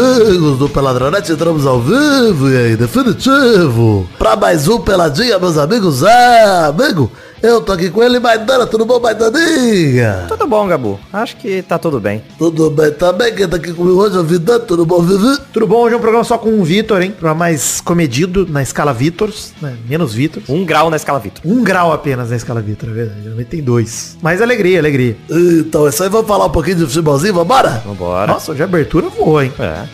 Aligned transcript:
amigos 0.00 0.58
do 0.58 0.68
Peladronete? 0.68 1.32
Entramos 1.32 1.66
ao 1.66 1.80
vivo 1.80 2.48
e 2.48 2.56
aí, 2.56 2.76
definitivo. 2.76 4.08
Pra 4.18 4.36
mais 4.36 4.66
um 4.66 4.80
Peladinha, 4.80 5.38
meus 5.38 5.58
amigos. 5.58 6.02
Ah, 6.02 6.68
amigo, 6.68 7.10
eu 7.42 7.60
tô 7.60 7.72
aqui 7.72 7.90
com 7.90 8.02
ele, 8.02 8.18
Maidana, 8.18 8.66
tudo 8.66 8.84
bom, 8.84 9.00
Maidaninha? 9.00 10.26
Tudo 10.28 10.46
bom, 10.46 10.66
Gabu. 10.66 10.98
Acho 11.12 11.36
que 11.36 11.62
tá 11.62 11.78
tudo 11.78 12.00
bem. 12.00 12.22
Tudo 12.38 12.70
bem 12.70 12.92
também, 12.92 13.34
quem 13.34 13.48
tá 13.48 13.56
aqui 13.56 13.72
comigo 13.72 14.00
hoje 14.00 14.16
é 14.16 14.20
o 14.20 14.24
Vidani, 14.24 14.64
tudo 14.66 14.86
bom, 14.86 15.02
Vivi? 15.02 15.38
Tudo 15.52 15.66
bom? 15.66 15.82
Hoje 15.82 15.94
é 15.94 15.98
um 15.98 16.00
programa 16.00 16.24
só 16.24 16.38
com 16.38 16.60
o 16.60 16.64
Vitor, 16.64 17.02
hein? 17.02 17.10
Programa 17.10 17.40
mais 17.40 17.80
comedido 17.80 18.46
na 18.48 18.62
escala 18.62 18.92
Vitors, 18.92 19.52
né? 19.60 19.76
Menos 19.88 20.14
Vitors. 20.14 20.48
Um 20.48 20.64
grau 20.64 20.88
na 20.88 20.96
escala 20.96 21.18
Vitor. 21.18 21.42
Um 21.44 21.62
grau 21.62 21.92
apenas 21.92 22.30
na 22.30 22.36
escala 22.36 22.60
Vitor, 22.60 22.88
é 22.90 22.92
verdade. 22.92 23.22
Geralmente 23.22 23.48
tem 23.48 23.62
dois. 23.62 24.16
Mas 24.22 24.40
alegria, 24.40 24.78
alegria. 24.78 25.16
Então, 25.28 25.88
isso 25.88 26.02
aí, 26.02 26.08
vamos 26.08 26.28
falar 26.28 26.46
um 26.46 26.50
pouquinho 26.50 26.76
de 26.76 26.86
futebolzinho, 26.86 27.34
vambora? 27.34 27.82
Vambora. 27.84 28.32
Nossa, 28.32 28.52
hoje 28.52 28.62
a 28.62 28.64
abertura 28.64 29.08
voou, 29.08 29.42
hein? 29.42 29.52
É. 29.58 29.84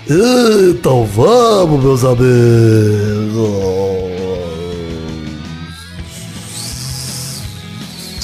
Então 0.71 1.05
vamos, 1.05 1.83
meus 1.83 2.05
amigos. 2.05 3.88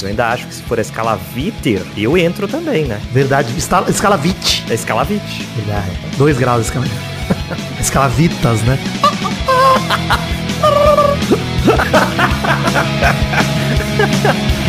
Eu 0.05 0.09
ainda 0.09 0.27
acho 0.27 0.45
que 0.45 0.53
se 0.53 0.61
for 0.61 0.77
a 0.77 0.81
escala 0.83 1.15
Viter, 1.15 1.81
eu 1.97 2.15
entro 2.15 2.47
também, 2.47 2.85
né? 2.85 3.01
Verdade. 3.11 3.51
Escala, 3.57 3.89
escala 3.89 4.15
Vit. 4.15 4.63
A 4.69 4.73
escala 4.75 5.03
Vit. 5.03 5.47
Verdade. 5.55 5.89
Dois 6.15 6.37
graus 6.37 6.61
de 6.61 6.67
escala 6.67 6.85
Escala 7.81 8.07
Vitas, 8.09 8.61
né? 8.61 8.77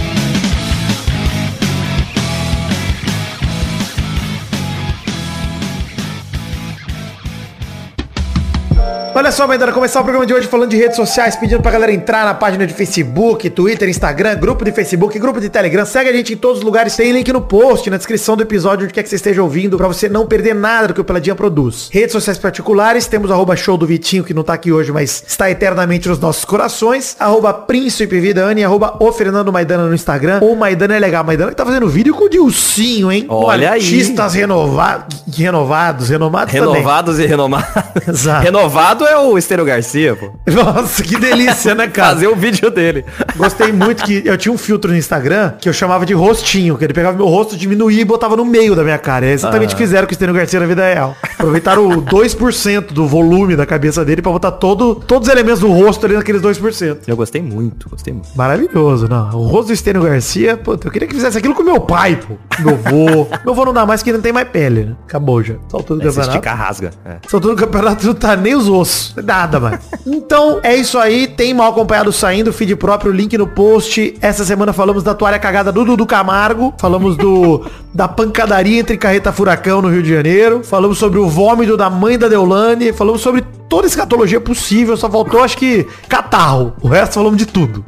Olha 9.16 9.32
só, 9.32 9.48
Maidana, 9.48 9.72
começar 9.72 10.00
o 10.00 10.02
programa 10.02 10.26
de 10.26 10.34
hoje 10.34 10.46
falando 10.46 10.68
de 10.68 10.76
redes 10.76 10.94
sociais, 10.94 11.34
pedindo 11.34 11.62
pra 11.62 11.70
galera 11.70 11.90
entrar 11.90 12.22
na 12.26 12.34
página 12.34 12.66
de 12.66 12.74
Facebook, 12.74 13.48
Twitter, 13.48 13.88
Instagram, 13.88 14.36
grupo 14.36 14.62
de 14.62 14.70
Facebook, 14.72 15.18
grupo 15.18 15.40
de 15.40 15.48
Telegram. 15.48 15.86
Segue 15.86 16.10
a 16.10 16.12
gente 16.12 16.34
em 16.34 16.36
todos 16.36 16.58
os 16.58 16.62
lugares. 16.62 16.94
Tem 16.94 17.12
link 17.12 17.32
no 17.32 17.40
post, 17.40 17.88
na 17.88 17.96
descrição 17.96 18.36
do 18.36 18.42
episódio, 18.42 18.84
onde 18.84 18.92
quer 18.92 19.02
que 19.02 19.08
você 19.08 19.16
esteja 19.16 19.42
ouvindo, 19.42 19.78
pra 19.78 19.88
você 19.88 20.06
não 20.06 20.26
perder 20.26 20.54
nada 20.54 20.88
do 20.88 20.94
que 20.94 21.00
o 21.00 21.04
Peladinha 21.04 21.34
produz. 21.34 21.88
Redes 21.90 22.12
sociais 22.12 22.36
particulares, 22.36 23.06
temos 23.06 23.30
arroba 23.30 23.56
show 23.56 23.78
do 23.78 23.86
Vitinho, 23.86 24.22
que 24.22 24.34
não 24.34 24.42
tá 24.42 24.52
aqui 24.52 24.70
hoje, 24.70 24.92
mas 24.92 25.24
está 25.26 25.50
eternamente 25.50 26.10
nos 26.10 26.18
nossos 26.18 26.44
corações. 26.44 27.16
Arroba 27.18 27.54
Príncipe 27.54 28.20
Vidani, 28.20 28.64
arroba 28.64 28.98
o 29.00 29.10
Fernando 29.12 29.50
Maidana 29.50 29.86
no 29.86 29.94
Instagram. 29.94 30.40
O 30.42 30.54
Maidana 30.54 30.94
é 30.94 30.98
legal. 30.98 31.24
Maidana 31.24 31.52
que 31.52 31.56
tá 31.56 31.64
fazendo 31.64 31.88
vídeo 31.88 32.14
com 32.14 32.24
o 32.24 32.28
Dilcinho, 32.28 33.10
hein? 33.10 33.24
Olha 33.30 33.70
aí. 33.70 33.80
Artistas 33.80 34.34
renovados, 34.34 35.16
renovados, 35.34 36.10
renomados 36.10 36.52
também. 36.52 36.68
Renovados 36.68 37.18
e 37.18 37.24
renomados. 37.24 37.82
Exato. 38.06 38.44
Renovado 38.44 39.05
é 39.06 39.16
o 39.18 39.36
Estênio 39.38 39.64
Garcia, 39.64 40.16
pô. 40.16 40.32
Nossa, 40.50 41.02
que 41.02 41.18
delícia, 41.18 41.74
né, 41.74 41.88
cara? 41.88 42.14
Fazer 42.14 42.28
o 42.28 42.36
vídeo 42.36 42.70
dele. 42.70 43.04
Gostei 43.36 43.72
muito 43.72 44.04
que 44.04 44.22
eu 44.24 44.36
tinha 44.36 44.52
um 44.52 44.58
filtro 44.58 44.90
no 44.90 44.96
Instagram 44.96 45.52
que 45.60 45.68
eu 45.68 45.72
chamava 45.72 46.04
de 46.06 46.14
rostinho, 46.14 46.76
que 46.76 46.84
ele 46.84 46.92
pegava 46.94 47.16
meu 47.16 47.26
rosto, 47.26 47.56
diminuía 47.56 48.00
e 48.00 48.04
botava 48.04 48.36
no 48.36 48.44
meio 48.44 48.74
da 48.74 48.82
minha 48.82 48.98
cara. 48.98 49.26
É 49.26 49.32
exatamente 49.32 49.74
o 49.74 49.76
que 49.76 49.82
fizeram 49.82 50.06
com 50.06 50.10
o 50.10 50.14
Estênio 50.14 50.34
Garcia 50.34 50.60
na 50.60 50.66
vida 50.66 50.82
real. 50.84 51.16
Aproveitaram 51.22 51.86
o 51.88 52.02
2% 52.02 52.92
do 52.92 53.06
volume 53.06 53.56
da 53.56 53.66
cabeça 53.66 54.04
dele 54.04 54.22
pra 54.22 54.32
botar 54.32 54.52
todo, 54.52 54.94
todos 54.94 55.28
os 55.28 55.32
elementos 55.34 55.60
do 55.60 55.70
rosto 55.70 56.04
ali 56.06 56.14
naqueles 56.16 56.40
2%. 56.42 56.98
Eu 57.06 57.16
gostei 57.16 57.42
muito, 57.42 57.88
gostei 57.88 58.12
muito. 58.12 58.28
Maravilhoso, 58.34 59.08
não. 59.08 59.30
O 59.30 59.46
rosto 59.46 59.68
do 59.68 59.72
Estênio 59.72 60.02
Garcia, 60.02 60.56
pô, 60.56 60.72
eu 60.72 60.90
queria 60.90 61.06
que 61.08 61.14
fizesse 61.14 61.36
aquilo 61.38 61.54
com 61.54 61.62
meu 61.62 61.80
pai, 61.80 62.16
pô. 62.16 62.34
Meu 62.60 62.74
avô. 62.74 63.26
meu 63.44 63.52
avô 63.52 63.64
não 63.66 63.72
dá 63.72 63.84
mais 63.86 64.02
que 64.02 64.12
não 64.12 64.20
tem 64.20 64.32
mais 64.32 64.48
pele, 64.48 64.84
né? 64.86 64.96
Acabou 65.06 65.42
já. 65.42 65.54
Saltou 65.68 65.96
do 65.96 66.02
É, 66.02 66.10
se 66.10 66.16
campeonato. 66.16 66.30
esticar, 66.36 66.56
rasga. 66.56 66.90
É. 67.04 67.16
Saltou 67.28 67.50
no 67.50 67.56
campeonato 67.56 68.06
não 68.06 68.14
tá 68.14 68.36
nem 68.36 68.54
os 68.54 68.68
ossos. 68.68 68.95
Nada, 69.22 69.60
mano. 69.60 69.78
Então, 70.06 70.60
é 70.62 70.74
isso 70.74 70.98
aí. 70.98 71.26
Tem 71.26 71.52
mal 71.52 71.70
acompanhado 71.70 72.12
saindo, 72.12 72.52
feed 72.52 72.76
próprio, 72.76 73.12
link 73.12 73.36
no 73.36 73.46
post. 73.46 74.16
Essa 74.20 74.44
semana 74.44 74.72
falamos 74.72 75.02
da 75.02 75.14
toalha 75.14 75.38
cagada 75.38 75.72
do 75.72 75.84
Dudu 75.84 76.06
Camargo. 76.06 76.74
Falamos 76.78 77.16
do 77.16 77.64
da 77.94 78.06
pancadaria 78.06 78.80
entre 78.80 78.98
carreta 78.98 79.32
furacão 79.32 79.80
no 79.80 79.88
Rio 79.88 80.02
de 80.02 80.14
Janeiro. 80.14 80.62
Falamos 80.62 80.98
sobre 80.98 81.18
o 81.18 81.28
vômito 81.28 81.76
da 81.76 81.88
mãe 81.88 82.18
da 82.18 82.28
Deolane. 82.28 82.92
Falamos 82.92 83.20
sobre 83.20 83.42
toda 83.68 83.86
escatologia 83.86 84.40
possível. 84.40 84.96
Só 84.96 85.10
faltou, 85.10 85.42
acho 85.42 85.56
que, 85.56 85.86
catarro. 86.08 86.74
O 86.82 86.88
resto 86.88 87.14
falamos 87.14 87.38
de 87.38 87.46
tudo. 87.46 87.84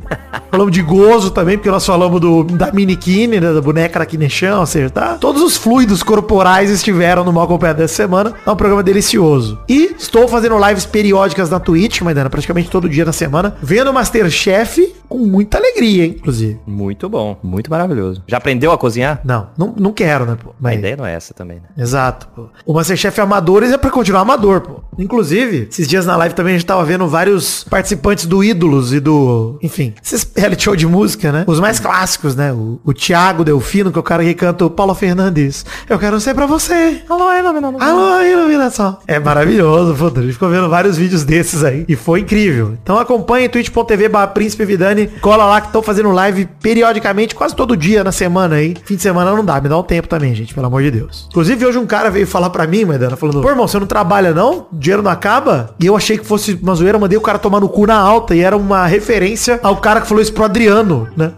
Falamos 0.50 0.72
de 0.72 0.82
gozo 0.82 1.30
também, 1.30 1.56
porque 1.56 1.70
nós 1.70 1.84
falamos 1.84 2.20
do, 2.20 2.44
da 2.44 2.72
minikini, 2.72 3.40
né, 3.40 3.52
da 3.52 3.60
boneca 3.60 3.98
da 3.98 4.06
Kinechão, 4.06 4.62
acertar. 4.62 5.18
Todos 5.18 5.42
os 5.42 5.56
fluidos 5.56 6.02
corporais 6.02 6.70
estiveram 6.70 7.24
no 7.24 7.32
mal 7.32 7.44
acompanhado 7.44 7.78
dessa 7.78 7.94
semana. 7.94 8.32
É 8.46 8.50
um 8.50 8.56
programa 8.56 8.82
delicioso. 8.82 9.58
E 9.68 9.94
estou 9.98 10.26
fazendo 10.26 10.58
lives 10.58 10.86
periódicas 10.86 11.50
na 11.50 11.60
Twitch, 11.60 12.00
Maidana, 12.00 12.30
praticamente 12.30 12.70
todo 12.70 12.88
dia 12.88 13.04
na 13.04 13.12
semana, 13.12 13.56
vendo 13.62 13.92
Masterchef 13.92 14.94
com 15.08 15.18
muita 15.18 15.58
alegria, 15.58 16.04
hein, 16.04 16.16
inclusive. 16.18 16.58
Muito 16.66 17.08
bom, 17.08 17.36
muito 17.42 17.70
maravilhoso. 17.70 18.22
Já 18.26 18.36
aprendeu 18.36 18.72
a 18.72 18.78
cozinhar? 18.78 19.20
Não, 19.24 19.48
não, 19.56 19.74
não 19.76 19.92
quero, 19.92 20.26
né, 20.26 20.36
pô. 20.42 20.50
A 20.50 20.54
Mas, 20.60 20.78
ideia 20.78 20.96
não 20.96 21.06
é 21.06 21.14
essa 21.14 21.32
também, 21.34 21.56
né? 21.56 21.68
Exato, 21.76 22.28
pô. 22.34 22.46
O 22.66 22.74
Masterchef 22.74 23.20
Amadores 23.20 23.72
é 23.72 23.78
pra 23.78 23.90
continuar 23.90 24.20
amador, 24.20 24.60
pô. 24.60 24.80
Inclusive, 24.98 25.68
esses 25.70 25.86
dias 25.88 26.04
na 26.04 26.16
live 26.16 26.34
também 26.34 26.54
a 26.54 26.58
gente 26.58 26.66
tava 26.66 26.84
vendo 26.84 27.06
vários 27.08 27.64
participantes 27.64 28.26
do 28.26 28.42
Ídolos 28.42 28.92
e 28.92 29.00
do... 29.00 29.58
Enfim, 29.62 29.94
esses 30.02 30.28
reality 30.36 30.64
show 30.64 30.76
de 30.76 30.86
música, 30.86 31.32
né? 31.32 31.44
Os 31.46 31.60
mais 31.60 31.80
clássicos, 31.80 32.34
né? 32.34 32.52
O, 32.52 32.80
o 32.84 32.92
Thiago 32.92 33.44
Delfino, 33.44 33.90
que 33.90 33.98
é 33.98 34.00
o 34.00 34.04
cara 34.04 34.24
que 34.24 34.34
canta 34.34 34.64
o 34.64 34.70
Paulo 34.70 34.94
Fernandes. 34.94 35.64
Eu 35.88 35.98
quero 35.98 36.20
ser 36.20 36.34
pra 36.34 36.46
você. 36.46 37.02
Alô, 37.08 37.32
iluminação. 37.32 37.80
Alô, 37.80 38.22
iluminação. 38.22 38.98
É 39.06 39.18
maravilhoso, 39.18 39.94
pô. 39.94 40.06
A 40.18 40.22
gente 40.22 40.32
ficou 40.32 40.50
vendo 40.50 40.68
vários 40.68 40.96
vídeos 40.96 41.24
desses 41.24 41.64
aí. 41.64 41.84
E 41.88 41.96
foi 41.96 42.20
incrível. 42.20 42.76
Então 42.82 42.98
acompanhe 42.98 43.48
twitch.tv 43.48 44.08
barra 44.08 44.28
Príncipe 44.28 44.64
Vidani. 44.64 44.97
Cola 45.06 45.44
lá 45.44 45.60
que 45.60 45.68
estão 45.68 45.82
fazendo 45.82 46.10
live 46.10 46.46
periodicamente, 46.60 47.34
quase 47.34 47.54
todo 47.54 47.76
dia 47.76 48.02
na 48.02 48.12
semana 48.12 48.56
aí. 48.56 48.74
Fim 48.84 48.96
de 48.96 49.02
semana 49.02 49.30
não 49.32 49.44
dá, 49.44 49.60
me 49.60 49.68
dá 49.68 49.78
um 49.78 49.82
tempo 49.82 50.08
também, 50.08 50.34
gente, 50.34 50.54
pelo 50.54 50.66
amor 50.66 50.82
de 50.82 50.90
Deus. 50.90 51.26
Inclusive, 51.30 51.66
hoje 51.66 51.78
um 51.78 51.86
cara 51.86 52.10
veio 52.10 52.26
falar 52.26 52.50
pra 52.50 52.66
mim, 52.66 52.84
Maidana, 52.84 53.16
falando, 53.16 53.40
pô, 53.40 53.48
irmão, 53.48 53.66
você 53.66 53.78
não 53.78 53.86
trabalha 53.86 54.32
não? 54.32 54.66
Dinheiro 54.72 55.02
não 55.02 55.10
acaba? 55.10 55.74
E 55.80 55.86
eu 55.86 55.96
achei 55.96 56.18
que 56.18 56.26
fosse 56.26 56.58
uma 56.62 56.74
zoeira, 56.74 56.98
mandei 56.98 57.18
o 57.18 57.20
cara 57.20 57.38
tomar 57.38 57.60
no 57.60 57.68
cu 57.68 57.86
na 57.86 57.96
alta 57.96 58.34
e 58.34 58.40
era 58.40 58.56
uma 58.56 58.86
referência 58.86 59.60
ao 59.62 59.76
cara 59.76 60.00
que 60.00 60.06
falou 60.06 60.22
isso 60.22 60.32
pro 60.32 60.44
Adriano, 60.44 61.08
né? 61.16 61.32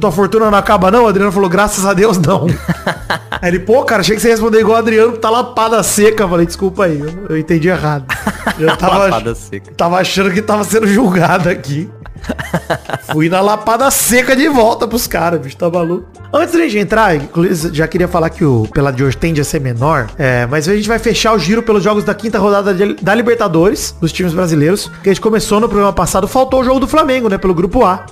Tua 0.00 0.10
fortuna 0.12 0.50
não 0.50 0.58
acaba 0.58 0.90
não? 0.90 1.04
O 1.04 1.08
Adriano 1.08 1.32
falou, 1.32 1.48
graças 1.48 1.84
a 1.84 1.92
Deus, 1.92 2.18
não. 2.18 2.46
aí 3.40 3.50
ele, 3.50 3.60
pô, 3.60 3.82
cara, 3.84 4.00
achei 4.00 4.14
que 4.16 4.22
você 4.22 4.28
ia 4.28 4.34
responder 4.34 4.60
igual 4.60 4.76
o 4.76 4.78
Adriano, 4.78 5.12
tá 5.16 5.30
lapada 5.30 5.82
seca. 5.82 6.24
Eu 6.24 6.28
falei, 6.28 6.46
desculpa 6.46 6.84
aí, 6.84 6.98
eu, 7.00 7.26
eu 7.30 7.38
entendi 7.38 7.68
errado. 7.68 8.04
Eu 8.58 8.74
tava, 8.76 8.98
Lapada 8.98 9.34
seca. 9.34 9.72
tava 9.76 9.98
achando 9.98 10.30
que 10.30 10.40
tava 10.40 10.62
sendo 10.64 10.86
julgado 10.86 11.48
aqui. 11.48 11.90
Fui 13.12 13.28
na 13.28 13.40
lapada 13.40 13.90
seca 13.90 14.34
de 14.34 14.48
volta 14.48 14.86
pros 14.88 15.06
caras, 15.06 15.40
bicho, 15.40 15.56
tá 15.56 15.68
maluco. 15.70 16.06
Antes 16.32 16.54
da 16.54 16.60
gente 16.60 16.78
entrar, 16.78 17.14
inclusive, 17.16 17.74
já 17.74 17.86
queria 17.86 18.08
falar 18.08 18.30
que 18.30 18.44
o 18.44 18.66
pela 18.72 18.90
de 18.90 19.04
hoje 19.04 19.16
tende 19.16 19.40
a 19.40 19.44
ser 19.44 19.60
menor, 19.60 20.08
é, 20.18 20.44
mas 20.46 20.68
a 20.68 20.74
gente 20.74 20.88
vai 20.88 20.98
fechar 20.98 21.32
o 21.34 21.38
giro 21.38 21.62
pelos 21.62 21.82
jogos 21.84 22.02
da 22.04 22.14
quinta 22.14 22.38
rodada 22.38 22.74
de- 22.74 22.94
da 22.94 23.14
Libertadores, 23.14 23.94
dos 24.00 24.12
times 24.12 24.32
brasileiros, 24.32 24.90
que 25.02 25.08
a 25.08 25.12
gente 25.12 25.20
começou 25.22 25.60
no 25.60 25.68
programa 25.68 25.92
passado, 25.92 26.26
faltou 26.26 26.60
o 26.60 26.64
jogo 26.64 26.80
do 26.80 26.86
Flamengo, 26.88 27.28
né, 27.28 27.38
pelo 27.38 27.54
grupo 27.54 27.84
A. 27.84 28.06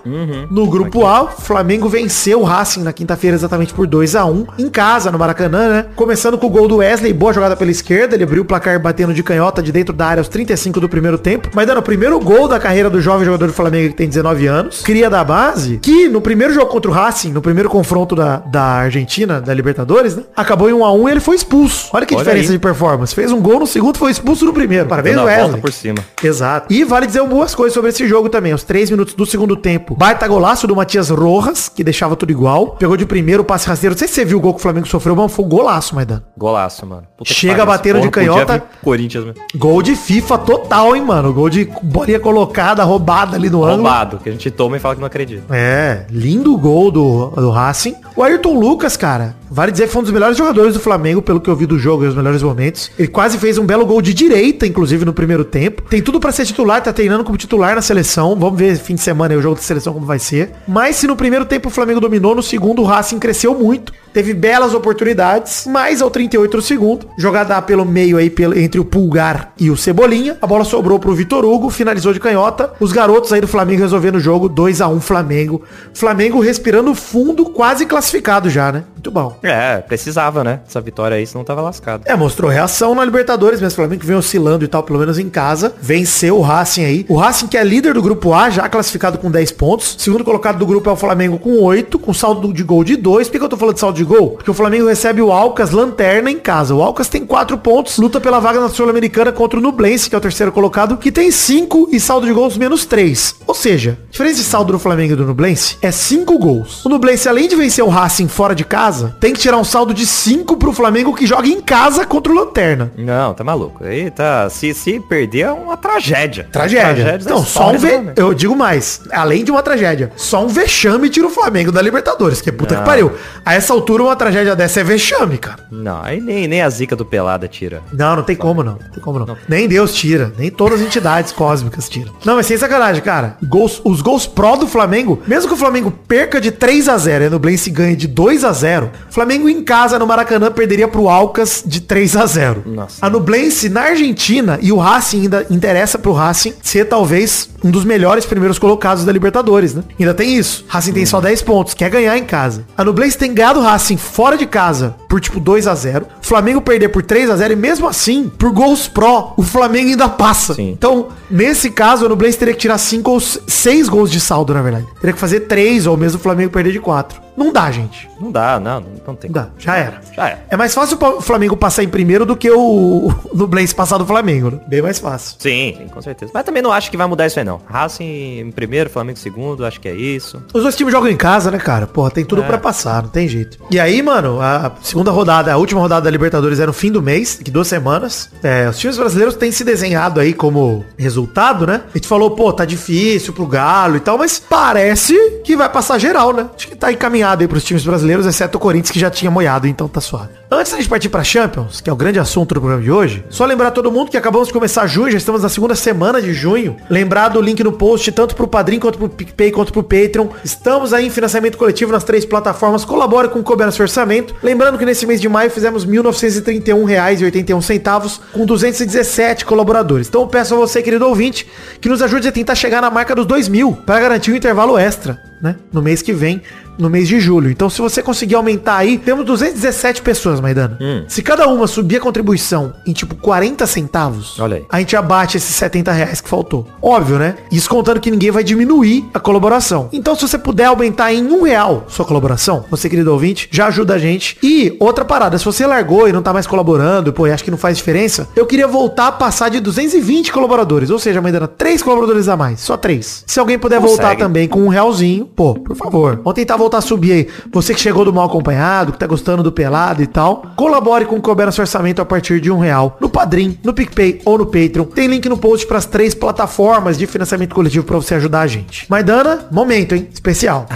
No 0.51 0.67
grupo 0.69 1.07
A, 1.07 1.23
o 1.25 1.29
Flamengo 1.29 1.89
venceu 1.89 2.41
o 2.41 2.45
Racing 2.45 2.83
na 2.83 2.93
quinta-feira 2.93 3.35
exatamente 3.37 3.75
por 3.75 3.87
2 3.87 4.15
a 4.15 4.25
1 4.25 4.47
em 4.59 4.69
casa, 4.69 5.11
no 5.15 5.19
Maracanã, 5.19 5.69
né? 5.69 5.87
Começando 5.97 6.37
com 6.37 6.47
o 6.47 6.51
gol 6.51 6.69
do 6.69 6.77
Wesley, 6.77 7.13
boa 7.13 7.33
jogada 7.33 7.57
pela 7.57 7.71
esquerda, 7.71 8.15
ele 8.15 8.25
abriu 8.25 8.43
o 8.43 8.45
placar 8.45 8.79
batendo 8.81 9.15
de 9.15 9.23
canhota 9.23 9.63
de 9.63 9.73
dentro 9.73 9.95
da 9.95 10.07
área 10.07 10.21
aos 10.21 10.29
35 10.29 10.81
do 10.81 10.89
primeiro 10.89 11.17
tempo, 11.19 11.49
mas 11.55 11.67
dando 11.67 11.79
o 11.79 11.83
primeiro 11.83 12.19
gol 12.21 12.47
da 12.49 12.59
carreira 12.59 12.91
do 12.91 13.01
jovem 13.01 13.25
jogador 13.25 13.47
do 13.47 13.53
Flamengo 13.53 13.89
que 13.91 13.97
tem 13.97 14.09
19 14.09 14.47
anos, 14.47 14.83
cria 14.83 15.09
da 15.09 15.25
base, 15.25 15.79
que 15.79 16.09
no 16.09 16.21
primeiro 16.21 16.53
jogo 16.53 16.67
contra 16.67 16.91
o 16.91 16.95
Racing, 16.95 17.33
no 17.33 17.41
primeiro 17.41 17.69
confronto 17.71 18.15
da, 18.15 18.37
da 18.39 18.63
Argentina, 18.63 19.41
da 19.41 19.55
Libertadores, 19.55 20.17
né? 20.17 20.25
Acabou 20.37 20.69
em 20.69 20.73
1 20.73 20.85
a 20.85 20.93
1 20.93 21.09
e 21.09 21.11
ele 21.13 21.21
foi 21.21 21.37
expulso. 21.37 21.89
Olha 21.93 22.05
que 22.07 22.15
Olha 22.15 22.25
diferença 22.25 22.49
aí. 22.51 22.57
de 22.57 22.59
performance. 22.59 23.15
Fez 23.15 23.31
um 23.31 23.41
gol 23.41 23.61
no 23.61 23.67
segundo, 23.67 23.99
foi 23.99 24.11
expulso 24.11 24.45
no 24.45 24.53
primeiro. 24.53 24.87
Parabéns, 24.87 25.17
Dando 25.17 25.27
Wesley. 25.27 25.61
por 25.61 25.73
cima. 25.73 25.99
Exato. 26.23 26.73
E 26.73 26.85
vale 26.85 27.07
dizer 27.07 27.23
boas 27.25 27.55
coisas 27.55 27.75
sobre 27.75 27.91
esse 27.91 28.07
jogo 28.07 28.29
também. 28.29 28.53
Aos 28.53 28.63
três 28.63 28.91
minutos 28.91 29.15
do 29.15 29.27
segundo 29.27 29.57
tempo, 29.57 29.95
baita 29.95 30.27
golaço 30.27 30.67
do 30.67 30.75
Matias 30.75 31.11
Rojas, 31.11 31.69
que 31.69 31.85
deixava 31.85 32.17
tudo 32.17 32.31
igual. 32.31 32.77
Pegou 32.79 32.97
de 32.97 33.07
primeiro 33.07 33.45
passe 33.45 33.69
rasteiro. 33.69 33.95
Não 33.95 33.99
sei 33.99 34.09
se 34.09 34.15
você 34.15 34.25
viu 34.25 34.39
o 34.39 34.41
gol 34.41 34.55
que 34.55 34.61
o 34.61 34.63
Flamengo 34.63 34.87
sofreu, 34.89 35.04
mas 35.13 35.33
foi 35.33 35.45
golaço, 35.45 35.95
Maidan. 35.95 36.23
Golaço, 36.37 36.87
mano. 36.87 37.03
Puta 37.17 37.33
Chega 37.33 37.67
batendo 37.67 38.01
de 38.01 38.11
canhota. 38.11 38.63
Corinthians, 38.83 39.25
mesmo. 39.25 39.41
Gol 39.57 39.83
de 39.83 39.97
FIFA 39.97 40.39
total, 40.39 40.97
hein, 40.97 41.03
mano. 41.03 41.33
Gol 41.33 41.51
de 41.51 41.69
bolinha 41.83 42.21
colocada, 42.21 42.85
roubada 42.85 43.37
ali 43.37 43.51
no 43.51 43.65
ângulo. 43.65 43.83
Roubado, 43.83 44.19
que 44.19 44.29
a 44.29 44.33
gente 44.33 44.51
toma 44.51 44.77
e 44.77 44.81
fala 44.81 44.95
que 44.95 45.01
não 45.01 45.07
acredita. 45.07 45.55
É, 45.55 46.07
lindo 46.11 46.57
gol 46.57 46.91
do, 46.91 47.27
do 47.31 47.51
Racing. 47.51 47.97
O 48.17 48.23
Ayrton 48.23 48.59
Lucas, 48.59 48.97
cara, 48.97 49.35
Vale 49.55 49.71
dizer 49.71 49.87
que 49.87 49.93
foi 49.93 50.01
um 50.01 50.03
dos 50.03 50.13
melhores 50.13 50.37
jogadores 50.37 50.75
do 50.75 50.81
Flamengo, 50.81 51.23
pelo 51.23 51.41
que 51.41 51.49
eu 51.49 51.55
vi 51.55 51.65
do 51.65 51.79
jogo 51.79 52.05
e 52.05 52.09
os 52.09 52.15
melhores 52.17 52.43
momentos. 52.43 52.91
Ele 52.99 53.07
quase 53.07 53.39
fez 53.39 53.57
um 53.57 53.65
belo 53.65 53.87
gol 53.87 54.03
de 54.03 54.13
direita, 54.13 54.67
inclusive, 54.67 55.05
no 55.05 55.13
primeiro 55.13 55.45
tempo. 55.45 55.83
Tem 55.83 56.03
tudo 56.03 56.19
pra 56.19 56.33
ser 56.33 56.45
titular, 56.45 56.83
tá 56.83 56.93
treinando 56.93 57.23
como 57.23 57.39
titular 57.39 57.77
na 57.77 57.81
seleção. 57.81 58.35
Vamos 58.35 58.59
ver 58.59 58.77
fim 58.77 58.97
de 58.97 59.01
semana 59.01 59.33
aí 59.33 59.39
o 59.39 59.43
jogo 59.43 59.55
da 59.55 59.63
seleção 59.63 59.93
como 59.93 60.05
vai 60.05 60.19
ser. 60.19 60.51
Mas 60.67 60.97
se 60.97 61.07
no 61.07 61.15
primeiro 61.15 61.45
tempo 61.45 61.69
o 61.69 61.71
Flamengo 61.71 62.01
dominou, 62.01 62.35
no 62.35 62.43
segundo 62.43 62.83
o 62.83 62.85
Racing 62.85 63.21
cresceu 63.21 63.55
muito. 63.57 63.93
Teve 64.13 64.35
belas 64.35 64.75
oportunidades, 64.75 65.67
mas 65.69 66.03
ao 66.03 66.11
38 66.11 66.57
do 66.57 66.63
segundo, 66.63 67.09
jogada 67.17 67.61
pelo 67.63 67.85
meio 67.85 68.17
aí 68.17 68.31
pelo, 68.31 68.57
entre 68.57 68.81
o 68.81 68.85
Pulgar 68.85 69.53
e 69.59 69.71
o 69.71 69.77
Cebolinha, 69.77 70.37
a 70.41 70.47
bola 70.47 70.65
sobrou 70.65 71.01
pro 71.01 71.15
Vitor 71.15 71.45
Hugo, 71.45 71.69
finalizou 71.69 72.13
de 72.13 72.21
canhota. 72.21 72.73
Os 72.79 72.93
garotos 72.93 73.33
aí 73.33 73.41
do 73.41 73.49
Flamengo 73.49 73.83
resolvendo 73.83 74.17
o 74.17 74.21
jogo 74.21 74.49
2 74.49 74.81
a 74.81 74.89
1 74.89 75.01
Flamengo. 75.01 75.63
Flamengo 75.93 76.41
respirando 76.41 76.95
fundo, 76.95 77.47
quase 77.47 77.87
classificado 77.87 78.49
já, 78.49 78.71
né? 78.71 78.85
Muito 78.95 79.11
bom. 79.11 79.37
É, 79.45 79.79
precisava, 79.79 80.43
né? 80.43 80.61
Essa 80.67 80.81
vitória 80.81 81.17
aí, 81.17 81.27
senão 81.27 81.45
tava 81.45 81.61
lascado. 81.61 82.03
É, 82.07 82.17
mostrou 82.17 82.51
reação 82.51 82.95
na 82.95 83.05
Libertadores, 83.05 83.61
mas 83.61 83.73
o 83.73 83.77
Flamengo 83.77 84.01
que 84.01 84.07
vem 84.07 84.17
oscilando 84.17 84.65
e 84.65 84.69
tal, 84.69 84.83
pelo 84.83 84.99
menos 84.99 85.19
em 85.19 85.29
casa, 85.29 85.75
venceu 85.81 86.39
o 86.39 86.41
Racing 86.41 86.85
aí. 86.85 87.07
O 87.09 87.17
Racing 87.17 87.47
que 87.47 87.57
é 87.57 87.63
líder 87.65 87.95
do 87.95 88.03
grupo 88.03 88.33
A, 88.33 88.49
já 88.49 88.69
classificado 88.69 89.19
com 89.19 89.31
10 89.31 89.53
pontos. 89.53 89.97
Segundo 89.99 90.25
colocado 90.25 90.59
do 90.59 90.67
grupo 90.67 90.89
é 90.89 90.93
o 90.93 90.97
Flamengo 90.97 91.39
com 91.39 91.61
8, 91.61 91.99
com 91.99 92.15
saldo 92.15 92.53
de 92.53 92.63
gol 92.63 92.83
de 92.83 92.97
2. 92.97 93.29
Por 93.29 93.39
que 93.39 93.45
eu 93.45 93.49
tô 93.49 93.57
falando 93.57 93.75
de 93.75 93.81
saldo 93.81 93.97
de 93.97 94.05
gol? 94.05 94.31
Porque 94.31 94.51
o 94.51 94.55
Flamengo 94.55 94.89
recebe 94.89 95.21
o 95.21 95.31
Alcas 95.31 95.71
lanterna 95.71 96.31
em 96.31 96.39
casa. 96.39 96.75
O 96.75 96.83
Alcas 96.83 97.09
tem 97.09 97.27
4 97.27 97.59
pontos, 97.59 97.99
luta 97.99 98.21
pela 98.21 98.41
vaga 98.41 98.61
na 98.61 98.69
Sul-Americana 98.69 99.31
contra 99.31 99.59
o 99.59 99.63
Nublense, 99.63 100.09
que 100.09 100.15
é 100.15 100.19
o 100.19 100.21
terceiro 100.21 100.53
colocado, 100.53 100.97
que 100.97 101.13
tem 101.13 101.31
5 101.31 101.89
e 101.93 102.01
saldo 102.01 102.27
de 102.27 102.33
gols 102.33 102.57
menos 102.57 102.87
3. 102.87 103.37
Ou 103.47 103.55
seja, 103.55 103.99
a 104.09 104.11
diferença 104.11 104.37
de 104.37 104.45
saldo 104.45 104.73
do 104.73 104.79
Flamengo 104.79 105.13
e 105.13 105.17
do 105.17 105.27
Nublense 105.27 105.77
é 105.83 105.91
5 105.91 106.39
gols. 106.39 106.85
O 106.85 106.89
Nublense, 106.89 107.29
além 107.29 107.49
de 107.49 107.57
vencer 107.57 107.85
o 107.85 107.89
Racing 107.89 108.29
fora 108.29 108.55
de 108.55 108.65
casa, 108.65 109.17
tem 109.25 109.33
que 109.33 109.41
tirar 109.41 109.57
um 109.57 109.65
saldo 109.65 109.95
de 109.95 110.05
5 110.05 110.59
pro 110.59 110.71
Flamengo 110.71 111.15
que 111.15 111.27
joga 111.27 111.49
em 111.49 111.59
casa 111.59 112.05
contra 112.05 112.31
o 112.31 112.37
Lanterna. 112.37 112.93
Não, 112.95 113.33
tá 113.33 113.43
maluco. 113.43 113.83
Aí 113.83 114.11
tá. 114.11 114.51
Se, 114.51 114.75
se 114.75 115.01
perder 115.01 115.41
é 115.41 115.51
uma 115.51 115.79
tragédia. 115.79 116.47
Tragédia. 116.53 117.19
Não, 117.27 117.43
só 117.43 117.73
um 117.73 117.79
ve... 117.79 117.89
Eu 118.17 118.35
digo 118.35 118.55
mais. 118.55 119.01
Além 119.11 119.43
de 119.43 119.51
uma 119.51 119.63
tragédia. 119.63 120.13
Só 120.15 120.45
um 120.45 120.49
vexame 120.49 121.09
tira 121.09 121.27
o 121.27 121.31
Flamengo 121.31 121.73
da 121.73 121.81
Libertadores. 121.81 122.43
Que 122.43 122.53
puta 122.53 122.75
que 122.75 122.81
Não. 122.81 122.87
pariu. 122.87 123.13
A 123.47 123.55
essa 123.55 123.73
altura, 123.73 124.03
uma 124.03 124.15
tragédia 124.15 124.55
dessa 124.55 124.81
é 124.81 124.85
vexame, 124.85 125.39
cara. 125.39 125.61
Não, 125.71 126.03
aí 126.03 126.21
nem, 126.21 126.47
nem 126.47 126.61
a 126.61 126.69
zica 126.69 126.95
do 126.95 127.07
Pelada 127.07 127.49
tira. 127.49 127.81
Não, 127.95 128.17
não 128.17 128.23
tem 128.25 128.37
como 128.37 128.63
não. 128.63 128.73
Não 128.73 128.91
tem 128.91 129.03
como 129.03 129.19
não. 129.19 129.39
Nem 129.49 129.67
Deus 129.67 129.95
tira. 129.95 130.35
Nem 130.37 130.51
todas 130.51 130.83
as 130.83 130.87
entidades 130.87 131.33
cósmicas 131.33 131.89
tiram. 131.89 132.13
Não, 132.27 132.37
mas 132.37 132.45
sem 132.45 132.59
sacanagem, 132.59 133.03
cara. 133.03 133.39
Gols, 133.43 133.81
os 133.87 134.03
gols 134.03 134.27
pró 134.27 134.55
do 134.55 134.67
Flamengo, 134.67 135.23
mesmo 135.27 135.49
que 135.49 135.55
o 135.55 135.59
Flamengo 135.59 135.91
perca 135.91 136.43
de 136.43 136.51
3 136.51 136.91
a 136.91 136.99
0 136.99 137.25
e 137.25 137.27
a 137.29 137.31
Nublense 137.31 137.71
ganhe 137.71 137.97
de 137.97 138.07
2 138.07 138.45
a 138.45 138.53
0 138.53 138.91
Flamengo 139.15 139.49
em 139.49 139.63
casa 139.63 139.97
no 139.97 140.09
Maracanã 140.09 140.51
perderia 140.51 140.89
pro 140.89 141.09
Alcas 141.09 141.63
de 141.65 141.81
3 141.81 142.17
a 142.17 142.27
0 142.27 142.65
Nossa. 142.67 142.97
A 143.01 143.09
Nublense 143.09 143.69
na 143.69 143.83
Argentina 143.83 144.59
e 144.61 144.73
o 144.73 144.77
Racing 144.77 145.23
ainda 145.23 145.47
interessa 145.49 145.97
pro 145.97 146.11
Racing 146.11 146.53
ser 146.61 146.87
talvez 146.87 147.49
um 147.63 147.71
dos 147.71 147.85
melhores 147.85 148.27
primeiros 148.27 148.59
colocados 148.59 149.05
da 149.05 149.13
Libertadores, 149.13 149.73
né? 149.73 149.85
Ainda 150.01 150.13
tem 150.13 150.37
isso. 150.37 150.65
Racing 150.67 150.93
tem 150.93 151.07
só 151.07 151.21
10 151.21 151.43
pontos, 151.43 151.75
quer 151.75 151.91
ganhar 151.91 152.19
em 152.19 152.25
casa. 152.25 152.65
A 152.77 152.83
Nublense 152.83 153.17
tem 153.17 153.33
ganhado 153.33 153.61
o 153.61 153.63
Racing 153.63 153.97
fora 153.97 154.37
de 154.37 154.47
casa 154.47 154.97
por 155.09 155.21
tipo 155.21 155.39
2 155.39 155.69
a 155.69 155.77
0 155.77 156.07
Flamengo 156.21 156.61
perder 156.61 156.89
por 156.89 157.05
3 157.05 157.31
a 157.31 157.37
0 157.37 157.53
e 157.53 157.57
mesmo 157.57 157.87
assim, 157.87 158.29
por 158.37 158.51
gols 158.51 158.89
pró, 158.89 159.33
o 159.37 159.45
Flamengo 159.45 159.91
ainda 159.91 160.09
passa. 160.09 160.55
Sim. 160.55 160.73
Então, 160.73 161.07
nesse 161.31 161.71
caso, 161.71 162.05
a 162.05 162.09
Nublense 162.09 162.37
teria 162.37 162.53
que 162.53 162.61
tirar 162.61 162.79
5 162.79 163.09
ou 163.09 163.21
6 163.21 163.89
gols 163.89 164.11
de 164.11 164.19
saldo, 164.19 164.53
na 164.53 164.61
verdade. 164.61 164.87
Teria 165.01 165.13
que 165.13 165.21
fazer 165.21 165.41
3 165.41 165.87
ou 165.87 165.97
mesmo 165.97 166.19
o 166.19 166.21
Flamengo 166.21 166.51
perder 166.51 166.73
de 166.73 166.81
4. 166.81 167.24
Não 167.37 167.53
dá, 167.53 167.71
gente. 167.71 168.09
Não 168.21 168.31
dá, 168.31 168.61
não, 168.61 168.81
não 169.07 169.15
tem 169.15 169.31
Não 169.31 169.43
dá. 169.43 169.49
Já 169.59 169.77
era. 169.77 170.01
Já 170.15 170.29
é. 170.29 170.39
É 170.51 170.57
mais 170.57 170.73
fácil 170.75 170.97
o 171.01 171.21
Flamengo 171.21 171.57
passar 171.57 171.83
em 171.83 171.89
primeiro 171.89 172.25
do 172.25 172.37
que 172.37 172.51
o 172.51 173.13
Nublense 173.35 173.75
passar 173.75 173.99
do 173.99 174.07
Flamengo, 174.07 174.51
né? 174.53 174.61
Bem 174.69 174.81
mais 174.83 174.99
fácil. 174.99 175.37
Sim, 175.39 175.75
sim, 175.79 175.89
com 175.89 176.01
certeza. 176.01 176.31
Mas 176.35 176.45
também 176.45 176.63
não 176.63 176.73
acho 176.73 176.91
que 176.91 176.97
vai 176.97 177.07
mudar 177.07 177.27
isso 177.27 177.39
aí, 177.39 177.45
não. 177.45 177.61
Racing 177.67 178.39
em 178.41 178.51
primeiro, 178.53 178.89
Flamengo 178.89 179.19
em 179.19 179.23
segundo, 179.23 179.65
acho 179.67 179.81
que 179.81 179.89
é 179.89 179.95
isso. 179.95 180.43
Os 180.55 180.63
dois 180.63 180.77
times 180.77 180.93
jogam 180.93 181.11
em 181.11 181.17
casa, 181.17 181.51
né, 181.51 181.59
cara? 181.59 181.87
Porra, 181.87 182.11
tem 182.11 182.25
tudo 182.25 182.43
É. 182.43 182.47
pra 182.47 182.59
passar, 182.59 183.03
não 183.03 183.11
tem 183.11 183.27
jeito. 183.29 183.59
E 183.71 183.81
aí, 183.81 184.01
mano, 184.03 184.41
a 184.41 184.73
segunda 184.83 185.11
rodada, 185.11 185.53
a 185.53 185.57
última 185.57 185.81
rodada 185.81 186.03
da 186.03 186.11
Libertadores 186.11 186.61
é 186.61 186.67
no 186.67 186.73
fim 186.73 186.91
do 186.93 187.03
mês, 187.03 187.37
daqui 187.39 187.51
duas 187.51 187.67
semanas. 187.69 188.31
É, 188.43 188.69
os 188.69 188.79
times 188.79 188.97
brasileiros 188.97 189.35
têm 189.35 189.51
se 189.51 189.65
desenhado 189.65 190.21
aí 190.21 190.33
como 190.33 190.85
resultado, 190.97 191.67
né? 191.67 191.83
A 191.93 191.99
gente 191.99 192.07
falou, 192.07 192.31
pô, 192.31 192.53
tá 192.53 192.65
difícil 192.65 193.33
pro 193.33 193.47
Galo 193.47 193.97
e 193.97 194.01
tal, 194.01 194.17
mas 194.19 194.39
parece 194.39 195.15
que 195.45 195.57
vai 195.57 195.69
passar 195.69 195.99
geral, 195.99 196.33
né? 196.33 196.47
Acho 196.55 196.69
que 196.69 196.77
tá 196.77 196.93
encaminhado 196.93 197.24
aí 197.33 197.49
pros 197.49 197.65
times 197.65 197.85
brasileiros, 197.85 198.27
exceto 198.27 198.59
o 198.59 198.61
Corinthians 198.61 198.91
que 198.91 198.99
já 198.99 199.11
tinha 199.11 199.31
moiado, 199.31 199.67
então 199.67 199.89
tá 199.89 200.01
suave. 200.01 200.31
Antes 200.51 200.73
da 200.73 200.79
gente 200.79 200.89
partir 200.89 201.09
pra 201.09 201.25
Champions, 201.25 201.81
que 201.81 201.91
é 201.91 201.93
o 201.93 201.97
grande 201.97 202.19
assunto 202.19 202.55
do 202.55 202.61
programa 202.61 202.83
de 202.83 202.91
hoje, 202.91 203.25
só 203.29 203.45
lembrar 203.45 203.73
todo 203.73 203.91
mundo 203.91 204.11
que 204.11 204.17
acabamos 204.17 204.49
de 204.49 204.55
começar 204.55 204.87
junho, 204.87 205.11
já 205.11 205.19
estamos 205.19 205.43
na 205.43 205.49
segunda 205.49 205.75
semana 205.75 206.23
de 206.23 206.33
junho. 206.33 206.77
Lembrar 206.89 207.29
do 207.29 207.41
link 207.41 207.63
no 207.65 207.73
post, 207.73 208.13
tanto 208.13 208.37
pro 208.37 208.47
Padrim, 208.47 208.79
quanto 208.79 208.99
pro 208.99 209.09
PicPay, 209.09 209.51
quanto 209.51 209.73
pro 209.73 209.83
Patreon. 209.83 210.29
Estamos 210.45 210.93
aí 210.93 211.07
em 211.07 211.11
financiamento 211.11 211.59
coletivo 211.59 211.91
nas 211.91 212.05
três 212.05 212.25
plataformas. 212.25 212.85
Colabore 212.85 213.29
com 213.29 213.41
o 213.41 213.43
Couber 213.43 213.67
no 213.67 213.73
seu 213.73 213.85
orçamento. 213.85 214.35
Lembrando 214.43 214.79
que 214.79 214.85
nesse 214.85 215.07
mês 215.07 215.21
de 215.21 215.29
maio 215.29 215.51
fizemos 215.51 215.85
R$ 215.85 215.91
1.931,81 215.91 218.21
com 218.33 218.47
217 218.47 219.45
colaboradores. 219.45 220.09
Então 220.09 220.21
eu 220.21 220.29
peço 220.29 220.55
a 220.55 220.57
você, 220.57 220.81
querido 220.83 221.07
ouvinte, 221.07 221.49
que 221.81 221.89
nos 221.89 222.01
ajude 222.01 222.29
a 222.29 222.33
tentar 222.33 222.55
chegar 222.55 222.81
na 222.81 222.91
marca 222.91 223.13
dos 223.15 223.27
2 223.27 223.49
mil 223.49 223.73
para 223.73 224.01
garantir 224.01 224.31
um 224.31 224.37
intervalo 224.37 224.79
extra, 224.79 225.21
né? 225.43 225.57
No 225.73 225.83
mês 225.83 226.03
que 226.03 226.13
vem, 226.13 226.41
no 226.79 226.89
mês 226.91 227.09
de 227.09 227.21
julho. 227.21 227.51
Então 227.51 227.69
se 227.71 227.81
você 227.81 228.03
conseguir 228.03 228.35
aumentar 228.35 228.77
aí, 228.77 228.99
temos 228.99 229.25
217 229.25 230.03
pessoas, 230.03 230.41
Maidana. 230.41 230.79
Se 231.09 231.23
cada 231.23 231.47
uma 231.49 231.67
subir 231.67 231.97
a 231.97 232.01
contribuição 232.01 232.73
em 232.87 232.93
tipo 232.93 233.15
40 233.15 233.67
centavos, 233.67 234.39
Olha 234.41 234.57
aí. 234.57 234.65
a 234.71 234.79
gente 234.79 234.97
abate 234.97 235.37
esses 235.37 235.55
70 235.55 235.93
reais 235.93 236.21
que 236.21 236.29
faltou. 236.29 236.67
Óbvio, 236.83 237.19
né? 237.19 237.37
Isso 237.51 237.69
contando 237.69 238.01
que 238.01 238.11
ninguém 238.11 238.31
vai 238.31 238.43
diminuir 238.45 239.05
a 239.15 239.21
colaboração. 239.21 239.89
Então, 239.93 240.15
se 240.15 240.23
você 240.27 240.39
puder 240.39 240.67
aumentar 240.67 241.13
em 241.13 241.25
um 241.27 241.43
real 241.43 241.85
sua 241.89 242.05
colaboração, 242.05 242.65
você, 242.71 242.89
querido 242.89 243.13
ouvinte, 243.13 243.49
já 243.51 243.67
ajuda 243.67 243.95
a 243.95 243.99
gente. 243.99 244.37
E 244.43 244.77
outra 244.81 245.05
parada, 245.05 245.39
se 245.39 245.45
você 245.45 245.67
largou 245.67 246.09
e 246.09 246.13
não 246.13 246.23
tá 246.23 246.33
mais 246.33 246.47
colaborando, 246.47 247.13
pô, 247.13 247.27
e 247.27 247.33
acha 247.33 247.45
que 247.45 247.51
não 247.51 247.59
faz 247.59 247.77
diferença, 247.77 248.29
eu 248.37 248.47
queria 248.47 248.67
voltar 248.67 249.09
a 249.09 249.13
passar 249.13 249.49
de 249.49 249.61
220 249.61 250.33
colaboradores. 250.33 250.91
Ou 250.91 250.99
seja, 250.99 251.21
Maidana, 251.21 251.47
3 251.49 251.83
colaboradores 251.83 252.29
a 252.29 252.37
mais. 252.37 252.61
Só 252.61 252.77
3. 252.77 253.25
Se 253.27 253.39
alguém 253.41 253.59
puder 253.59 253.81
Consegue. 253.81 254.03
voltar 254.03 254.17
também 254.17 254.49
com 254.49 254.61
um 254.61 254.69
realzinho, 254.69 255.27
pô, 255.27 255.55
por 255.55 255.77
favor. 255.77 256.17
Vamos 256.17 256.35
tentar 256.35 256.57
voltar 256.65 256.79
a 256.79 256.83
subir 256.83 257.13
aí. 257.13 257.29
Você 257.53 257.75
que 257.75 257.81
chegou 257.81 258.05
do 258.05 258.13
mal 258.13 258.27
acompanhado, 258.27 258.93
que 258.93 258.99
tá 258.99 259.07
gostando 259.07 259.43
do 259.43 259.53
pelado 259.53 260.03
e 260.03 260.07
tal, 260.07 260.47
colabore 260.57 261.05
com 261.05 261.17
o 261.17 261.23
Couber 261.23 261.47
no 261.47 261.53
seu 261.53 261.63
orçamento 261.63 262.01
a 262.03 262.05
partir 262.05 262.41
de 262.41 262.51
um 262.51 262.59
real. 262.59 262.97
No 263.01 263.09
Padrim, 263.09 263.59
no 263.63 263.73
PicPay 263.73 264.21
ou 264.25 264.39
no 264.39 264.47
Patreon. 264.47 264.85
Tem 264.85 265.07
link 265.07 265.29
no 265.29 265.39
post 265.39 265.67
para 265.67 265.79
as 265.79 265.87
três 265.87 266.15
plataformas 266.15 266.99
de 266.99 267.07
financiamento 267.07 267.55
coletivo 267.55 267.85
para 267.85 267.97
você 267.97 268.15
ajudar 268.15 268.41
a 268.41 268.47
gente. 268.47 268.87
Maidana, 268.91 269.47
momento, 269.51 269.95
hein? 269.95 270.09
Especial. 270.13 270.67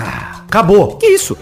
Acabou. 0.46 0.96
Que 0.96 1.06
isso? 1.06 1.36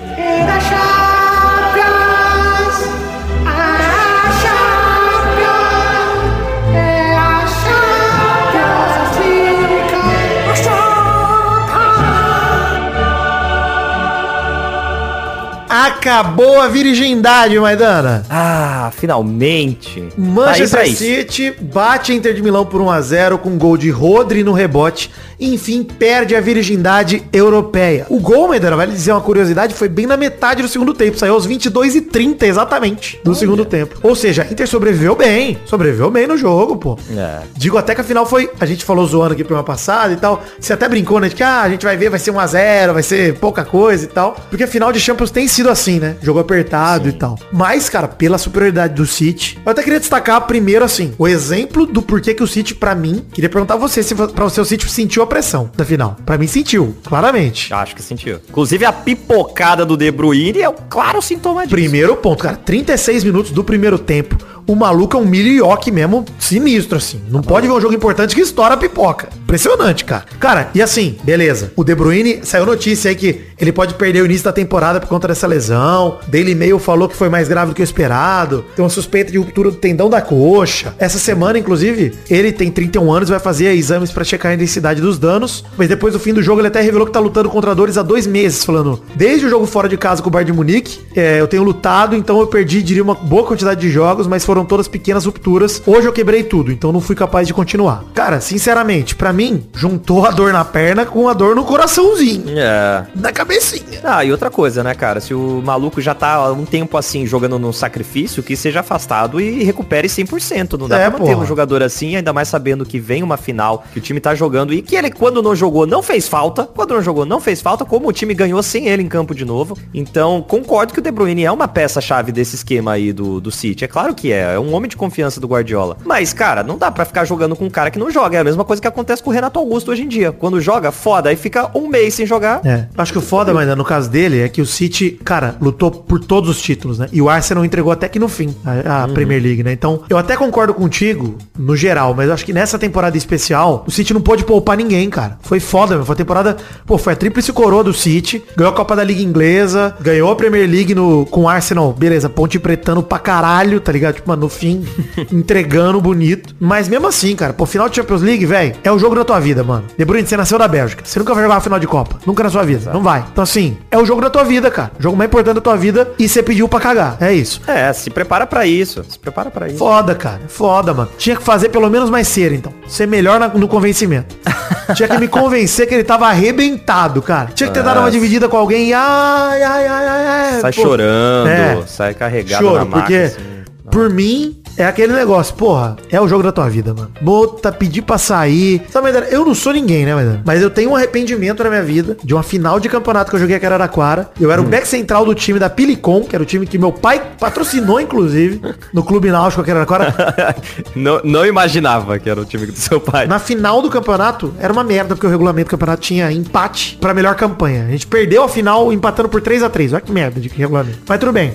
Acabou 15.87 16.61
a 16.61 16.67
virgindade, 16.67 17.59
Maidana. 17.61 18.27
Ah, 18.29 18.91
finalmente. 18.97 20.01
Tá 20.01 20.15
Manchester 20.19 20.81
pra 20.81 20.87
isso. 20.87 20.99
City 20.99 21.53
bate 21.53 22.11
a 22.11 22.15
Inter 22.15 22.35
de 22.35 22.43
Milão 22.43 22.67
por 22.67 22.81
1x0 22.81 23.39
com 23.39 23.57
gol 23.57 23.77
de 23.77 23.89
Rodri 23.89 24.43
no 24.43 24.53
rebote. 24.53 25.13
E, 25.39 25.55
enfim, 25.55 25.83
perde 25.83 26.35
a 26.35 26.41
virgindade 26.41 27.23
europeia. 27.33 28.07
O 28.09 28.19
gol, 28.19 28.49
Maidana, 28.49 28.75
vale 28.75 28.93
dizer 28.93 29.13
uma 29.13 29.21
curiosidade, 29.21 29.75
foi 29.75 29.89
bem 29.89 30.07
na 30.07 30.17
metade 30.17 30.63
do 30.63 30.69
segundo 30.69 30.95
tempo. 30.95 31.19
Saiu 31.19 31.35
aos 31.35 31.45
22 31.45 31.95
e 31.95 32.01
30 32.01 32.47
exatamente 32.47 33.21
do 33.23 33.35
segundo 33.35 33.65
tempo. 33.65 33.99
Ou 34.03 34.17
seja, 34.17 34.43
a 34.43 34.47
Inter 34.51 34.67
sobreviveu 34.67 35.15
bem. 35.15 35.59
Sobreviveu 35.67 36.11
bem 36.11 36.27
no 36.27 36.37
jogo, 36.37 36.77
pô. 36.77 36.99
É. 37.15 37.41
Digo 37.55 37.77
até 37.77 37.95
que 37.95 38.01
a 38.01 38.05
final 38.05 38.25
foi. 38.25 38.51
A 38.59 38.67
gente 38.67 38.85
falou 38.85 39.07
zoando 39.07 39.35
aqui 39.35 39.45
pro 39.45 39.55
ano 39.55 39.65
passado 39.65 40.15
e 40.15 40.17
tal. 40.17 40.43
Você 40.59 40.73
até 40.73 40.89
brincou, 40.89 41.21
né? 41.21 41.29
De 41.29 41.35
que 41.35 41.43
ah, 41.43 41.63
a 41.63 41.69
gente 41.69 41.85
vai 41.85 41.97
ver, 41.97 42.09
vai 42.09 42.19
ser 42.19 42.33
1x0, 42.33 42.93
vai 42.93 43.03
ser 43.03 43.35
pouca 43.39 43.65
coisa 43.65 44.05
e 44.05 44.09
tal. 44.09 44.37
Porque 44.49 44.65
a 44.65 44.69
final 44.69 44.91
de 44.91 44.99
Champions 44.99 45.31
tem 45.31 45.47
sido 45.47 45.69
assim, 45.77 46.01
né? 46.01 46.17
Jogo 46.23 46.41
apertado 46.41 47.09
e 47.09 47.13
tal. 47.13 47.39
Mas, 47.53 47.89
cara, 47.89 48.09
pela 48.09 48.39
superioridade 48.39 48.95
do 48.95 49.07
City, 49.07 49.59
eu 49.65 49.71
até 49.71 49.83
queria 49.83 50.01
destacar 50.01 50.41
primeiro, 50.47 50.85
assim, 50.85 51.13
o 51.19 51.29
exemplo 51.29 51.87
do 51.87 52.01
porquê 52.01 52.35
que 52.35 52.43
o 52.43 52.47
City, 52.47 52.75
pra 52.75 52.95
mim, 52.95 53.25
queria 53.33 53.51
perguntar 53.51 53.75
a 53.75 53.77
você 53.77 54.03
se 54.03 54.15
pra 54.15 54.45
você 54.45 54.61
o 54.61 54.65
City 54.65 54.89
sentiu 54.91 55.23
a 55.23 55.27
pressão 55.27 55.71
da 55.77 55.85
final. 55.85 56.17
Pra 56.25 56.39
mim, 56.39 56.47
sentiu, 56.47 56.97
claramente. 57.05 57.73
Acho 57.73 57.95
que 57.95 58.03
sentiu. 58.03 58.41
Inclusive 58.49 58.85
a 58.85 58.93
pipocada 58.93 59.85
do 59.85 59.97
De 59.97 60.11
Bruyne 60.11 60.63
é 60.63 60.69
o 60.69 60.73
claro 60.73 61.21
sintoma 61.21 61.63
disso. 61.63 61.75
Primeiro 61.75 62.17
ponto, 62.17 62.43
cara, 62.43 62.57
36 62.57 63.25
minutos 63.25 63.51
do 63.53 63.63
primeiro 63.63 63.99
tempo. 63.99 64.37
O 64.67 64.75
maluco 64.75 65.17
é 65.17 65.21
um 65.21 65.25
milioque 65.25 65.91
mesmo, 65.91 66.25
sinistro, 66.39 66.99
assim. 66.99 67.21
Não 67.29 67.41
pode 67.41 67.67
ver 67.67 67.73
um 67.73 67.81
jogo 67.81 67.95
importante 67.95 68.35
que 68.35 68.41
estoura 68.41 68.75
a 68.75 68.77
pipoca. 68.77 69.29
Impressionante, 69.45 70.05
cara. 70.05 70.25
Cara, 70.41 70.71
e 70.75 70.83
assim, 70.83 71.17
beleza. 71.23 71.73
O 71.77 71.85
De 71.85 71.95
Bruyne, 71.95 72.41
saiu 72.43 72.67
notícia 72.67 73.09
aí 73.09 73.15
que 73.15 73.43
ele 73.59 73.71
pode 73.71 73.95
perder 73.95 74.23
o 74.23 74.25
início 74.27 74.45
da 74.45 74.53
temporada 74.53 75.01
por 75.01 75.09
conta 75.09 75.29
dessa 75.29 75.47
lesão. 75.47 76.19
Daily 76.27 76.55
Mail 76.55 76.79
falou 76.79 77.09
que 77.09 77.17
foi 77.17 77.29
mais 77.29 77.49
grave 77.49 77.71
do 77.71 77.75
que 77.75 77.81
o 77.81 77.85
esperado. 77.85 78.65
Tem 78.75 78.83
uma 78.85 78.91
suspeita 78.91 79.31
de 79.31 79.39
ruptura 79.39 79.71
do 79.71 79.77
tendão 79.77 80.11
da 80.11 80.21
coxa. 80.21 80.95
Essa 80.99 81.19
semana, 81.19 81.59
inclusive, 81.59 82.13
ele 82.29 82.51
tem 82.51 82.71
31 82.71 83.13
anos, 83.13 83.29
vai 83.29 83.39
fazer 83.39 83.73
exames 83.73 84.11
pra 84.11 84.25
checar 84.25 84.51
a 84.51 84.55
intensidade 84.57 85.01
dos 85.01 85.19
danos. 85.19 85.65
Mas 85.77 85.89
depois 85.89 86.13
do 86.13 86.19
fim 86.19 86.35
do 86.35 86.43
jogo, 86.43 86.61
ele 86.61 86.69
até 86.69 86.81
revelou 86.81 87.07
que 87.07 87.13
tá 87.13 87.21
lutando 87.21 87.49
contra 87.49 87.75
dores 87.75 87.97
há 87.97 88.03
dois 88.03 88.27
meses, 88.27 88.65
falando, 88.65 89.01
desde 89.15 89.47
o 89.47 89.49
jogo 89.49 89.65
fora 89.67 89.89
de 89.89 89.97
casa 89.97 90.23
com 90.23 90.29
o 90.29 90.33
Bayern 90.33 90.51
de 90.51 90.57
Munique, 90.57 91.01
é, 91.15 91.41
eu 91.41 91.47
tenho 91.47 91.63
lutado, 91.63 92.17
então 92.17 92.41
eu 92.41 92.47
perdi, 92.47 92.83
diria, 92.83 93.03
uma 93.03 93.15
boa 93.15 93.45
quantidade 93.45 93.81
de 93.81 93.91
jogos, 93.91 94.27
mas 94.27 94.45
foram 94.45 94.56
todas 94.65 94.89
pequenas 94.89 95.25
rupturas. 95.25 95.83
Hoje 95.87 96.07
eu 96.09 96.13
quebrei 96.13 96.43
tudo, 96.43 96.73
então 96.73 96.93
não 96.93 97.01
fui 97.01 97.15
capaz 97.15 97.47
de 97.47 97.55
continuar. 97.55 98.05
Cara, 98.15 98.41
sinceramente, 98.41 99.15
pra 99.15 99.33
mim, 99.33 99.65
juntou 99.75 100.25
a 100.27 100.31
dor 100.31 100.53
na 100.53 100.65
perna 100.65 101.05
com 101.07 101.29
a 101.29 101.33
dor 101.35 101.55
no 101.55 101.65
coraçãozinho. 101.65 102.45
É. 102.59 103.07
Na 103.15 103.33
cabecinha. 103.33 104.01
Ah, 104.05 104.25
e 104.25 104.31
outra 104.33 104.51
coisa, 104.51 104.83
né, 104.83 104.95
cara? 104.95 105.21
Se 105.21 105.35
o 105.35 105.63
maluco 105.65 106.01
já 106.01 106.15
tá 106.15 106.35
há 106.35 106.53
um 106.53 106.65
tempo 106.65 106.97
assim 106.97 107.27
jogando 107.27 107.59
no 107.59 107.73
sacrifício, 107.73 108.43
que 108.43 108.57
seja 108.57 108.81
afastado 108.81 109.41
e 109.41 109.63
recupere 109.65 110.09
100%. 110.09 110.79
Não 110.79 110.89
dá 110.89 110.97
É, 110.99 111.11
pra 111.11 111.19
manter 111.19 111.33
porra. 111.33 111.45
um 111.45 111.47
jogador 111.47 111.83
assim, 111.83 112.17
ainda 112.17 112.33
mais 112.33 112.49
sabendo 112.49 112.85
que 112.85 112.99
vem 112.99 113.23
uma 113.23 113.37
final, 113.37 113.85
que 113.93 113.99
o 113.99 114.03
time 114.03 114.21
tá 114.21 114.35
jogando 114.35 114.73
e 114.73 114.83
que 114.83 114.97
ele, 114.97 115.11
quando 115.11 115.43
não 115.43 115.55
jogou, 115.55 115.87
não 115.87 116.03
fez 116.03 116.29
falta. 116.29 116.65
Quando 116.65 116.95
não 116.95 117.03
jogou, 117.03 117.25
não 117.25 117.41
fez 117.41 117.61
falta, 117.61 117.85
como 117.85 118.09
o 118.09 118.13
time 118.13 118.35
ganhou 118.35 118.63
sem 118.63 118.89
ele 118.89 119.03
em 119.03 119.09
campo 119.09 119.35
de 119.35 119.45
novo. 119.45 119.77
Então, 119.95 120.43
concordo 120.47 120.93
que 120.93 120.99
o 120.99 121.03
De 121.03 121.11
Bruyne 121.11 121.45
é 121.45 121.51
uma 121.53 121.69
peça-chave 121.69 122.33
desse 122.33 122.57
esquema 122.57 122.93
aí 122.93 123.13
do, 123.13 123.41
do 123.41 123.51
City. 123.51 123.85
É 123.85 123.89
claro 123.89 124.15
que 124.15 124.33
é. 124.33 124.46
É 124.55 124.59
um 124.59 124.75
homem 124.75 124.89
de 124.89 124.97
confiança 124.97 125.41
do 125.41 125.47
Guardiola. 125.47 125.97
Mas, 126.05 126.33
cara, 126.33 126.63
não 126.63 126.79
dá 126.79 126.91
pra 126.91 127.05
ficar 127.05 127.25
jogando 127.25 127.57
com 127.57 127.65
um 127.65 127.71
cara 127.71 127.91
que 127.91 127.99
não 127.99 128.11
joga. 128.11 128.39
É 128.39 128.41
a 128.41 128.45
mesma 128.45 128.65
coisa 128.65 128.81
que 128.81 128.89
acontece 128.89 129.23
com 129.23 129.31
o 129.31 129.33
Renato 129.33 129.59
Augusto 129.59 129.91
hoje 129.91 130.03
em 130.03 130.09
dia. 130.09 130.33
Quando 130.33 130.61
joga, 130.61 130.93
foda. 130.93 131.31
Aí 131.31 131.37
fica 131.37 131.71
um 131.75 131.89
mês 131.89 132.15
sem 132.15 132.27
jogar. 132.27 132.61
É. 132.65 132.87
Acho 132.97 133.13
que 133.13 133.19
o 133.19 133.23
foda, 133.23 133.53
mas 133.53 133.69
no 133.77 133.85
caso 133.85 134.11
dele, 134.11 134.41
é 134.41 134.49
que 134.49 134.61
o 134.61 134.67
City, 134.67 135.19
cara, 135.25 135.57
lutou 135.61 135.91
por 135.91 136.21
todos 136.21 136.49
os 136.51 136.61
títulos, 136.61 136.99
né? 136.99 137.09
E 137.13 137.21
o 137.21 137.29
Arsenal 137.29 137.65
entregou 137.65 137.93
até 137.93 138.09
que 138.09 138.19
no 138.19 138.29
fim 138.29 138.55
a, 138.65 139.05
a 139.05 139.09
Premier 139.09 139.43
League, 139.43 139.63
né? 139.63 139.73
Então, 139.73 140.03
eu 140.09 140.19
até 140.19 140.37
concordo 140.37 140.75
contigo 140.75 141.37
no 141.59 141.77
geral, 141.77 142.15
mas 142.15 142.29
eu 142.29 142.35
acho 142.35 142.45
que 142.45 142.53
nessa 142.53 142.79
temporada 142.79 143.17
especial, 143.17 143.85
o 143.87 143.91
City 143.91 144.13
não 144.13 144.21
pôde 144.21 144.45
poupar 144.45 144.77
ninguém, 144.77 145.09
cara. 145.11 145.39
Foi 145.43 145.61
foda, 145.61 145.97
meu. 145.97 146.05
Foi 146.05 146.15
a 146.15 146.17
temporada, 146.17 146.57
pô, 146.87 146.99
foi 146.99 147.13
a 147.13 147.17
tríplice 147.17 147.53
coroa 147.53 147.83
do 147.83 147.93
City, 147.93 148.43
ganhou 148.57 148.73
a 148.73 148.77
Copa 148.77 148.95
da 148.95 149.05
Liga 149.05 149.23
Inglesa, 149.23 149.95
ganhou 150.01 150.31
a 150.31 150.37
Premier 150.37 150.69
League 150.69 150.95
no, 150.95 151.27
com 151.27 151.43
o 151.43 151.49
Arsenal, 151.49 151.93
beleza, 151.93 152.29
ponte 152.29 152.59
pretando 152.59 153.03
pra 153.03 153.19
caralho, 153.19 153.81
tá 153.81 153.93
ligado? 153.93 154.17
Tipo, 154.17 154.29
mano, 154.29 154.36
no 154.37 154.49
fim, 154.49 154.85
entregando 155.33 156.01
bonito. 156.01 156.55
Mas 156.61 156.89
mesmo 156.89 157.07
assim, 157.07 157.35
cara, 157.35 157.53
pô, 157.53 157.67
final 157.67 157.89
de 157.89 157.97
Champions 157.97 158.23
League, 158.23 158.45
velho, 158.47 158.75
é 158.83 158.91
o 158.93 158.99
jogo 158.99 159.15
da 159.15 159.25
tua 159.25 159.39
vida, 159.41 159.63
mano. 159.65 159.85
De 159.97 160.05
Bruyne, 160.05 160.27
você 160.27 160.37
nasceu 160.37 160.59
da 160.59 160.69
Bélgica. 160.69 161.03
Você 161.05 161.19
nunca 161.19 161.35
vai 161.35 161.43
jogar 161.43 161.55
uma 161.57 161.61
final 161.61 161.79
de 161.79 161.87
Copa. 161.87 162.17
Nunca 162.27 162.43
na 162.43 162.51
sua 162.51 162.63
vida. 162.63 162.93
Não 162.93 163.03
vai. 163.03 163.25
Então, 163.33 163.43
assim, 163.43 163.77
é 163.91 163.99
o 163.99 164.05
jogo 164.05 164.21
da 164.21 164.31
tua 164.31 164.45
vida, 164.45 164.71
cara. 164.71 164.93
O 164.99 165.03
jogo 165.03 165.17
mais 165.17 165.29
importante 165.29 165.55
da 165.57 165.61
tua 165.61 165.77
vida 165.77 166.11
e 166.19 166.29
você 166.29 166.43
pediu 166.43 166.69
pra 166.69 166.81
cagar. 166.81 167.17
É 167.21 167.33
isso. 167.33 167.61
É, 167.67 167.93
se 167.93 168.11
prepara 168.11 168.47
pra 168.47 168.67
isso. 168.67 169.05
Se 169.09 169.19
prepara 169.19 169.51
pra 169.51 169.69
isso. 169.69 169.79
Foda, 169.79 170.15
cara. 170.15 170.41
Foda, 170.49 170.93
mano. 170.95 171.09
Tinha 171.19 171.37
que 171.37 171.43
fazer 171.43 171.69
pelo 171.71 171.89
menos 171.91 172.11
mais 172.11 172.29
cedo, 172.29 172.55
então. 172.55 172.73
Ser 172.87 173.07
melhor 173.07 173.39
na- 173.41 173.49
no 173.49 173.69
convencimento. 173.69 174.37
Tinha 174.95 175.09
que 175.09 175.19
me 175.19 175.27
convencer 175.29 175.87
que 175.89 175.95
ele 175.95 176.05
tava 176.05 176.27
arrebentado, 176.29 177.21
cara. 177.21 177.51
Tinha 177.55 177.69
que 177.69 177.75
ter 177.75 177.83
dado 177.83 178.01
uma 178.01 178.11
dividida 178.11 178.49
com 178.49 178.57
alguém 178.57 178.89
e 178.89 178.95
ai, 178.95 179.63
ai, 179.63 179.87
ai, 179.87 180.07
ai, 180.07 180.27
ai. 180.55 180.61
Sai 180.61 180.73
Pô, 180.73 180.83
chorando, 180.83 181.49
é. 181.49 181.83
sai 181.87 182.15
carregado 182.15 182.65
na 182.65 182.71
Choro, 182.71 182.87
máquina. 182.87 183.01
porque 183.01 183.15
assim. 183.17 183.56
Por 183.91 184.11
mim 184.11 184.63
é 184.77 184.85
aquele 184.85 185.13
negócio, 185.13 185.55
porra, 185.55 185.97
é 186.11 186.21
o 186.21 186.29
jogo 186.29 186.43
da 186.43 186.53
tua 186.53 186.69
vida, 186.69 186.93
mano. 186.95 187.11
Bota, 187.21 187.73
pedir 187.73 188.03
pra 188.03 188.19
sair. 188.19 188.83
Sabe, 188.91 189.05
Maidana, 189.05 189.27
eu 189.27 189.45
não 189.45 189.55
sou 189.55 189.73
ninguém, 189.73 190.05
né, 190.05 190.15
Maidana? 190.15 190.43
Mas 190.45 190.61
eu 190.63 190.71
tenho 190.71 190.91
um 190.91 190.97
arrependimento 190.97 191.63
na 191.65 191.71
minha 191.71 191.83
vida 191.83 192.17
de 192.23 192.35
uma 192.35 192.43
final 192.43 192.79
de 192.79 192.89
campeonato 192.89 193.31
que 193.31 193.37
eu 193.37 193.41
joguei 193.41 193.57
aqui 193.57 193.65
em 193.65 193.69
Araraquara. 193.69 194.31
Eu 194.41 194.49
Hum. 194.49 194.53
era 194.53 194.61
o 194.61 194.65
back 194.65 194.87
central 194.87 195.25
do 195.25 195.35
time 195.35 195.59
da 195.59 195.69
Pilicom, 195.71 196.23
que 196.25 196.35
era 196.37 196.43
o 196.43 196.47
time 196.47 196.67
que 196.67 196.79
meu 196.79 196.93
pai 196.93 197.23
patrocinou, 197.39 198.01
inclusive, 198.01 198.61
no 198.93 199.03
Clube 199.03 199.31
Náutico 199.31 199.63
aqui 199.63 199.71
em 199.71 199.75
Araraquara. 199.75 200.15
não, 200.95 201.21
não 201.25 201.47
imaginava 201.47 202.19
que 202.19 202.29
era 202.29 202.41
o 202.41 202.45
time 202.45 202.67
do 202.67 202.77
seu 202.77 203.01
pai. 203.01 203.27
Na 203.27 203.39
final 203.39 203.81
do 203.83 203.89
campeonato, 203.91 204.53
era 204.59 204.73
uma 204.73 204.85
merda, 204.85 205.15
porque 205.15 205.27
o 205.27 205.31
regulamento 205.31 205.69
do 205.69 205.71
campeonato 205.71 206.03
tinha 206.03 206.31
empate 206.31 206.99
pra 207.01 207.15
melhor 207.15 207.35
campanha. 207.35 207.85
A 207.87 207.91
gente 207.91 208.07
perdeu 208.07 208.43
a 208.45 208.49
final 208.49 208.93
empatando 208.93 209.29
por 209.29 209.41
3 209.41 209.63
a 209.63 209.69
3 209.71 209.93
Olha 209.93 210.01
que 210.01 210.13
merda 210.13 210.41
de 210.41 210.49
regulamento. 210.49 210.99
Mas 211.09 211.19
tudo 211.19 211.33
bem. 211.33 211.55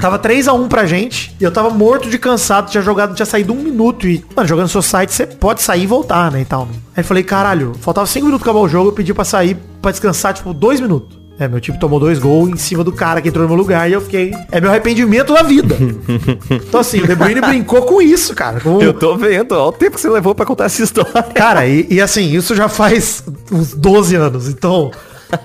Tava 0.00 0.18
3 0.18 0.48
a 0.48 0.52
1 0.52 0.68
pra 0.68 0.86
gente. 0.86 1.34
E 1.40 1.44
eu 1.44 1.50
tava 1.50 1.70
morto 1.70 2.08
de 2.08 2.18
cansado, 2.40 2.70
tinha 2.70 2.82
jogado, 2.82 3.14
tinha 3.14 3.26
saído 3.26 3.52
um 3.52 3.56
minuto. 3.56 4.08
E, 4.08 4.24
mano, 4.34 4.48
jogando 4.48 4.68
seu 4.68 4.82
site, 4.82 5.12
você 5.12 5.26
pode 5.26 5.62
sair 5.62 5.82
e 5.82 5.86
voltar, 5.86 6.30
né? 6.32 6.40
E 6.40 6.44
tal. 6.44 6.66
Aí 6.96 7.04
falei, 7.04 7.22
caralho, 7.22 7.74
faltava 7.80 8.06
5 8.06 8.24
minutos 8.24 8.42
pra 8.42 8.50
acabar 8.50 8.64
o 8.64 8.68
jogo, 8.68 8.88
eu 8.88 8.92
pedi 8.92 9.12
pra 9.12 9.24
sair 9.24 9.56
pra 9.82 9.90
descansar, 9.90 10.32
tipo, 10.32 10.54
2 10.54 10.80
minutos. 10.80 11.20
É, 11.38 11.48
meu 11.48 11.58
time 11.58 11.78
tomou 11.78 11.98
dois 11.98 12.18
gols 12.18 12.50
em 12.50 12.56
cima 12.58 12.84
do 12.84 12.92
cara 12.92 13.22
que 13.22 13.30
entrou 13.30 13.44
no 13.44 13.48
meu 13.48 13.56
lugar 13.56 13.88
e 13.88 13.94
eu 13.94 14.02
fiquei. 14.02 14.30
É 14.52 14.60
meu 14.60 14.68
arrependimento 14.68 15.32
da 15.32 15.42
vida. 15.42 15.74
então 16.50 16.80
assim, 16.80 17.00
o 17.00 17.06
De 17.06 17.14
Bruyne 17.14 17.40
brincou 17.40 17.80
com 17.80 18.02
isso, 18.02 18.34
cara. 18.34 18.60
Com, 18.60 18.78
Eu 18.82 18.92
tô 18.92 19.16
vendo, 19.16 19.52
olha 19.52 19.62
o 19.62 19.72
tempo 19.72 19.96
que 19.96 20.02
você 20.02 20.10
levou 20.10 20.34
pra 20.34 20.44
contar 20.44 20.66
essa 20.66 20.82
história. 20.82 21.22
Cara, 21.34 21.66
e, 21.66 21.86
e 21.88 21.98
assim, 21.98 22.30
isso 22.30 22.54
já 22.54 22.68
faz 22.68 23.24
uns 23.50 23.72
12 23.72 24.16
anos, 24.16 24.48
então. 24.48 24.90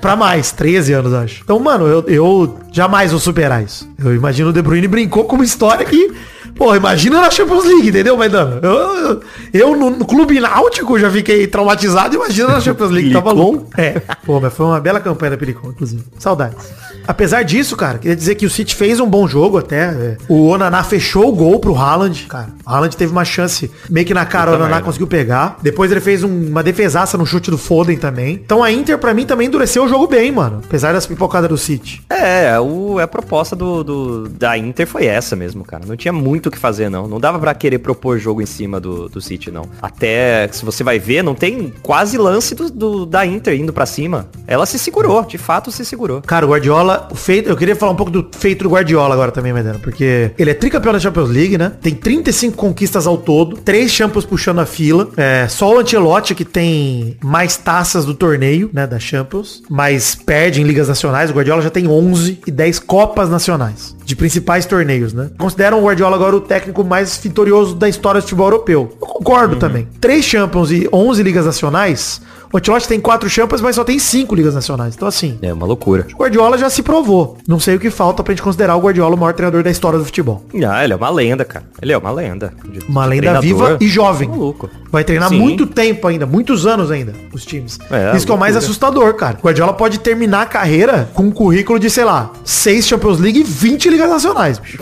Pra 0.01 0.17
mais, 0.17 0.51
13 0.51 0.91
anos, 0.93 1.13
acho. 1.13 1.41
Então, 1.43 1.59
mano, 1.59 1.87
eu, 1.87 2.03
eu 2.07 2.57
jamais 2.73 3.11
vou 3.11 3.19
superar 3.19 3.63
isso. 3.63 3.87
Eu 3.97 4.13
imagino 4.13 4.49
o 4.49 4.53
De 4.53 4.61
Bruyne 4.61 4.89
brincou 4.89 5.23
com 5.23 5.35
uma 5.35 5.45
história 5.45 5.85
que. 5.85 6.11
Pô, 6.55 6.73
imagina 6.73 7.19
na 7.19 7.29
Champions 7.29 7.65
League, 7.65 7.89
entendeu, 7.89 8.15
Maidano? 8.15 8.59
Eu, 8.61 9.21
eu, 9.53 9.75
no, 9.75 9.89
no 9.89 10.05
clube 10.05 10.39
náutico 10.39 10.97
já 10.97 11.11
fiquei 11.11 11.45
traumatizado, 11.47 12.15
imagina 12.15 12.47
na 12.47 12.61
Champions 12.61 12.91
League, 12.91 13.09
Pilicom? 13.09 13.25
maluco? 13.25 13.67
É. 13.77 13.99
Pô, 14.25 14.39
mas 14.39 14.53
foi 14.53 14.65
uma 14.65 14.79
bela 14.79 14.99
campanha 15.01 15.31
da 15.31 15.37
Pilicom, 15.37 15.69
inclusive. 15.69 16.03
Saudades. 16.17 16.73
Apesar 17.07 17.43
disso, 17.43 17.75
cara, 17.75 17.97
queria 17.97 18.15
dizer 18.15 18.35
que 18.35 18.45
o 18.45 18.49
City 18.49 18.75
fez 18.75 18.99
um 18.99 19.07
bom 19.07 19.27
jogo 19.27 19.57
até. 19.57 19.75
é. 19.85 20.17
O 20.27 20.47
Onaná 20.47 20.83
fechou 20.83 21.29
o 21.29 21.31
gol 21.35 21.59
pro 21.59 21.75
Haaland, 21.75 22.25
cara. 22.27 22.47
O 22.65 22.69
Haaland 22.69 22.95
teve 22.97 23.11
uma 23.11 23.25
chance 23.25 23.69
meio 23.89 24.05
que 24.05 24.13
na 24.13 24.25
cara, 24.25 24.45
o 24.51 24.53
Puta 24.53 24.55
Onaná 24.57 24.69
merda. 24.75 24.85
conseguiu 24.85 25.07
pegar. 25.07 25.57
Depois 25.61 25.91
ele 25.91 26.01
fez 26.01 26.23
um- 26.23 26.47
uma 26.49 26.63
defesaça 26.63 27.17
no 27.17 27.25
chute 27.25 27.49
do 27.51 27.57
Foden 27.57 27.97
também. 27.97 28.33
Então 28.43 28.63
a 28.63 28.71
Inter, 28.71 28.97
pra 28.97 29.13
mim, 29.13 29.25
também 29.25 29.47
endureceu 29.47 29.83
o 29.85 29.87
jogo 29.87 30.07
bem, 30.07 30.31
mano. 30.31 30.61
Apesar 30.65 30.93
das 30.93 31.05
pipocadas 31.05 31.49
do 31.49 31.57
City. 31.57 32.01
É, 32.09 32.59
o, 32.59 32.99
a 32.99 33.07
proposta 33.07 33.55
do, 33.55 33.83
do- 33.83 34.29
da 34.29 34.57
Inter 34.57 34.87
foi 34.87 35.05
essa 35.05 35.35
mesmo, 35.35 35.63
cara. 35.63 35.83
Não 35.85 35.95
tinha 35.95 36.11
muito 36.13 36.47
o 36.47 36.51
que 36.51 36.57
fazer, 36.57 36.89
não. 36.89 37.07
Não 37.07 37.19
dava 37.19 37.39
pra 37.39 37.53
querer 37.53 37.79
propor 37.79 38.17
jogo 38.17 38.41
em 38.41 38.45
cima 38.45 38.79
do, 38.79 39.07
do 39.09 39.21
City, 39.21 39.51
não. 39.51 39.63
Até, 39.81 40.47
se 40.51 40.63
você 40.65 40.83
vai 40.83 40.99
ver, 40.99 41.23
não 41.23 41.35
tem 41.35 41.73
quase 41.81 42.17
lance 42.17 42.55
do, 42.55 42.69
do- 42.69 43.05
da 43.05 43.25
Inter 43.25 43.53
indo 43.59 43.71
pra 43.73 43.85
cima. 43.85 44.27
Ela 44.47 44.65
se 44.65 44.77
segurou, 44.79 45.23
de 45.23 45.37
fato 45.37 45.71
se 45.71 45.83
segurou. 45.85 46.21
Cara, 46.21 46.45
o 46.45 46.49
Guardiola, 46.49 46.94
o 47.11 47.15
feito, 47.15 47.49
eu 47.49 47.57
queria 47.57 47.75
falar 47.75 47.91
um 47.91 47.95
pouco 47.95 48.11
do 48.11 48.27
feito 48.37 48.63
do 48.63 48.69
Guardiola 48.69 49.13
agora 49.13 49.31
também, 49.31 49.53
Medano, 49.53 49.79
porque 49.79 50.31
ele 50.37 50.51
é 50.51 50.53
tricampeão 50.53 50.93
da 50.93 50.99
Champions 50.99 51.29
League, 51.29 51.57
né? 51.57 51.71
Tem 51.81 51.93
35 51.93 52.55
conquistas 52.55 53.07
ao 53.07 53.17
todo, 53.17 53.57
três 53.57 53.91
Champions 53.91 54.25
puxando 54.25 54.59
a 54.59 54.65
fila. 54.65 55.09
É, 55.17 55.47
só 55.47 55.75
o 55.75 55.79
Ancelotti 55.79 56.35
que 56.35 56.45
tem 56.45 57.17
mais 57.23 57.57
taças 57.57 58.05
do 58.05 58.13
torneio, 58.13 58.69
né, 58.73 58.85
da 58.87 58.99
Champions, 58.99 59.61
mas 59.69 60.15
perde 60.15 60.61
em 60.61 60.63
ligas 60.63 60.87
nacionais. 60.87 61.29
O 61.29 61.33
Guardiola 61.33 61.61
já 61.61 61.69
tem 61.69 61.87
11 61.87 62.39
e 62.45 62.51
10 62.51 62.79
copas 62.79 63.29
nacionais 63.29 63.95
de 64.05 64.15
principais 64.15 64.65
torneios, 64.65 65.13
né? 65.13 65.31
Consideram 65.37 65.79
o 65.79 65.85
Guardiola 65.85 66.15
agora 66.15 66.35
o 66.35 66.41
técnico 66.41 66.83
mais 66.83 67.17
vitorioso 67.17 67.75
da 67.75 67.89
história 67.89 68.21
do 68.21 68.23
futebol 68.23 68.47
europeu. 68.47 68.95
Eu 69.01 69.07
concordo 69.07 69.55
também. 69.55 69.87
Três 69.99 70.23
Champions 70.23 70.71
e 70.71 70.87
11 70.93 71.23
ligas 71.23 71.45
nacionais. 71.45 72.21
O 72.55 72.57
Ancelotti 72.57 72.87
tem 72.87 73.01
quatro 73.01 73.29
Champions, 73.29 73.59
mas 73.59 73.75
só 73.75 73.83
tem 73.83 73.99
cinco 73.99 74.33
ligas 74.33 74.55
nacionais. 74.55 74.95
Então 74.95 75.05
assim, 75.09 75.37
É 75.41 75.51
uma 75.51 75.65
loucura. 75.65 76.07
o 76.13 76.17
Guardiola 76.19 76.57
já 76.57 76.69
se 76.69 76.81
provou. 76.81 77.37
Não 77.45 77.59
sei 77.59 77.75
o 77.75 77.79
que 77.81 77.89
falta 77.89 78.23
pra 78.23 78.31
gente 78.33 78.41
considerar 78.41 78.77
o 78.77 78.79
Guardiola 78.79 79.13
o 79.13 79.19
maior 79.19 79.33
treinador 79.33 79.61
da 79.61 79.69
história 79.69 79.99
do 79.99 80.05
futebol. 80.05 80.41
Ah, 80.65 80.81
ele 80.83 80.93
é 80.93 80.95
uma 80.95 81.09
lenda, 81.09 81.43
cara. 81.43 81.65
Ele 81.81 81.91
é 81.91 81.97
uma 81.97 82.11
lenda. 82.11 82.53
De- 82.63 82.79
Uma 82.87 83.03
de 83.03 83.09
lenda 83.09 83.21
treinador. 83.39 83.41
viva 83.41 83.77
e 83.81 83.87
jovem. 83.89 84.29
Maluco. 84.29 84.69
Vai 84.89 85.03
treinar 85.03 85.27
Sim. 85.27 85.37
muito 85.37 85.67
tempo 85.67 86.07
ainda, 86.07 86.25
muitos 86.25 86.65
anos 86.65 86.89
ainda, 86.89 87.13
os 87.33 87.45
times. 87.45 87.77
É, 87.91 88.15
Isso 88.15 88.25
que 88.25 88.31
é 88.31 88.35
o 88.35 88.37
mais 88.37 88.55
assustador, 88.55 89.13
cara. 89.15 89.37
O 89.41 89.45
Guardiola 89.45 89.73
pode 89.73 89.99
terminar 89.99 90.43
a 90.43 90.45
carreira 90.45 91.09
com 91.13 91.23
um 91.23 91.31
currículo 91.31 91.77
de, 91.77 91.89
sei 91.89 92.05
lá, 92.05 92.31
seis 92.45 92.87
Champions 92.87 93.19
League 93.19 93.41
e 93.41 93.43
20 93.43 93.89
ligas 93.89 94.09
nacionais, 94.09 94.57
bicho. 94.59 94.77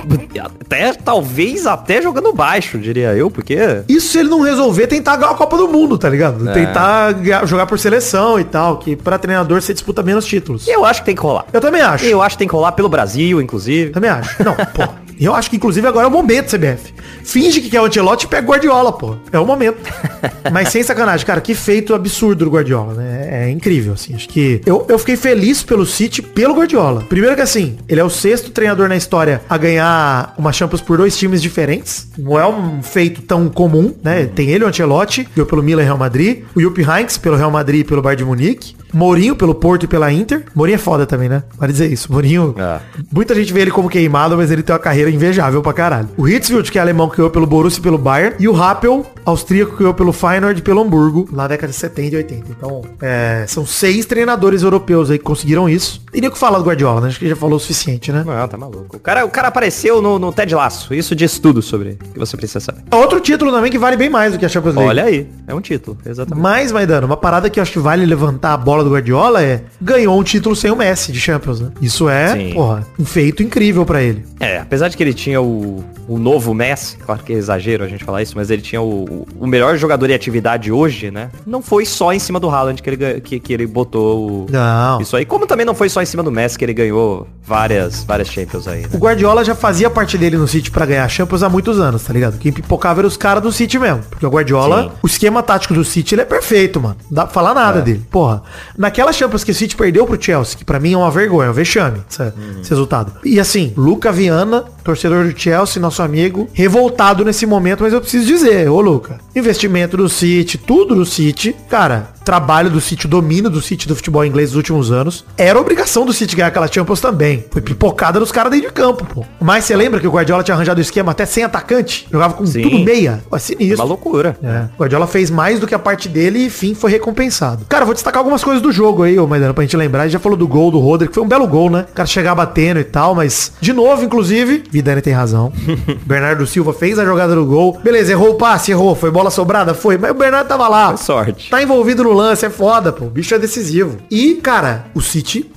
Até, 0.61 0.93
talvez 0.93 1.65
até 1.65 2.01
jogando 2.01 2.31
baixo, 2.33 2.77
diria 2.77 3.15
eu, 3.15 3.31
porque... 3.31 3.57
Isso 3.89 4.09
se 4.09 4.19
ele 4.19 4.29
não 4.29 4.41
resolver 4.41 4.85
tentar 4.85 5.15
ganhar 5.15 5.31
a 5.31 5.35
Copa 5.35 5.57
do 5.57 5.67
Mundo, 5.67 5.97
tá 5.97 6.07
ligado? 6.09 6.47
É. 6.49 6.53
Tentar 6.53 7.11
ganhar- 7.13 7.45
jogar 7.63 7.65
por 7.67 7.79
seleção 7.79 8.39
e 8.39 8.43
tal, 8.43 8.77
que 8.77 8.95
pra 8.95 9.17
treinador 9.17 9.61
você 9.61 9.73
disputa 9.73 10.03
menos 10.03 10.25
títulos. 10.25 10.67
Eu 10.67 10.85
acho 10.85 11.01
que 11.01 11.05
tem 11.07 11.15
que 11.15 11.21
rolar. 11.21 11.45
Eu 11.51 11.61
também 11.61 11.81
acho. 11.81 12.05
Eu 12.05 12.21
acho 12.21 12.35
que 12.35 12.39
tem 12.39 12.47
que 12.47 12.53
rolar 12.53 12.73
pelo 12.73 12.89
Brasil, 12.89 13.41
inclusive. 13.41 13.91
Também 13.91 14.09
acho. 14.09 14.43
Não, 14.43 14.55
pô. 14.55 15.02
Eu 15.25 15.33
acho 15.33 15.49
que 15.49 15.55
inclusive 15.55 15.87
agora 15.87 16.05
é 16.05 16.09
o 16.09 16.11
momento, 16.11 16.55
CBF. 16.55 16.93
Finge 17.23 17.61
que 17.61 17.69
quer 17.69 17.81
o 17.81 17.85
Ancelotti 17.85 18.25
e 18.25 18.29
pega 18.29 18.45
o 18.45 18.51
Guardiola, 18.51 18.91
pô. 18.91 19.15
É 19.31 19.39
o 19.39 19.45
momento. 19.45 19.77
Mas 20.51 20.69
sem 20.69 20.83
sacanagem, 20.83 21.25
cara, 21.25 21.39
que 21.41 21.55
feito 21.55 21.93
absurdo 21.93 22.45
do 22.45 22.51
Guardiola, 22.51 22.93
né? 22.93 23.27
É, 23.29 23.45
é 23.45 23.49
incrível, 23.49 23.93
assim. 23.93 24.13
Acho 24.13 24.27
que 24.27 24.61
eu, 24.65 24.85
eu 24.89 24.99
fiquei 24.99 25.15
feliz 25.15 25.63
pelo 25.63 25.85
City, 25.85 26.21
pelo 26.21 26.53
Guardiola. 26.55 27.03
Primeiro 27.07 27.35
que 27.35 27.41
assim, 27.41 27.77
ele 27.87 28.01
é 28.01 28.03
o 28.03 28.09
sexto 28.09 28.51
treinador 28.51 28.89
na 28.89 28.95
história 28.95 29.41
a 29.49 29.57
ganhar 29.57 30.33
uma 30.37 30.51
Champions 30.51 30.81
por 30.81 30.97
dois 30.97 31.17
times 31.17 31.41
diferentes. 31.41 32.07
Não 32.17 32.37
é 32.37 32.47
um 32.47 32.83
feito 32.83 33.21
tão 33.21 33.49
comum, 33.49 33.93
né? 34.03 34.25
Tem 34.25 34.49
ele, 34.49 34.63
o 34.63 34.67
Ancelotti, 34.67 35.27
ganhou 35.35 35.47
pelo 35.47 35.63
Milan 35.63 35.81
e 35.81 35.85
Real 35.85 35.97
Madrid. 35.97 36.43
O 36.55 36.61
Jupp 36.61 36.81
Heynckes 36.81 37.17
pelo 37.17 37.37
Real 37.37 37.51
Madrid 37.51 37.81
e 37.81 37.83
pelo 37.83 38.01
Bayern 38.01 38.23
de 38.23 38.25
Munique. 38.25 38.75
Mourinho 38.93 39.35
pelo 39.35 39.55
Porto 39.55 39.83
e 39.83 39.87
pela 39.87 40.11
Inter. 40.11 40.43
Mourinho 40.55 40.75
é 40.75 40.79
foda 40.79 41.05
também, 41.05 41.27
né? 41.27 41.43
Vale 41.57 41.71
dizer 41.71 41.91
isso. 41.91 42.11
Mourinho, 42.11 42.53
É. 42.57 42.79
muita 43.11 43.33
gente 43.35 43.51
vê 43.51 43.61
ele 43.61 43.71
como 43.71 43.89
queimado, 43.89 44.37
mas 44.37 44.51
ele 44.51 44.61
tem 44.63 44.73
uma 44.73 44.79
carreira 44.79 45.09
invejável 45.09 45.61
pra 45.61 45.73
caralho. 45.73 46.09
O 46.17 46.27
Hitzfeld, 46.27 46.71
que 46.71 46.77
é 46.77 46.81
alemão, 46.81 47.09
que 47.09 47.17
ganhou 47.17 47.29
pelo 47.31 47.47
Borussia 47.47 47.79
e 47.79 47.83
pelo 47.83 47.97
Bayern. 47.97 48.35
E 48.39 48.47
o 48.47 48.53
Rappel, 48.53 49.05
austríaco, 49.25 49.73
que 49.73 49.79
ganhou 49.79 49.93
pelo 49.93 50.13
Feyenoord 50.13 50.59
e 50.59 50.63
pelo 50.63 50.81
Hamburgo, 50.81 51.27
na 51.31 51.47
década 51.47 51.71
de 51.71 51.77
70 51.77 52.15
e 52.15 52.17
80. 52.17 52.45
Então, 52.49 52.81
é, 53.01 53.45
são 53.47 53.65
seis 53.65 54.05
treinadores 54.05 54.63
europeus 54.63 55.09
aí 55.09 55.17
que 55.17 55.23
conseguiram 55.23 55.69
isso. 55.69 56.01
O 56.13 56.31
que 56.31 56.37
falar 56.37 56.57
do 56.57 56.63
Guardiola, 56.63 57.01
né? 57.01 57.07
Acho 57.07 57.19
que 57.19 57.27
já 57.27 57.35
falou 57.35 57.57
o 57.57 57.59
suficiente, 57.59 58.11
né? 58.11 58.23
Não, 58.25 58.47
tá 58.47 58.57
maluco. 58.57 58.97
O 58.97 58.99
cara, 58.99 59.25
o 59.25 59.29
cara 59.29 59.47
apareceu 59.47 60.01
no, 60.01 60.17
no 60.17 60.31
Ted 60.31 60.53
Laço. 60.55 60.93
Isso 60.93 61.15
diz 61.15 61.37
tudo 61.39 61.61
sobre 61.61 61.91
o 61.91 62.13
que 62.13 62.19
você 62.19 62.37
precisa 62.37 62.59
saber. 62.59 62.83
Outro 62.91 63.19
título 63.19 63.51
também 63.51 63.71
que 63.71 63.77
vale 63.77 63.97
bem 63.97 64.09
mais 64.09 64.33
do 64.33 64.39
que 64.39 64.45
a 64.45 64.49
Champions 64.49 64.75
League. 64.75 64.89
Olha 64.89 65.03
aí, 65.05 65.27
é 65.47 65.53
um 65.53 65.61
título, 65.61 65.97
exatamente. 66.05 66.41
Mas, 66.41 66.71
Maidano, 66.71 67.07
uma 67.07 67.17
parada 67.17 67.49
que 67.49 67.59
eu 67.59 67.61
acho 67.61 67.71
que 67.71 67.79
vale 67.79 68.05
levantar 68.05 68.53
a 68.53 68.57
bola 68.57 68.83
do 68.83 68.91
Guardiola 68.91 69.43
é 69.43 69.63
ganhou 69.81 70.19
um 70.19 70.23
título 70.23 70.55
sem 70.55 70.71
o 70.71 70.75
Messi 70.75 71.11
de 71.11 71.19
Champions, 71.19 71.59
né? 71.59 71.71
Isso 71.81 72.07
é, 72.07 72.33
Sim. 72.33 72.53
porra, 72.53 72.85
um 72.99 73.05
feito 73.05 73.43
incrível 73.43 73.85
pra 73.85 74.01
ele. 74.01 74.25
É, 74.39 74.59
apesar 74.59 74.87
de 74.87 74.97
que 74.97 75.03
ele 75.03 75.13
tinha 75.13 75.41
o, 75.41 75.83
o 76.07 76.17
novo 76.17 76.53
Messi, 76.53 76.97
claro 76.97 77.23
que 77.23 77.33
é 77.33 77.35
exagero 77.35 77.83
a 77.83 77.87
gente 77.87 78.03
falar 78.03 78.21
isso, 78.21 78.33
mas 78.35 78.49
ele 78.49 78.61
tinha 78.61 78.81
o, 78.81 79.03
o 79.39 79.47
melhor 79.47 79.77
jogador 79.77 80.09
em 80.09 80.13
atividade 80.13 80.71
hoje, 80.71 81.11
né? 81.11 81.29
Não 81.45 81.61
foi 81.61 81.85
só 81.85 82.11
em 82.13 82.19
cima 82.19 82.39
do 82.39 82.49
Haaland 82.49 82.81
que 82.81 82.89
ele, 82.89 83.21
que, 83.21 83.39
que 83.39 83.53
ele 83.53 83.65
botou 83.67 84.29
o, 84.29 84.45
Não. 84.49 85.01
isso 85.01 85.15
aí. 85.15 85.25
Como 85.25 85.45
também 85.47 85.65
não 85.65 85.75
foi 85.75 85.89
só 85.89 86.01
em 86.01 86.05
cima 86.05 86.23
do 86.23 86.31
Messi 86.31 86.57
que 86.57 86.65
ele 86.65 86.73
ganhou 86.73 87.27
várias, 87.45 88.03
várias 88.03 88.27
Champions 88.29 88.67
aí, 88.67 88.81
né? 88.81 88.89
O 88.93 88.97
Guardiola 88.97 89.43
já 89.43 89.53
fazia 89.55 89.89
parte 89.89 90.17
dele 90.17 90.37
no 90.37 90.47
City 90.47 90.71
pra 90.71 90.85
ganhar 90.85 91.07
Champions 91.09 91.43
há 91.43 91.49
muitos 91.49 91.79
anos, 91.79 92.03
tá 92.03 92.13
ligado? 92.13 92.37
Quem 92.37 92.51
pipocava 92.51 93.01
era 93.01 93.07
os 93.07 93.17
caras 93.17 93.43
do 93.43 93.51
City 93.51 93.77
mesmo. 93.77 94.03
Porque 94.09 94.25
o 94.25 94.29
Guardiola, 94.29 94.83
Sim. 94.83 94.91
o 95.03 95.07
esquema 95.07 95.43
tático 95.43 95.73
do 95.73 95.83
City, 95.83 96.15
ele 96.15 96.21
é 96.21 96.25
perfeito, 96.25 96.79
mano. 96.81 96.95
Não 97.09 97.15
dá 97.15 97.23
pra 97.25 97.33
falar 97.33 97.53
nada 97.53 97.81
dele. 97.81 98.01
Porra, 98.09 98.43
naquela 98.77 99.11
Champions 99.11 99.43
que 99.43 99.51
o 99.51 99.55
City 99.55 99.75
perdeu 99.75 100.05
pro 100.05 100.21
Chelsea, 100.21 100.57
que 100.57 100.65
pra 100.65 100.79
mim 100.79 100.93
é 100.93 100.97
uma 100.97 101.11
vergonha, 101.11 101.47
é 101.47 101.49
um 101.51 101.53
vexame, 101.53 101.99
esse 102.09 102.69
resultado. 102.69 103.11
E 103.23 103.39
assim, 103.39 103.73
Luca 103.75 104.11
Viana, 104.11 104.63
torcedor 104.83 105.25
do 105.25 105.39
Chelsea, 105.39 105.81
nosso 105.81 106.01
amigo, 106.01 106.49
revoltado 106.53 107.23
nesse 107.23 107.45
momento, 107.45 107.83
mas 107.83 107.93
eu 107.93 108.01
preciso 108.01 108.25
dizer, 108.25 108.69
ô 108.69 108.81
Luca, 108.81 109.19
investimento 109.35 109.95
do 109.95 110.09
City, 110.09 110.57
tudo 110.57 110.95
do 110.95 111.05
City, 111.05 111.55
cara, 111.69 112.12
trabalho 112.23 112.69
do 112.69 112.79
City, 112.81 113.05
o 113.05 113.09
domínio 113.09 113.49
do 113.49 113.61
City 113.61 113.87
do 113.87 113.95
futebol 113.95 114.25
inglês 114.25 114.49
nos 114.49 114.57
últimos 114.57 114.91
anos, 114.91 115.25
era 115.37 115.59
obrigação 115.59 116.05
do 116.05 116.13
City 116.13 116.35
ganhar 116.35 116.47
aquela 116.47 116.67
Champions 116.71 117.01
também. 117.01 117.45
Foi 117.51 117.61
pipocada 117.61 118.19
dos 118.19 118.31
caras 118.31 118.51
dentro 118.51 118.67
de 118.67 118.73
campo, 118.73 119.05
pô. 119.05 119.25
Mas 119.41 119.65
você 119.65 119.75
lembra 119.75 119.99
que 119.99 120.07
o 120.07 120.11
Guardiola 120.11 120.43
tinha 120.43 120.55
arranjado 120.55 120.79
o 120.79 120.81
esquema 120.81 121.11
até 121.11 121.25
sem 121.25 121.43
atacante? 121.43 122.07
Jogava 122.11 122.33
com 122.33 122.45
Sim. 122.45 122.61
tudo 122.63 122.79
meia? 122.79 123.21
Pô, 123.29 123.35
é 123.35 123.37
Uma 123.37 123.39
sinistro. 123.39 123.85
loucura. 123.87 124.37
É. 124.43 124.65
O 124.75 124.81
Guardiola 124.81 125.07
fez 125.07 125.29
mais 125.29 125.59
do 125.59 125.67
que 125.67 125.75
a 125.75 125.79
parte 125.79 126.07
dele 126.07 126.39
e, 126.39 126.45
enfim, 126.45 126.73
foi 126.73 126.91
recompensado. 126.91 127.65
Cara, 127.67 127.85
vou 127.85 127.93
destacar 127.93 128.19
algumas 128.19 128.43
coisas 128.43 128.61
do 128.61 128.71
jogo 128.71 129.03
aí, 129.03 129.19
ô 129.19 129.27
Maidana, 129.27 129.53
pra 129.53 129.63
gente 129.63 129.75
lembrar. 129.77 130.01
A 130.01 130.05
gente 130.05 130.13
já 130.13 130.19
falou 130.19 130.37
do 130.37 130.47
gol 130.47 130.71
do 130.71 130.79
Rodri, 130.79 131.07
que 131.07 131.13
foi 131.13 131.23
um 131.23 131.27
belo 131.27 131.47
gol, 131.47 131.69
né? 131.69 131.85
O 131.89 131.93
cara 131.93 132.07
chegar 132.07 132.35
batendo 132.35 132.79
e 132.79 132.83
tal, 132.83 133.13
mas, 133.15 133.51
de 133.59 133.73
novo, 133.73 134.03
inclusive, 134.03 134.63
Vidani 134.71 135.01
tem 135.01 135.13
razão. 135.13 135.51
Bernardo 136.05 136.45
Silva 136.47 136.73
fez 136.73 136.97
a 136.97 137.05
jogada 137.05 137.35
do 137.35 137.45
gol. 137.45 137.79
Beleza, 137.83 138.11
errou 138.11 138.31
o 138.31 138.35
passe, 138.35 138.71
errou. 138.71 138.95
Foi 138.95 139.11
bola 139.11 139.29
sobrada? 139.29 139.73
Foi. 139.73 139.97
Mas 139.97 140.11
o 140.11 140.15
Bernardo 140.15 140.47
tava 140.47 140.67
lá. 140.67 140.89
Foi 140.89 140.97
sorte. 140.97 141.49
Tá 141.49 141.61
envolvido 141.61 142.03
no 142.03 142.12
lance, 142.13 142.45
é 142.45 142.49
foda, 142.49 142.91
pô. 142.91 143.05
O 143.05 143.09
bicho 143.09 143.33
é 143.33 143.39
decisivo. 143.39 143.97
E, 144.09 144.35
cara, 144.35 144.85
o 144.93 145.01
City 145.01 145.51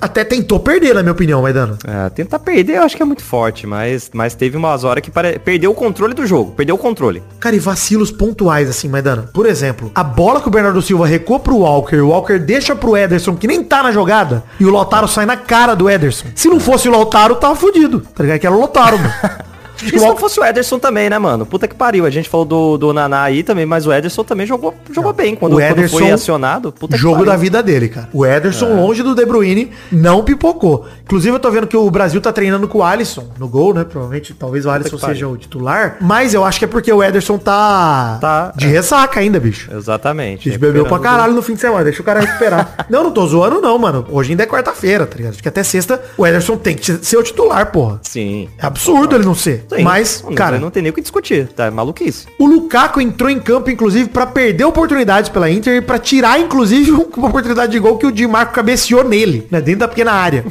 até 0.00 0.24
tentou 0.24 0.60
perder, 0.60 0.94
na 0.94 1.02
minha 1.02 1.12
opinião, 1.12 1.42
Maidana. 1.42 1.76
É, 1.84 2.08
tentar 2.10 2.38
perder 2.38 2.76
eu 2.76 2.82
acho 2.82 2.96
que 2.96 3.02
é 3.02 3.06
muito 3.06 3.22
forte, 3.22 3.66
mas, 3.66 4.10
mas 4.12 4.34
teve 4.34 4.56
umas 4.56 4.84
horas 4.84 5.02
que 5.02 5.10
pare... 5.10 5.38
perdeu 5.38 5.70
o 5.70 5.74
controle 5.74 6.14
do 6.14 6.26
jogo. 6.26 6.52
Perdeu 6.52 6.74
o 6.74 6.78
controle. 6.78 7.22
Cara, 7.40 7.56
e 7.56 7.58
vacilos 7.58 8.10
pontuais, 8.10 8.68
assim, 8.68 8.88
Maidana. 8.88 9.28
Por 9.32 9.46
exemplo, 9.46 9.90
a 9.94 10.04
bola 10.04 10.40
que 10.40 10.48
o 10.48 10.50
Bernardo 10.50 10.80
Silva 10.82 11.06
recua 11.06 11.40
pro 11.40 11.58
Walker, 11.58 11.96
o 11.96 12.08
Walker 12.08 12.38
deixa 12.38 12.76
pro 12.76 12.96
Ederson, 12.96 13.36
que 13.36 13.46
nem 13.46 13.62
tá 13.62 13.82
na 13.82 13.92
jogada, 13.92 14.44
e 14.58 14.64
o 14.64 14.70
Lautaro 14.70 15.08
sai 15.08 15.26
na 15.26 15.36
cara 15.36 15.74
do 15.74 15.90
Ederson. 15.90 16.28
Se 16.34 16.48
não 16.48 16.60
fosse 16.60 16.88
o 16.88 16.92
Lautaro, 16.92 17.36
tava 17.36 17.56
fudido. 17.56 18.00
Tá 18.14 18.22
ligado? 18.22 18.38
Que 18.38 18.46
era 18.46 18.54
o 18.54 18.58
Lautaro, 18.58 18.98
mano. 18.98 19.12
Acho 19.78 19.90
que 19.90 19.96
E 19.96 19.98
se 20.00 20.06
não 20.06 20.16
fosse 20.16 20.38
o 20.40 20.44
Ederson 20.44 20.78
também, 20.78 21.08
né, 21.08 21.18
mano? 21.18 21.46
Puta 21.46 21.66
que 21.68 21.74
pariu. 21.74 22.04
A 22.04 22.10
gente 22.10 22.28
falou 22.28 22.44
do, 22.44 22.76
do 22.78 22.92
Naná 22.92 23.22
aí 23.22 23.42
também, 23.42 23.64
mas 23.64 23.86
o 23.86 23.92
Ederson 23.92 24.24
também 24.24 24.46
jogou, 24.46 24.74
jogou 24.92 25.12
bem. 25.12 25.34
Quando, 25.34 25.52
o 25.52 25.56
quando 25.56 25.70
Ederson, 25.70 25.98
foi 25.98 26.10
acionado, 26.10 26.72
puta 26.72 26.94
que 26.96 27.00
Jogo 27.00 27.16
pariu. 27.18 27.30
da 27.30 27.36
vida 27.36 27.62
dele, 27.62 27.88
cara. 27.88 28.08
O 28.12 28.26
Ederson, 28.26 28.66
É. 28.66 28.74
longe 28.74 29.02
do 29.02 29.14
De 29.14 29.24
Bruyne, 29.24 29.70
não 29.92 30.22
pipocou. 30.24 30.86
Inclusive, 31.04 31.34
eu 31.36 31.40
tô 31.40 31.50
vendo 31.50 31.66
que 31.66 31.76
o 31.76 31.90
Brasil 31.90 32.20
tá 32.20 32.32
treinando 32.32 32.66
com 32.68 32.78
o 32.78 32.82
Alisson 32.82 33.28
no 33.38 33.48
gol, 33.48 33.72
né? 33.72 33.84
Provavelmente, 33.84 34.34
talvez 34.34 34.66
o 34.66 34.70
Alisson 34.70 34.96
que 34.96 35.00
pariu. 35.00 35.14
seja 35.14 35.28
o 35.28 35.36
titular. 35.36 35.96
Mas 36.00 36.34
eu 36.34 36.44
acho 36.44 36.58
que 36.58 36.64
é 36.64 36.68
porque 36.68 36.92
o 36.92 37.02
Ederson 37.02 37.38
tá, 37.38 38.18
Tá, 38.20 38.52
de 38.56 38.66
é. 38.66 38.70
ressaca 38.70 39.20
ainda, 39.20 39.38
bicho. 39.40 39.70
Exatamente. 39.74 40.48
A 40.48 40.52
gente 40.52 40.60
bebeu 40.60 40.84
pra 40.86 40.98
caralho 40.98 41.32
no 41.34 41.42
fim 41.42 41.54
de 41.54 41.60
semana, 41.60 41.84
deixa 41.84 42.02
o 42.02 42.04
cara 42.04 42.20
recuperar. 42.20 42.86
não, 42.90 43.04
não 43.04 43.10
tô 43.10 43.26
zoando 43.26 43.60
não, 43.60 43.78
mano. 43.78 44.04
Hoje 44.10 44.30
ainda 44.32 44.42
é 44.42 44.46
quarta-feira, 44.46 45.06
tá 45.06 45.16
ligado? 45.16 45.32
Acho 45.34 45.42
que 45.42 45.48
até 45.48 45.62
sexta 45.62 46.00
o 46.16 46.26
Ederson 46.26 46.56
tem 46.56 46.74
que 46.76 46.92
ser 47.04 47.16
o 47.16 47.22
titular, 47.22 47.70
porra. 47.72 48.00
Sim. 48.02 48.48
É 48.58 48.66
absurdo 48.66 49.14
ele 49.16 49.24
não 49.24 49.34
ser. 49.34 49.64
Sim. 49.68 49.82
Mas, 49.82 50.22
Não, 50.22 50.34
cara, 50.34 50.58
Não 50.58 50.70
tem 50.70 50.82
nem 50.82 50.90
o 50.90 50.94
que 50.94 51.00
discutir. 51.00 51.48
Tá 51.48 51.66
é 51.66 51.70
maluquice. 51.70 52.26
o 52.38 52.46
Lukaku 52.46 53.00
entrou 53.00 53.28
em 53.30 53.38
campo, 53.38 53.70
inclusive, 53.70 54.08
pra 54.08 54.26
perder 54.26 54.64
oportunidades 54.64 55.28
pela 55.28 55.50
Inter 55.50 55.76
e 55.76 55.80
pra 55.80 55.98
tirar, 55.98 56.40
inclusive, 56.40 56.90
uma 57.16 57.28
oportunidade 57.28 57.72
de 57.72 57.78
gol 57.78 57.98
que 57.98 58.06
o 58.06 58.12
Di 58.12 58.26
Marco 58.26 58.52
cabeceou 58.54 59.04
nele, 59.04 59.46
né? 59.50 59.60
Dentro 59.60 59.80
da 59.80 59.88
pequena 59.88 60.12
área. 60.12 60.44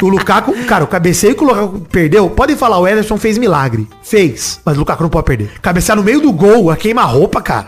o 0.00 0.08
Lukaku, 0.08 0.54
cara, 0.66 0.84
o 0.84 0.86
cabeceio 0.86 1.34
que 1.34 1.42
o 1.42 1.46
Lukaku 1.46 1.80
perdeu, 1.90 2.30
podem 2.30 2.56
falar, 2.56 2.78
o 2.78 2.86
Ederson 2.86 3.16
fez 3.18 3.38
milagre. 3.38 3.88
Fez. 4.02 4.60
Mas 4.64 4.76
o 4.76 4.80
Lukaku 4.80 5.02
não 5.02 5.10
pode 5.10 5.26
perder. 5.26 5.50
Cabecear 5.60 5.96
no 5.96 6.04
meio 6.04 6.20
do 6.20 6.32
gol, 6.32 6.70
a 6.70 6.76
queima-roupa, 6.76 7.40
cara. 7.42 7.66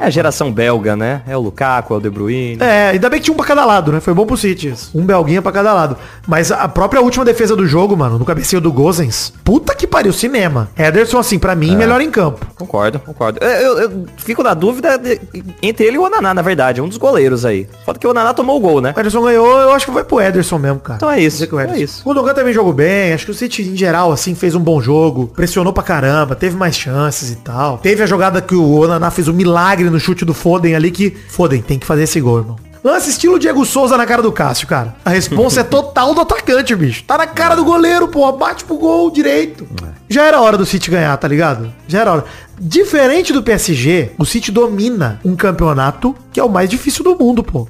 É 0.00 0.06
a 0.06 0.10
geração 0.10 0.50
belga, 0.52 0.96
né? 0.96 1.22
É 1.26 1.36
o 1.36 1.40
Lukaku, 1.40 1.94
é 1.94 1.96
o 1.96 2.00
De 2.00 2.10
Bruyne. 2.10 2.58
É, 2.60 2.90
ainda 2.90 3.08
bem 3.08 3.18
que 3.20 3.24
tinha 3.26 3.34
um 3.34 3.36
pra 3.36 3.46
cada 3.46 3.64
lado, 3.64 3.92
né? 3.92 4.00
Foi 4.00 4.12
bom 4.14 4.26
pro 4.26 4.36
City 4.36 4.68
isso. 4.68 4.90
Um 4.94 5.04
belguinha 5.04 5.40
pra 5.42 5.52
cada 5.52 5.72
lado. 5.72 5.96
Mas 6.26 6.50
a 6.52 6.68
própria 6.68 7.00
última 7.00 7.24
defesa 7.24 7.54
do 7.56 7.66
jogo, 7.66 7.96
mano, 7.96 8.18
no 8.18 8.24
cabeceio 8.24 8.60
do 8.60 8.72
Gozens, 8.72 9.32
puta 9.44 9.74
que 9.74 9.86
pariu, 9.86 10.12
cinema. 10.12 10.68
Ederson, 10.76 11.18
assim, 11.18 11.38
pra 11.38 11.54
mim, 11.54 11.76
melhor 11.76 12.00
em 12.00 12.10
campo. 12.10 12.46
Concordo, 12.56 12.98
concordo. 12.98 13.38
Eu, 13.42 13.48
eu- 13.50 13.80
eu 13.90 14.04
fico 14.16 14.42
na 14.42 14.54
dúvida 14.54 14.96
de- 14.98 15.20
entre 15.62 15.86
ele 15.86 15.96
e 15.96 15.98
o 15.98 16.04
Onaná, 16.04 16.32
na 16.34 16.42
verdade. 16.42 16.80
Um 16.80 16.88
dos 16.88 16.96
goleiros 16.96 17.44
aí. 17.44 17.66
Foda 17.84 17.98
que 17.98 18.06
o 18.06 18.10
Onaná 18.10 18.32
tomou 18.34 18.56
o 18.56 18.60
gol, 18.60 18.80
né? 18.80 18.92
O 18.96 19.00
Ederson 19.00 19.22
ganhou, 19.22 19.58
eu 19.60 19.72
acho 19.72 19.86
que 19.86 19.92
vai 19.92 20.04
pro 20.04 20.20
Ederson 20.20 20.58
mesmo, 20.58 20.80
cara. 20.80 20.96
Então 20.96 21.10
é 21.10 21.20
isso, 21.20 21.46
que 21.46 21.54
o 21.54 21.60
é 21.60 21.78
isso. 21.78 22.02
O 22.08 22.14
Dogan 22.14 22.34
também 22.34 22.52
jogou 22.52 22.72
bem, 22.72 23.12
acho 23.12 23.24
que 23.26 23.30
o 23.30 23.34
City, 23.34 23.62
em 23.62 23.76
geral, 23.76 24.12
assim, 24.12 24.34
fez 24.34 24.54
um 24.54 24.60
bom 24.60 24.80
jogo. 24.80 25.28
Pressionou 25.34 25.72
pra 25.72 25.82
caramba, 25.82 26.34
teve 26.34 26.56
mais 26.56 26.76
chances 26.76 27.30
e 27.30 27.36
tal. 27.36 27.78
Teve 27.78 28.02
a 28.02 28.06
jogada 28.06 28.40
que 28.40 28.54
o 28.54 28.80
Onaná 28.80 29.10
fez 29.10 29.28
um 29.28 29.32
milagre 29.32 29.51
no 29.90 30.00
chute 30.00 30.24
do 30.24 30.34
Foden 30.34 30.74
ali, 30.74 30.90
que... 30.90 31.10
Foden, 31.28 31.62
tem 31.62 31.78
que 31.78 31.86
fazer 31.86 32.04
esse 32.04 32.20
gol, 32.20 32.38
irmão. 32.38 32.56
Lance 32.84 33.10
estilo 33.10 33.38
Diego 33.38 33.64
Souza 33.64 33.96
na 33.96 34.04
cara 34.04 34.22
do 34.22 34.32
Cássio, 34.32 34.66
cara. 34.66 34.96
A 35.04 35.10
responsa 35.10 35.60
é 35.60 35.64
total 35.64 36.14
do 36.14 36.20
atacante, 36.20 36.74
bicho. 36.74 37.04
Tá 37.04 37.16
na 37.16 37.28
cara 37.28 37.54
do 37.54 37.64
goleiro, 37.64 38.08
pô. 38.08 38.30
Bate 38.32 38.64
pro 38.64 38.76
gol 38.76 39.08
direito. 39.08 39.68
Já 40.08 40.24
era 40.24 40.40
hora 40.40 40.58
do 40.58 40.66
City 40.66 40.90
ganhar, 40.90 41.16
tá 41.16 41.28
ligado? 41.28 41.72
Já 41.86 42.00
era 42.00 42.12
hora. 42.12 42.24
Diferente 42.60 43.32
do 43.32 43.42
PSG, 43.42 44.10
o 44.18 44.24
City 44.24 44.50
domina 44.50 45.20
um 45.24 45.36
campeonato 45.36 46.14
que 46.32 46.40
é 46.40 46.44
o 46.44 46.48
mais 46.48 46.68
difícil 46.68 47.04
do 47.04 47.16
mundo, 47.16 47.44
pô. 47.44 47.68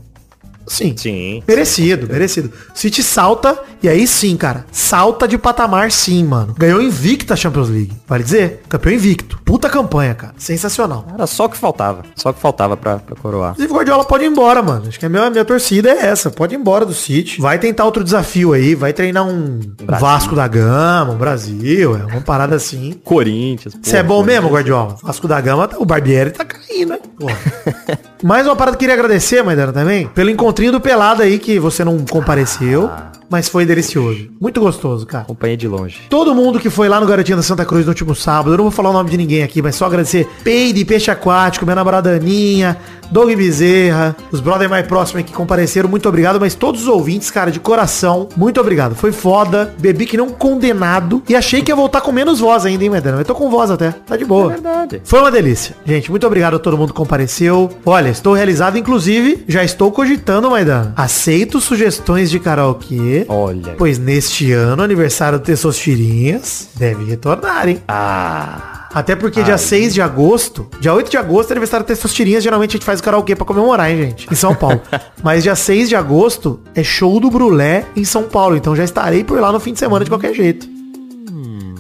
Sim. 0.67 0.95
Sim. 0.97 1.43
Merecido, 1.47 2.07
merecido. 2.07 2.53
City 2.75 3.03
salta, 3.03 3.59
e 3.83 3.89
aí 3.89 4.07
sim, 4.07 4.37
cara. 4.37 4.65
Salta 4.71 5.27
de 5.27 5.37
patamar 5.37 5.91
sim, 5.91 6.25
mano. 6.25 6.55
Ganhou 6.59 6.81
invicta 6.81 7.35
a 7.35 7.37
Champions 7.37 7.69
League. 7.69 7.93
Vale 8.07 8.25
dizer, 8.25 8.63
campeão 8.69 8.95
invicto. 8.95 9.41
Puta 9.45 9.69
campanha, 9.69 10.15
cara. 10.15 10.35
Sensacional. 10.37 11.07
Era 11.13 11.27
só 11.27 11.47
o 11.47 11.49
que 11.49 11.57
faltava. 11.57 12.03
Só 12.15 12.31
o 12.31 12.35
que 12.35 12.41
faltava 12.41 12.77
pra, 12.77 12.99
pra 12.99 13.17
coroar. 13.17 13.55
O 13.59 13.75
Guardiola 13.75 14.05
pode 14.05 14.25
ir 14.25 14.29
embora, 14.29 14.63
mano. 14.63 14.87
Acho 14.89 14.99
que 14.99 15.07
a 15.07 15.09
minha, 15.09 15.29
minha 15.31 15.45
torcida 15.45 15.91
é 15.91 16.07
essa. 16.07 16.31
Pode 16.31 16.55
ir 16.55 16.59
embora 16.59 16.87
do 16.87 16.95
City. 16.95 17.41
Vai 17.41 17.59
tentar 17.59 17.85
outro 17.85 18.05
desafio 18.05 18.53
aí. 18.53 18.75
Vai 18.75 18.93
treinar 18.93 19.27
um 19.27 19.61
Vasco 20.01 20.35
da 20.35 20.47
Gama, 20.47 21.13
um 21.13 21.19
Brasil. 21.19 21.97
É 21.97 22.05
uma 22.05 22.21
parada 22.21 22.57
assim. 22.57 22.93
Corinthians. 23.05 23.75
Você 23.83 23.97
é 23.97 24.03
bom 24.03 24.23
mesmo, 24.23 24.49
Guardiola? 24.49 24.97
Vasco 25.03 25.27
da 25.27 25.41
Gama, 25.41 25.69
o 25.79 25.85
Barbieri 25.85 26.31
tá 26.31 26.45
caindo, 26.45 26.91
né? 26.91 26.99
Porra. 27.19 27.39
Mais 28.23 28.47
uma 28.47 28.55
parada 28.55 28.77
que 28.77 28.81
queria 28.83 28.95
agradecer, 28.95 29.43
Maidana, 29.43 29.73
também, 29.73 30.07
pelo 30.07 30.31
encontrinho 30.63 30.73
do 30.73 30.81
Pelado 30.81 31.23
aí, 31.23 31.39
que 31.39 31.59
você 31.59 31.85
não 31.85 31.99
compareceu. 32.05 32.91
Mas 33.33 33.49
foi 33.49 33.65
delicioso. 33.65 34.29
Muito 34.39 34.61
gostoso, 34.61 35.07
cara. 35.07 35.25
Acompanhei 35.25 35.57
de 35.57 35.67
longe. 35.67 36.03
Todo 36.11 36.35
mundo 36.35 36.61
que 36.61 36.69
foi 36.69 36.87
lá 36.87 37.01
no 37.01 37.07
Garotinho 37.07 37.39
da 37.39 37.43
Santa 37.43 37.65
Cruz 37.65 37.87
no 37.87 37.91
último 37.91 38.15
sábado, 38.15 38.53
eu 38.53 38.59
não 38.59 38.65
vou 38.65 38.71
falar 38.71 38.91
o 38.91 38.93
nome 38.93 39.09
de 39.09 39.17
ninguém 39.17 39.43
aqui, 39.43 39.63
mas 39.63 39.75
só 39.75 39.87
agradecer 39.87 40.29
Peide, 40.45 40.85
Peixe 40.85 41.11
Aquático, 41.11 41.65
minha 41.65 41.75
namorada 41.75 42.15
Aninha, 42.15 42.77
Doug 43.11 43.31
Bezerra, 43.35 44.17
os 44.31 44.41
brother 44.41 44.69
mais 44.69 44.87
próximos 44.87 45.25
que 45.25 45.33
compareceram, 45.33 45.89
muito 45.89 46.09
obrigado, 46.09 46.41
mas 46.41 46.55
todos 46.55 46.83
os 46.83 46.89
ouvintes, 46.89 47.31
cara, 47.31 47.51
de 47.51 47.61
coração, 47.61 48.29
muito 48.37 48.61
obrigado. 48.61 48.95
Foi 48.95 49.13
foda, 49.13 49.75
bebi 49.79 50.07
que 50.07 50.17
não 50.17 50.31
condenado 50.31 51.23
e 51.29 51.35
achei 51.35 51.63
que 51.63 51.71
ia 51.71 51.77
voltar 51.77 52.01
com 52.01 52.13
menos 52.13 52.41
voz 52.41 52.65
ainda, 52.65 52.85
hein, 52.85 52.91
Medana? 52.91 53.19
Eu 53.19 53.25
tô 53.25 53.35
com 53.35 53.51
voz 53.51 53.71
até, 53.71 53.93
tá 53.93 54.17
de 54.17 54.25
boa. 54.25 54.53
É 54.53 54.55
verdade. 54.55 55.03
Foi 55.05 55.21
uma 55.21 55.31
delícia. 55.31 55.77
Gente, 55.85 56.11
muito 56.11 56.27
obrigado 56.27 56.57
a 56.57 56.59
todo 56.59 56.77
mundo 56.77 56.89
que 56.89 56.97
compareceu. 56.99 57.71
Olha, 57.85 58.09
estou 58.09 58.35
realizado, 58.35 58.79
inclusive, 58.79 59.45
já 59.47 59.63
estou 59.63 59.91
cogitando, 59.93 60.51
Maidana. 60.51 60.95
Aceito 60.97 61.61
sugestões 61.61 62.31
de 62.31 62.41
karaokê. 62.41 63.22
Olha. 63.29 63.75
Pois 63.77 63.99
neste 63.99 64.53
ano, 64.53 64.83
aniversário 64.83 65.39
do 65.39 65.45
Tessosfirinhas 65.45 66.69
deve 66.75 67.05
retornar, 67.05 67.69
hein? 67.69 67.83
Ah. 67.89 68.89
Até 68.95 69.17
porque 69.17 69.43
dia 69.43 69.57
6 69.57 69.95
de 69.95 70.03
agosto, 70.03 70.69
dia 70.79 70.93
8 70.93 71.11
de 71.11 71.17
agosto, 71.17 71.51
é 71.51 71.55
aniversário 71.55 71.85
do 71.85 71.89
Testosterinhas, 71.89 72.45
geralmente 72.45 72.71
a 72.71 72.73
gente 72.73 72.85
faz 72.85 73.01
o 73.01 73.03
karaokê 73.03 73.35
pra 73.35 73.47
comemorar, 73.47 73.91
hein, 73.91 73.97
gente? 73.97 74.29
Em 74.31 74.35
São 74.35 74.55
Paulo. 74.55 74.83
Mas 75.23 75.43
dia 75.43 75.57
6 75.57 75.89
de 75.89 75.97
agosto 75.97 76.61
é 76.75 76.85
show 76.85 77.19
do 77.19 77.31
Brulé 77.31 77.87
em 77.97 78.05
São 78.05 78.25
Paulo, 78.25 78.55
então 78.55 78.77
já 78.77 78.85
estarei 78.85 79.25
por 79.25 79.41
lá 79.41 79.51
no 79.51 79.59
fim 79.59 79.73
de 79.73 79.79
semana 79.79 80.05
de 80.05 80.11
qualquer 80.11 80.35
jeito. 80.35 80.73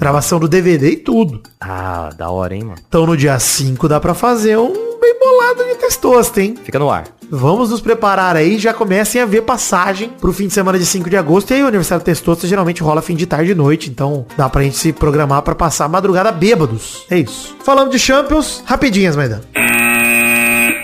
Gravação 0.02 0.40
do 0.40 0.48
DVD 0.48 0.90
e 0.90 0.96
tudo. 0.96 1.40
Ah, 1.60 2.10
da 2.18 2.28
hora, 2.28 2.56
hein, 2.56 2.64
mano. 2.64 2.78
Então 2.88 3.06
no 3.06 3.16
dia 3.16 3.38
5 3.38 3.88
dá 3.88 4.00
pra 4.00 4.14
fazer 4.14 4.58
um 4.58 4.72
bem 5.00 5.16
bolado 5.16 5.62
de 5.62 5.76
testosta, 5.76 6.42
hein? 6.42 6.56
Fica 6.64 6.76
no 6.76 6.90
ar. 6.90 7.04
Vamos 7.34 7.70
nos 7.70 7.80
preparar 7.80 8.36
aí, 8.36 8.58
já 8.58 8.74
comecem 8.74 9.18
a 9.18 9.24
ver 9.24 9.40
passagem 9.40 10.10
pro 10.20 10.34
fim 10.34 10.48
de 10.48 10.52
semana 10.52 10.78
de 10.78 10.84
5 10.84 11.08
de 11.08 11.16
agosto. 11.16 11.50
E 11.50 11.54
aí 11.54 11.62
o 11.62 11.66
aniversário 11.66 12.04
Testosta 12.04 12.46
geralmente 12.46 12.82
rola 12.82 13.00
fim 13.00 13.14
de 13.16 13.24
tarde 13.24 13.52
e 13.52 13.54
noite, 13.54 13.88
então 13.88 14.26
dá 14.36 14.50
pra 14.50 14.62
gente 14.62 14.76
se 14.76 14.92
programar 14.92 15.40
pra 15.40 15.54
passar 15.54 15.86
a 15.86 15.88
madrugada 15.88 16.30
bêbados. 16.30 17.06
É 17.08 17.16
isso. 17.16 17.56
Falando 17.64 17.90
de 17.90 17.98
Champions, 17.98 18.62
rapidinhas, 18.66 19.16
Maidan. 19.16 19.40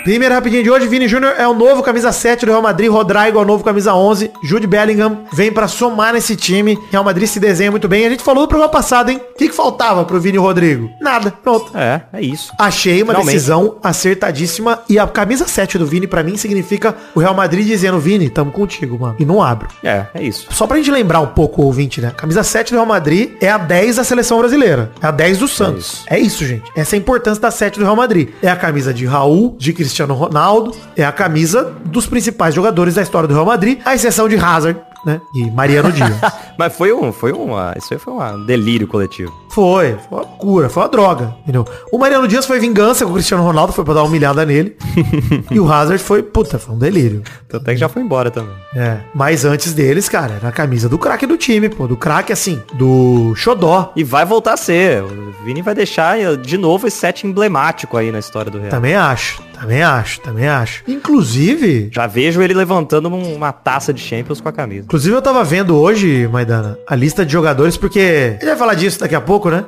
Primeiro 0.09 0.35
rapidinho 0.35 0.63
de 0.63 0.71
hoje, 0.71 0.89
Vini 0.89 1.07
Júnior 1.07 1.35
é 1.37 1.47
o 1.47 1.53
novo 1.53 1.83
camisa 1.83 2.11
7 2.11 2.47
do 2.47 2.53
Real 2.53 2.63
Madrid, 2.63 2.91
Rodrigo 2.91 3.39
é 3.39 3.43
o 3.43 3.45
novo 3.45 3.63
camisa 3.63 3.93
11, 3.93 4.31
Jude 4.43 4.67
Bellingham 4.67 5.25
vem 5.31 5.53
pra 5.53 5.69
somar 5.69 6.15
nesse 6.15 6.35
time. 6.35 6.79
Real 6.91 7.05
Madrid 7.05 7.29
se 7.29 7.39
desenha 7.39 7.71
muito 7.71 7.87
bem. 7.87 8.07
A 8.07 8.09
gente 8.09 8.23
falou 8.23 8.45
no 8.45 8.49
programa 8.49 8.73
passado, 8.73 9.11
hein? 9.11 9.21
O 9.35 9.37
que, 9.37 9.51
que 9.51 9.55
faltava 9.55 10.07
pro 10.07 10.19
Vini 10.19 10.39
Rodrigo? 10.39 10.89
Nada. 10.99 11.31
Pronto. 11.31 11.77
É, 11.77 12.01
é 12.11 12.23
isso. 12.23 12.51
Achei 12.59 13.03
uma 13.03 13.13
Finalmente. 13.13 13.35
decisão 13.35 13.77
acertadíssima 13.83 14.81
e 14.89 14.99
a 14.99 15.07
camisa 15.07 15.47
7 15.47 15.77
do 15.77 15.85
Vini 15.85 16.07
pra 16.07 16.23
mim 16.23 16.39
significa 16.39 16.97
o 17.15 17.21
Real 17.21 17.35
Madrid 17.35 17.67
dizendo, 17.67 17.99
Vini, 17.99 18.31
tamo 18.31 18.51
contigo, 18.51 18.99
mano. 18.99 19.17
E 19.19 19.27
não 19.27 19.43
abro. 19.43 19.69
É, 19.85 20.07
é 20.15 20.23
isso. 20.23 20.49
Só 20.51 20.67
pra 20.67 20.79
gente 20.79 20.91
lembrar 20.91 21.21
um 21.21 21.27
pouco 21.27 21.61
o 21.61 21.67
ouvinte, 21.67 22.01
né? 22.01 22.15
Camisa 22.17 22.43
7 22.43 22.71
do 22.71 22.77
Real 22.77 22.87
Madrid 22.87 23.33
é 23.43 23.51
a 23.51 23.59
10 23.59 23.97
da 23.97 24.05
seleção 24.05 24.39
brasileira. 24.39 24.91
É 25.03 25.07
a 25.07 25.11
10 25.11 25.37
do 25.37 25.47
Santos. 25.47 26.07
É 26.09 26.19
isso, 26.19 26.47
gente. 26.47 26.65
Essa 26.75 26.97
é 26.97 26.99
a 26.99 26.99
importância 26.99 27.43
da 27.43 27.51
7 27.51 27.79
do 27.79 27.85
Real 27.85 27.95
Madrid. 27.95 28.31
É 28.43 28.49
a 28.49 28.57
camisa 28.57 28.95
de 28.95 29.05
Raul, 29.05 29.55
de 29.59 29.75
Cristiano 29.75 29.98
Ronaldo, 30.07 30.75
é 30.97 31.05
a 31.05 31.13
camisa 31.13 31.73
dos 31.85 32.07
principais 32.07 32.55
jogadores 32.55 32.95
da 32.95 33.03
história 33.03 33.29
do 33.29 33.35
Real 33.35 33.47
Madrid, 33.47 33.81
à 33.85 33.95
exceção 33.95 34.29
de 34.29 34.37
Hazard, 34.37 34.81
né? 35.05 35.21
E 35.35 35.51
Mariano 35.51 35.93
Dias. 35.93 36.13
Mas 36.59 36.77
foi 36.77 36.93
um, 36.93 37.13
foi 37.13 37.33
uma, 37.33 37.75
isso 37.77 37.95
aí 37.95 38.01
foi 38.01 38.13
um 38.13 38.45
delírio 38.45 38.87
coletivo. 38.87 39.33
Foi, 39.51 39.97
foi 40.09 40.19
uma 40.19 40.25
cura, 40.25 40.69
foi 40.69 40.83
uma 40.83 40.89
droga, 40.89 41.37
entendeu? 41.43 41.65
O 41.93 41.99
Mariano 41.99 42.27
Dias 42.27 42.47
foi 42.47 42.59
vingança 42.59 43.05
com 43.05 43.13
o 43.13 43.15
Cristiano 43.15 43.43
Ronaldo, 43.43 43.73
foi 43.73 43.85
pra 43.85 43.95
dar 43.95 44.03
uma 44.03 44.09
humilhada 44.09 44.45
nele. 44.45 44.77
e 45.51 45.59
o 45.59 45.71
Hazard 45.71 46.03
foi, 46.03 46.23
puta, 46.23 46.59
foi 46.59 46.75
um 46.75 46.79
delírio. 46.79 47.23
Tanto 47.49 47.71
é 47.71 47.75
que 47.75 47.81
já 47.81 47.89
foi 47.89 48.03
embora 48.03 48.31
também. 48.31 48.55
É, 48.75 48.99
mas 49.15 49.45
antes 49.45 49.73
deles, 49.73 50.09
cara, 50.09 50.35
era 50.35 50.49
a 50.49 50.53
camisa 50.53 50.89
do 50.89 50.99
craque 50.99 51.27
do 51.27 51.37
time, 51.37 51.69
pô, 51.69 51.87
do 51.87 51.97
craque 51.97 52.33
assim, 52.33 52.61
do 52.75 53.35
Xodó. 53.35 53.93
E 53.97 54.05
vai 54.05 54.25
voltar 54.25 54.55
a 54.55 54.57
ser. 54.57 55.03
O 55.03 55.33
Vini 55.45 55.63
vai 55.63 55.75
deixar 55.75 56.19
eh, 56.19 56.37
de 56.37 56.59
novo 56.59 56.87
esse 56.87 56.99
set 56.99 57.27
emblemático 57.27 57.97
aí 57.97 58.11
na 58.13 58.19
história 58.19 58.51
do 58.51 58.59
Real. 58.59 58.71
Também 58.71 58.95
acho, 58.95 59.43
também 59.61 59.83
acho, 59.83 60.21
também 60.21 60.49
acho. 60.49 60.83
Inclusive, 60.87 61.91
Já 61.93 62.07
vejo 62.07 62.41
ele 62.43 62.55
levantando 62.55 63.09
um- 63.09 63.35
uma 63.35 63.53
taça 63.53 63.93
de 63.93 64.01
Champions 64.01 64.41
com 64.41 64.49
a 64.49 64.53
camisa. 64.53 64.85
inclusive 64.85 65.15
eu 65.15 65.23
tava 65.23 65.43
vendo 65.45 65.77
hoje, 65.77 66.29
Maidana, 66.31 66.79
a 66.87 66.95
lista 66.95 67.25
de 67.27 67.33
jogadores, 67.33 67.77
porque 67.77 68.31
gente 68.41 68.45
vai 68.47 68.57
falar 68.57 68.75
disso 68.75 69.01
daqui 69.01 69.15
a 69.15 69.21
pouco, 69.21 69.51
né? 69.51 69.65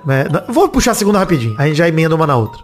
Vou 0.48 0.68
puxar 0.68 0.92
a 0.92 0.94
segunda 0.94 1.18
rapidinho, 1.18 1.54
a 1.58 1.66
gente 1.66 1.76
já 1.76 1.88
emenda 1.88 2.14
uma 2.14 2.26
na 2.26 2.36
outra. 2.36 2.60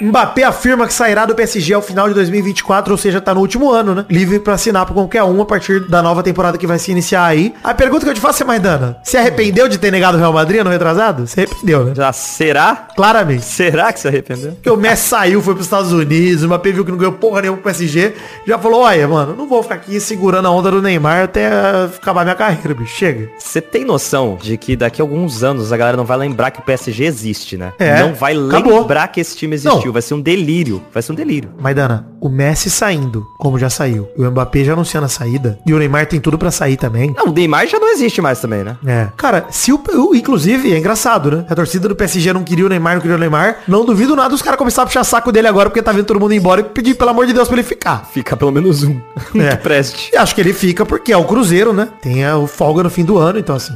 Mbappé 0.00 0.44
afirma 0.44 0.86
que 0.86 0.92
sairá 0.92 1.24
do 1.24 1.34
PSG 1.34 1.74
ao 1.74 1.82
final 1.82 2.08
de 2.08 2.14
2024, 2.14 2.92
ou 2.92 2.98
seja, 2.98 3.20
tá 3.20 3.34
no 3.34 3.40
último 3.40 3.70
ano, 3.70 3.94
né? 3.94 4.04
Livre 4.10 4.38
pra 4.38 4.54
assinar 4.54 4.84
pra 4.84 4.94
qualquer 4.94 5.22
um 5.22 5.40
a 5.40 5.44
partir 5.46 5.80
da 5.88 6.02
nova 6.02 6.22
temporada 6.22 6.58
que 6.58 6.66
vai 6.66 6.78
se 6.78 6.90
iniciar 6.90 7.24
aí. 7.24 7.54
A 7.64 7.74
pergunta 7.74 8.04
que 8.04 8.10
eu 8.10 8.14
te 8.14 8.20
faço 8.20 8.42
é, 8.42 8.46
Maidana, 8.46 8.98
se 9.02 9.16
arrependeu 9.16 9.68
de 9.68 9.78
ter 9.78 9.90
negado 9.90 10.16
o 10.16 10.20
Real 10.20 10.32
Madrid 10.32 10.62
no 10.62 10.70
retrasado? 10.70 11.26
Se 11.26 11.40
arrependeu, 11.40 11.84
né? 11.84 11.92
Já 11.94 12.12
será? 12.12 12.88
Claramente. 12.94 13.44
Será 13.44 13.92
que 13.92 14.00
se 14.00 14.08
arrependeu? 14.08 14.52
Porque 14.52 14.70
o 14.70 14.76
Messi 14.76 15.08
saiu, 15.08 15.42
foi 15.42 15.54
pros 15.54 15.66
Estados 15.66 15.92
Unidos, 15.92 16.42
o 16.42 16.46
Mbappé 16.46 16.72
viu 16.72 16.84
que 16.84 16.90
não 16.90 16.98
ganhou 16.98 17.12
porra 17.12 17.40
nenhuma 17.42 17.56
com 17.58 17.62
o 17.62 17.64
PSG, 17.64 18.14
já 18.46 18.58
falou, 18.58 18.82
olha, 18.82 19.08
mano, 19.08 19.34
não 19.36 19.48
vou 19.48 19.62
ficar 19.62 19.76
aqui 19.76 19.98
segurando 20.00 20.46
a 20.46 20.50
onda 20.50 20.70
do 20.70 20.82
Neymar 20.82 21.24
até 21.24 21.48
acabar 21.96 22.24
minha 22.24 22.34
carreira, 22.36 22.74
bicho. 22.74 22.96
Chega. 22.96 23.28
Você 23.38 23.60
tem 23.60 23.84
noção 23.84 24.38
de 24.40 24.56
que 24.56 24.76
daqui 24.76 25.00
a 25.00 25.04
alguns 25.04 25.42
anos 25.42 25.72
a 25.72 25.76
galera 25.76 25.96
não 25.96 26.04
vai 26.04 26.16
lembrar 26.18 26.50
que 26.50 26.60
o 26.60 26.62
PSG 26.62 27.04
existe, 27.04 27.56
né? 27.56 27.72
É, 27.78 28.00
não 28.00 28.14
vai 28.14 28.34
acabou. 28.36 28.80
lembrar 28.80 29.08
que 29.08 29.20
esse 29.20 29.36
time 29.36 29.54
existiu. 29.54 29.85
Não. 29.85 29.85
Vai 29.92 30.02
ser 30.02 30.14
um 30.14 30.20
delírio. 30.20 30.82
Vai 30.92 31.02
ser 31.02 31.12
um 31.12 31.14
delírio. 31.14 31.50
Maidana, 31.60 32.08
o 32.20 32.28
Messi 32.28 32.70
saindo, 32.70 33.24
como 33.38 33.58
já 33.58 33.68
saiu, 33.70 34.08
e 34.16 34.22
o 34.22 34.30
Mbappé 34.30 34.64
já 34.64 34.72
anunciando 34.72 35.06
a 35.06 35.08
saída, 35.08 35.58
e 35.66 35.72
o 35.72 35.78
Neymar 35.78 36.06
tem 36.06 36.20
tudo 36.20 36.38
pra 36.38 36.50
sair 36.50 36.76
também. 36.76 37.14
Não, 37.16 37.26
o 37.28 37.32
Neymar 37.32 37.66
já 37.66 37.78
não 37.78 37.92
existe 37.92 38.20
mais 38.20 38.40
também, 38.40 38.64
né? 38.64 38.76
É. 38.86 39.08
Cara, 39.16 39.46
se 39.50 39.72
o, 39.72 39.80
Inclusive, 40.14 40.72
é 40.72 40.78
engraçado, 40.78 41.30
né? 41.30 41.46
A 41.48 41.54
torcida 41.54 41.88
do 41.88 41.94
PSG 41.96 42.32
não 42.32 42.42
queria 42.42 42.66
o 42.66 42.68
Neymar, 42.68 42.94
não 42.94 43.00
queria 43.00 43.16
o 43.16 43.20
Neymar. 43.20 43.58
Não 43.68 43.84
duvido 43.84 44.16
nada 44.16 44.34
os 44.34 44.42
caras 44.42 44.58
começarem 44.58 44.84
a 44.84 44.86
puxar 44.88 45.04
saco 45.04 45.30
dele 45.30 45.46
agora, 45.48 45.68
porque 45.70 45.82
tá 45.82 45.92
vendo 45.92 46.04
todo 46.06 46.18
mundo 46.20 46.34
embora 46.34 46.60
e 46.60 46.64
pedir, 46.64 46.94
pelo 46.94 47.10
amor 47.10 47.26
de 47.26 47.32
Deus, 47.32 47.46
pra 47.48 47.56
ele 47.56 47.66
ficar. 47.66 48.08
Fica 48.12 48.36
pelo 48.36 48.50
menos 48.52 48.82
um. 48.82 49.00
É. 49.36 49.50
que 49.56 49.62
preste. 49.62 50.10
E 50.12 50.16
acho 50.16 50.34
que 50.34 50.40
ele 50.40 50.52
fica 50.52 50.84
porque 50.86 51.12
é 51.12 51.16
o 51.16 51.24
Cruzeiro, 51.24 51.72
né? 51.72 51.88
Tem 52.00 52.24
a- 52.24 52.36
o 52.38 52.46
folga 52.46 52.82
no 52.82 52.90
fim 52.90 53.04
do 53.04 53.18
ano, 53.18 53.38
então 53.38 53.54
assim. 53.56 53.74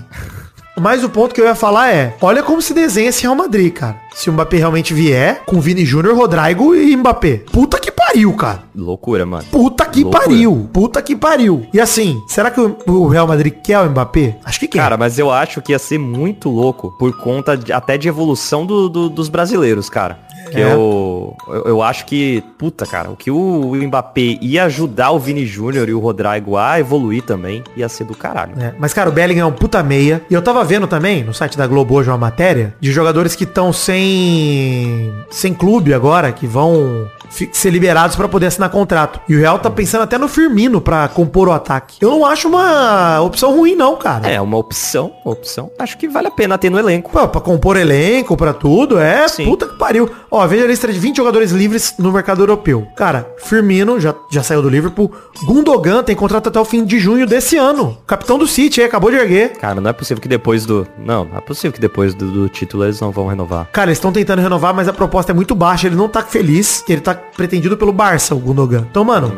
Mas 0.80 1.04
o 1.04 1.08
ponto 1.10 1.34
que 1.34 1.40
eu 1.40 1.44
ia 1.44 1.54
falar 1.54 1.92
é, 1.92 2.16
olha 2.20 2.42
como 2.42 2.62
se 2.62 2.72
desenha 2.74 3.10
esse 3.10 3.22
Real 3.22 3.34
Madrid, 3.34 3.72
cara. 3.72 4.00
Se 4.14 4.28
o 4.28 4.32
Mbappé 4.32 4.56
realmente 4.58 4.92
vier, 4.92 5.42
com 5.46 5.60
Vini 5.60 5.84
Júnior, 5.84 6.16
Rodrigo 6.16 6.74
e 6.74 6.96
Mbappé. 6.96 7.42
Puta 7.52 7.78
que 7.78 7.90
pariu, 7.92 8.32
cara. 8.34 8.64
Loucura, 8.74 9.24
mano. 9.24 9.44
Puta 9.50 9.84
que 9.86 10.02
Loucura. 10.02 10.24
pariu. 10.24 10.68
Puta 10.72 11.00
que 11.00 11.14
pariu. 11.14 11.66
E 11.72 11.80
assim, 11.80 12.20
será 12.26 12.50
que 12.50 12.60
o, 12.60 13.06
Real 13.08 13.26
Madrid 13.26 13.54
quer 13.62 13.78
o 13.80 13.88
Mbappé? 13.90 14.36
Acho 14.44 14.58
que 14.60 14.66
quer. 14.68 14.78
Cara, 14.78 14.96
mas 14.96 15.18
eu 15.18 15.30
acho 15.30 15.62
que 15.62 15.72
ia 15.72 15.78
ser 15.78 15.98
muito 15.98 16.48
louco 16.50 16.90
por 16.98 17.16
conta 17.18 17.56
de- 17.56 17.72
até 17.72 17.96
de 17.96 18.08
evolução 18.08 18.66
do- 18.66 18.88
do- 18.88 19.08
dos 19.08 19.28
brasileiros, 19.28 19.88
cara. 19.88 20.18
Que 20.50 20.58
É. 20.60 20.72
eu, 20.72 21.36
eu, 21.48 21.62
eu 21.66 21.82
acho 21.82 22.06
que, 22.06 22.42
puta, 22.58 22.86
cara, 22.86 23.10
o 23.10 23.16
que 23.16 23.30
o, 23.30 23.36
o 23.70 23.74
Mbappé 23.76 24.38
ia 24.40 24.64
ajudar 24.64 25.10
o 25.10 25.18
Vini 25.18 25.44
Júnior 25.46 25.88
e 25.88 25.94
o 25.94 26.00
Rodrigo 26.00 26.56
a 26.56 26.78
evoluir 26.80 27.22
também, 27.22 27.62
ia 27.76 27.88
ser 27.88 28.04
do 28.04 28.14
caralho. 28.14 28.52
É, 28.60 28.74
mas, 28.78 28.92
cara, 28.92 29.08
o 29.08 29.12
Bellingham 29.12 29.42
é 29.42 29.46
um 29.46 29.52
puta 29.52 29.82
meia. 29.82 30.22
E 30.30 30.34
eu 30.34 30.42
tava 30.42 30.62
vendo 30.64 30.86
também, 30.86 31.22
no 31.24 31.32
site 31.34 31.56
da 31.56 31.66
Globo 31.66 31.94
hoje, 31.94 32.08
uma 32.10 32.18
matéria 32.18 32.74
de 32.80 32.92
jogadores 32.92 33.34
que 33.36 33.44
estão 33.44 33.72
sem 33.72 35.12
sem 35.30 35.52
clube 35.54 35.92
agora, 35.94 36.32
que 36.32 36.46
vão 36.46 37.06
ser 37.52 37.70
liberados 37.70 38.16
pra 38.16 38.28
poder 38.28 38.46
assinar 38.46 38.70
contrato. 38.70 39.20
E 39.28 39.34
o 39.34 39.38
Real 39.38 39.58
tá 39.58 39.70
pensando 39.70 40.02
até 40.02 40.18
no 40.18 40.28
Firmino 40.28 40.80
pra 40.80 41.08
compor 41.08 41.48
o 41.48 41.52
ataque. 41.52 41.96
Eu 42.00 42.10
não 42.10 42.26
acho 42.26 42.48
uma 42.48 43.20
opção 43.20 43.56
ruim, 43.56 43.74
não, 43.74 43.96
cara. 43.96 44.28
É, 44.28 44.40
uma 44.40 44.58
opção, 44.58 45.12
uma 45.24 45.32
opção. 45.32 45.70
Acho 45.78 45.96
que 45.96 46.08
vale 46.08 46.28
a 46.28 46.30
pena 46.30 46.58
ter 46.58 46.70
no 46.70 46.78
elenco. 46.78 47.10
Pô, 47.10 47.26
pra 47.28 47.40
compor 47.40 47.76
elenco, 47.76 48.36
pra 48.36 48.52
tudo, 48.52 48.98
é 48.98 49.26
Sim. 49.28 49.44
puta 49.44 49.66
que 49.66 49.78
pariu. 49.78 50.10
Ó, 50.30 50.46
veja 50.46 50.64
a 50.64 50.66
lista 50.68 50.92
de 50.92 50.98
20 50.98 51.16
jogadores 51.16 51.50
livres 51.50 51.94
no 51.98 52.12
mercado 52.12 52.42
europeu. 52.42 52.86
Cara, 52.96 53.28
Firmino 53.38 54.00
já, 54.00 54.14
já 54.30 54.42
saiu 54.42 54.62
do 54.62 54.68
Liverpool. 54.68 55.10
Gundogan 55.44 56.02
tem 56.02 56.16
contrato 56.16 56.48
até 56.48 56.60
o 56.60 56.64
fim 56.64 56.84
de 56.84 56.98
junho 56.98 57.26
desse 57.26 57.56
ano. 57.56 57.98
Capitão 58.06 58.38
do 58.38 58.46
City, 58.46 58.80
aí, 58.80 58.86
acabou 58.86 59.10
de 59.10 59.16
erguer. 59.16 59.52
Cara, 59.58 59.80
não 59.80 59.90
é 59.90 59.92
possível 59.92 60.20
que 60.20 60.28
depois 60.28 60.66
do. 60.66 60.86
Não, 60.98 61.24
não 61.24 61.38
é 61.38 61.40
possível 61.40 61.72
que 61.72 61.80
depois 61.80 62.14
do, 62.14 62.30
do 62.30 62.48
título 62.48 62.84
eles 62.84 63.00
não 63.00 63.10
vão 63.10 63.26
renovar. 63.26 63.68
Cara, 63.72 63.88
eles 63.90 63.98
estão 63.98 64.12
tentando 64.12 64.42
renovar, 64.42 64.74
mas 64.74 64.88
a 64.88 64.92
proposta 64.92 65.32
é 65.32 65.34
muito 65.34 65.54
baixa. 65.54 65.86
Ele 65.86 65.96
não 65.96 66.08
tá 66.08 66.22
feliz. 66.22 66.84
Ele 66.88 67.00
tá 67.00 67.19
pretendido 67.36 67.76
pelo 67.76 67.92
Barça, 67.92 68.34
o 68.34 68.38
Gundogan. 68.38 68.86
Então, 68.90 69.04
mano, 69.04 69.32